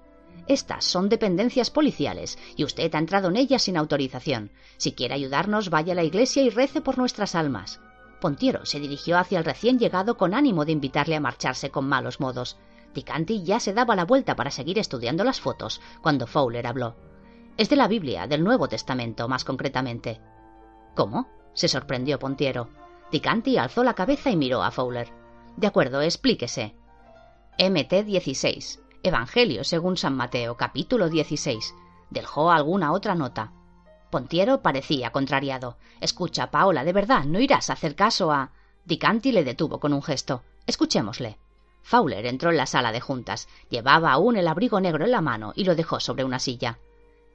Estas 0.47 0.85
son 0.85 1.09
dependencias 1.09 1.71
policiales 1.71 2.37
y 2.55 2.63
usted 2.63 2.93
ha 2.93 2.99
entrado 2.99 3.29
en 3.29 3.37
ellas 3.37 3.63
sin 3.63 3.77
autorización. 3.77 4.51
Si 4.77 4.91
quiere 4.91 5.15
ayudarnos, 5.15 5.69
vaya 5.69 5.93
a 5.93 5.95
la 5.95 6.03
iglesia 6.03 6.43
y 6.43 6.49
rece 6.49 6.81
por 6.81 6.97
nuestras 6.97 7.35
almas. 7.35 7.79
Pontiero 8.21 8.65
se 8.65 8.79
dirigió 8.79 9.17
hacia 9.17 9.39
el 9.39 9.45
recién 9.45 9.79
llegado 9.79 10.17
con 10.17 10.33
ánimo 10.33 10.65
de 10.65 10.71
invitarle 10.71 11.15
a 11.15 11.19
marcharse 11.19 11.69
con 11.69 11.87
malos 11.87 12.19
modos. 12.19 12.57
Ticanti 12.93 13.43
ya 13.43 13.59
se 13.59 13.73
daba 13.73 13.95
la 13.95 14.05
vuelta 14.05 14.35
para 14.35 14.51
seguir 14.51 14.79
estudiando 14.79 15.23
las 15.23 15.41
fotos 15.41 15.81
cuando 16.01 16.27
Fowler 16.27 16.67
habló. 16.67 16.95
Es 17.57 17.69
de 17.69 17.75
la 17.75 17.87
Biblia, 17.87 18.27
del 18.27 18.43
Nuevo 18.43 18.67
Testamento, 18.67 19.27
más 19.27 19.43
concretamente. 19.43 20.21
¿Cómo? 20.95 21.27
se 21.53 21.67
sorprendió 21.67 22.19
Pontiero. 22.19 22.69
Ticanti 23.09 23.57
alzó 23.57 23.83
la 23.83 23.93
cabeza 23.93 24.29
y 24.29 24.35
miró 24.35 24.63
a 24.63 24.71
Fowler. 24.71 25.24
De 25.57 25.67
acuerdo, 25.67 26.01
explíquese. 26.01 26.75
MT 27.57 28.03
16. 28.05 28.81
Evangelio 29.03 29.63
según 29.63 29.95
San 29.95 30.15
Mateo, 30.15 30.57
capítulo 30.57 31.09
16. 31.09 31.73
¿Dejó 32.09 32.51
alguna 32.51 32.91
otra 32.91 33.15
nota? 33.15 33.53
Pontiero 34.09 34.61
parecía 34.61 35.11
contrariado. 35.11 35.77
Escucha, 36.01 36.51
Paola, 36.51 36.83
de 36.83 36.91
verdad, 36.91 37.23
no 37.23 37.39
irás 37.39 37.69
a 37.69 37.73
hacer 37.73 37.95
caso 37.95 38.31
a. 38.31 38.51
Dicanti 38.83 39.31
le 39.31 39.45
detuvo 39.45 39.79
con 39.79 39.93
un 39.93 40.03
gesto. 40.03 40.43
Escuchémosle. 40.67 41.37
Fowler 41.83 42.25
entró 42.25 42.49
en 42.49 42.57
la 42.57 42.65
sala 42.65 42.91
de 42.91 42.99
juntas. 42.99 43.47
Llevaba 43.69 44.11
aún 44.11 44.35
el 44.35 44.49
abrigo 44.49 44.81
negro 44.81 45.05
en 45.05 45.11
la 45.11 45.21
mano 45.21 45.53
y 45.55 45.63
lo 45.63 45.75
dejó 45.75 46.01
sobre 46.01 46.25
una 46.25 46.39
silla. 46.39 46.79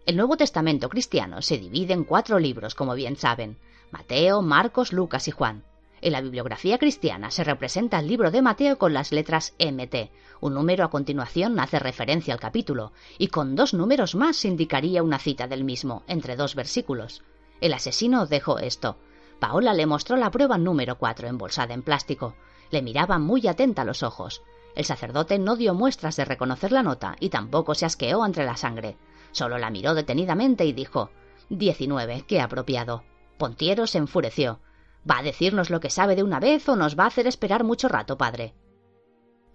El 0.04 0.16
Nuevo 0.16 0.36
Testamento 0.36 0.90
cristiano 0.90 1.40
se 1.40 1.56
divide 1.56 1.94
en 1.94 2.04
cuatro 2.04 2.38
libros, 2.38 2.74
como 2.74 2.94
bien 2.94 3.16
saben 3.16 3.58
Mateo, 3.90 4.42
Marcos, 4.42 4.92
Lucas 4.92 5.26
y 5.28 5.30
Juan. 5.30 5.64
En 6.02 6.12
la 6.12 6.22
bibliografía 6.22 6.78
cristiana 6.78 7.30
se 7.30 7.44
representa 7.44 7.98
el 7.98 8.08
libro 8.08 8.30
de 8.30 8.40
Mateo 8.40 8.78
con 8.78 8.94
las 8.94 9.12
letras 9.12 9.54
MT. 9.58 10.10
Un 10.40 10.54
número 10.54 10.84
a 10.84 10.90
continuación 10.90 11.60
hace 11.60 11.78
referencia 11.78 12.32
al 12.32 12.40
capítulo, 12.40 12.92
y 13.18 13.28
con 13.28 13.54
dos 13.54 13.74
números 13.74 14.14
más 14.14 14.44
indicaría 14.46 15.02
una 15.02 15.18
cita 15.18 15.46
del 15.46 15.62
mismo, 15.62 16.02
entre 16.06 16.36
dos 16.36 16.54
versículos. 16.54 17.22
El 17.60 17.74
asesino 17.74 18.26
dejó 18.26 18.58
esto. 18.58 18.96
Paola 19.40 19.74
le 19.74 19.84
mostró 19.84 20.16
la 20.16 20.30
prueba 20.30 20.56
número 20.56 20.96
cuatro 20.96 21.28
embolsada 21.28 21.74
en 21.74 21.82
plástico. 21.82 22.34
Le 22.70 22.80
miraba 22.80 23.18
muy 23.18 23.46
atenta 23.46 23.84
los 23.84 24.02
ojos. 24.02 24.42
El 24.74 24.86
sacerdote 24.86 25.38
no 25.38 25.56
dio 25.56 25.74
muestras 25.74 26.16
de 26.16 26.24
reconocer 26.24 26.72
la 26.72 26.82
nota 26.82 27.16
y 27.20 27.28
tampoco 27.28 27.74
se 27.74 27.84
asqueó 27.84 28.24
entre 28.24 28.46
la 28.46 28.56
sangre. 28.56 28.96
Solo 29.32 29.58
la 29.58 29.70
miró 29.70 29.94
detenidamente 29.94 30.64
y 30.64 30.72
dijo 30.72 31.10
Diecinueve, 31.50 32.24
qué 32.26 32.40
apropiado. 32.40 33.02
Pontiero 33.36 33.86
se 33.86 33.98
enfureció. 33.98 34.60
¿Va 35.08 35.18
a 35.18 35.22
decirnos 35.22 35.70
lo 35.70 35.80
que 35.80 35.90
sabe 35.90 36.16
de 36.16 36.22
una 36.22 36.40
vez 36.40 36.68
o 36.68 36.76
nos 36.76 36.98
va 36.98 37.04
a 37.04 37.06
hacer 37.06 37.26
esperar 37.26 37.64
mucho 37.64 37.88
rato, 37.88 38.18
padre? 38.18 38.54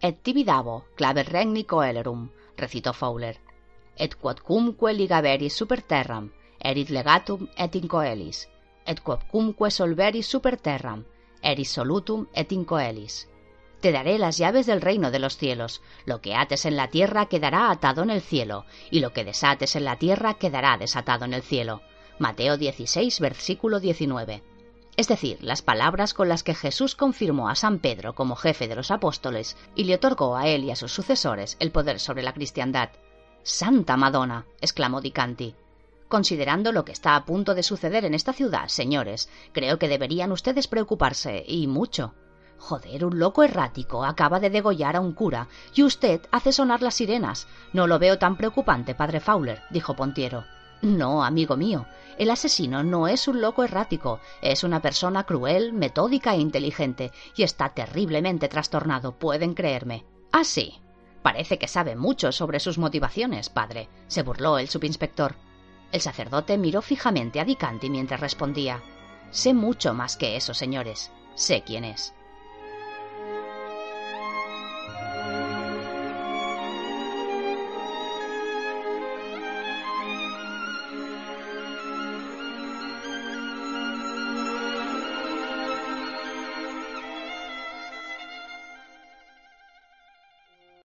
Et 0.01 0.21
tibidavo, 0.21 0.85
clave 0.95 1.23
regni 1.23 1.63
coelerum, 1.63 2.29
recitó 2.57 2.93
Fowler. 2.93 3.39
Et 3.95 4.15
quodcumque 4.15 4.93
ligaveris 4.93 5.53
super 5.53 5.81
terram, 5.81 6.31
erit 6.59 6.89
legatum 6.89 7.47
et 7.57 7.75
incoelis. 7.75 8.49
Et 8.85 8.99
quodcumque 8.99 9.71
solveris 9.71 10.27
super 10.27 10.57
terram, 10.57 11.05
eris 11.41 11.69
solutum 11.69 12.27
et 12.33 12.51
incoelis. 12.51 13.29
Te 13.79 13.91
daré 13.91 14.17
las 14.17 14.37
llaves 14.37 14.65
del 14.65 14.81
reino 14.81 15.11
de 15.11 15.19
los 15.19 15.37
cielos. 15.37 15.81
Lo 16.05 16.19
que 16.19 16.33
ates 16.33 16.65
en 16.65 16.75
la 16.75 16.89
tierra 16.89 17.27
quedará 17.27 17.69
atado 17.69 18.01
en 18.01 18.09
el 18.09 18.21
cielo, 18.21 18.65
y 18.89 18.99
lo 18.99 19.13
que 19.13 19.23
desates 19.23 19.75
en 19.75 19.85
la 19.85 19.97
tierra 19.97 20.33
quedará 20.33 20.77
desatado 20.77 21.25
en 21.25 21.33
el 21.33 21.43
cielo. 21.43 21.81
Mateo 22.17 22.57
16, 22.57 23.19
versículo 23.19 23.79
19. 23.79 24.43
Es 24.97 25.09
decir, 25.09 25.43
las 25.43 25.61
palabras 25.61 26.13
con 26.13 26.29
las 26.29 26.43
que 26.43 26.55
Jesús 26.55 26.95
confirmó 26.95 27.49
a 27.49 27.55
San 27.55 27.79
Pedro 27.79 28.15
como 28.15 28.35
jefe 28.35 28.67
de 28.67 28.75
los 28.75 28.91
apóstoles 28.91 29.57
y 29.75 29.83
le 29.83 29.95
otorgó 29.95 30.37
a 30.37 30.47
él 30.47 30.63
y 30.63 30.71
a 30.71 30.75
sus 30.75 30.93
sucesores 30.93 31.57
el 31.59 31.71
poder 31.71 31.99
sobre 31.99 32.23
la 32.23 32.33
cristiandad. 32.33 32.89
Santa 33.43 33.97
Madonna. 33.97 34.45
exclamó 34.61 35.01
Dicanti. 35.01 35.53
Considerando 36.07 36.71
lo 36.71 36.85
que 36.85 36.93
está 36.93 37.15
a 37.15 37.25
punto 37.25 37.55
de 37.55 37.63
suceder 37.63 38.05
en 38.05 38.13
esta 38.13 38.31
ciudad, 38.31 38.67
señores, 38.69 39.29
creo 39.51 39.77
que 39.79 39.89
deberían 39.89 40.31
ustedes 40.31 40.67
preocuparse, 40.67 41.43
y 41.45 41.67
mucho. 41.67 42.13
Joder, 42.57 43.03
un 43.03 43.19
loco 43.19 43.43
errático 43.43 44.05
acaba 44.05 44.39
de 44.39 44.49
degollar 44.49 44.95
a 44.95 45.01
un 45.01 45.13
cura 45.13 45.49
y 45.73 45.83
usted 45.83 46.21
hace 46.31 46.53
sonar 46.53 46.81
las 46.81 46.95
sirenas. 46.95 47.47
No 47.73 47.85
lo 47.85 47.99
veo 47.99 48.17
tan 48.17 48.37
preocupante, 48.37 48.95
padre 48.95 49.19
Fowler, 49.19 49.61
dijo 49.71 49.95
Pontiero. 49.95 50.45
No, 50.85 51.23
amigo 51.23 51.57
mío, 51.57 51.87
el 52.19 52.29
asesino 52.29 52.83
no 52.83 53.07
es 53.07 53.27
un 53.27 53.41
loco 53.41 53.63
errático, 53.63 54.19
es 54.43 54.63
una 54.63 54.83
persona 54.83 55.23
cruel, 55.23 55.73
metódica 55.73 56.35
e 56.35 56.37
inteligente, 56.37 57.11
y 57.35 57.41
está 57.41 57.69
terriblemente 57.69 58.47
trastornado, 58.49 59.17
pueden 59.17 59.55
creerme. 59.55 60.05
Ah, 60.31 60.43
sí. 60.43 60.79
Parece 61.23 61.57
que 61.57 61.67
sabe 61.67 61.95
mucho 61.95 62.31
sobre 62.31 62.59
sus 62.59 62.77
motivaciones, 62.77 63.49
padre, 63.49 63.89
se 64.05 64.21
burló 64.21 64.59
el 64.59 64.69
subinspector. 64.69 65.33
El 65.91 66.01
sacerdote 66.01 66.55
miró 66.59 66.83
fijamente 66.83 67.39
a 67.39 67.45
Dicanti 67.45 67.89
mientras 67.89 68.19
respondía. 68.19 68.83
Sé 69.31 69.55
mucho 69.55 69.95
más 69.95 70.17
que 70.17 70.35
eso, 70.35 70.53
señores. 70.53 71.11
Sé 71.33 71.63
quién 71.65 71.83
es. 71.83 72.13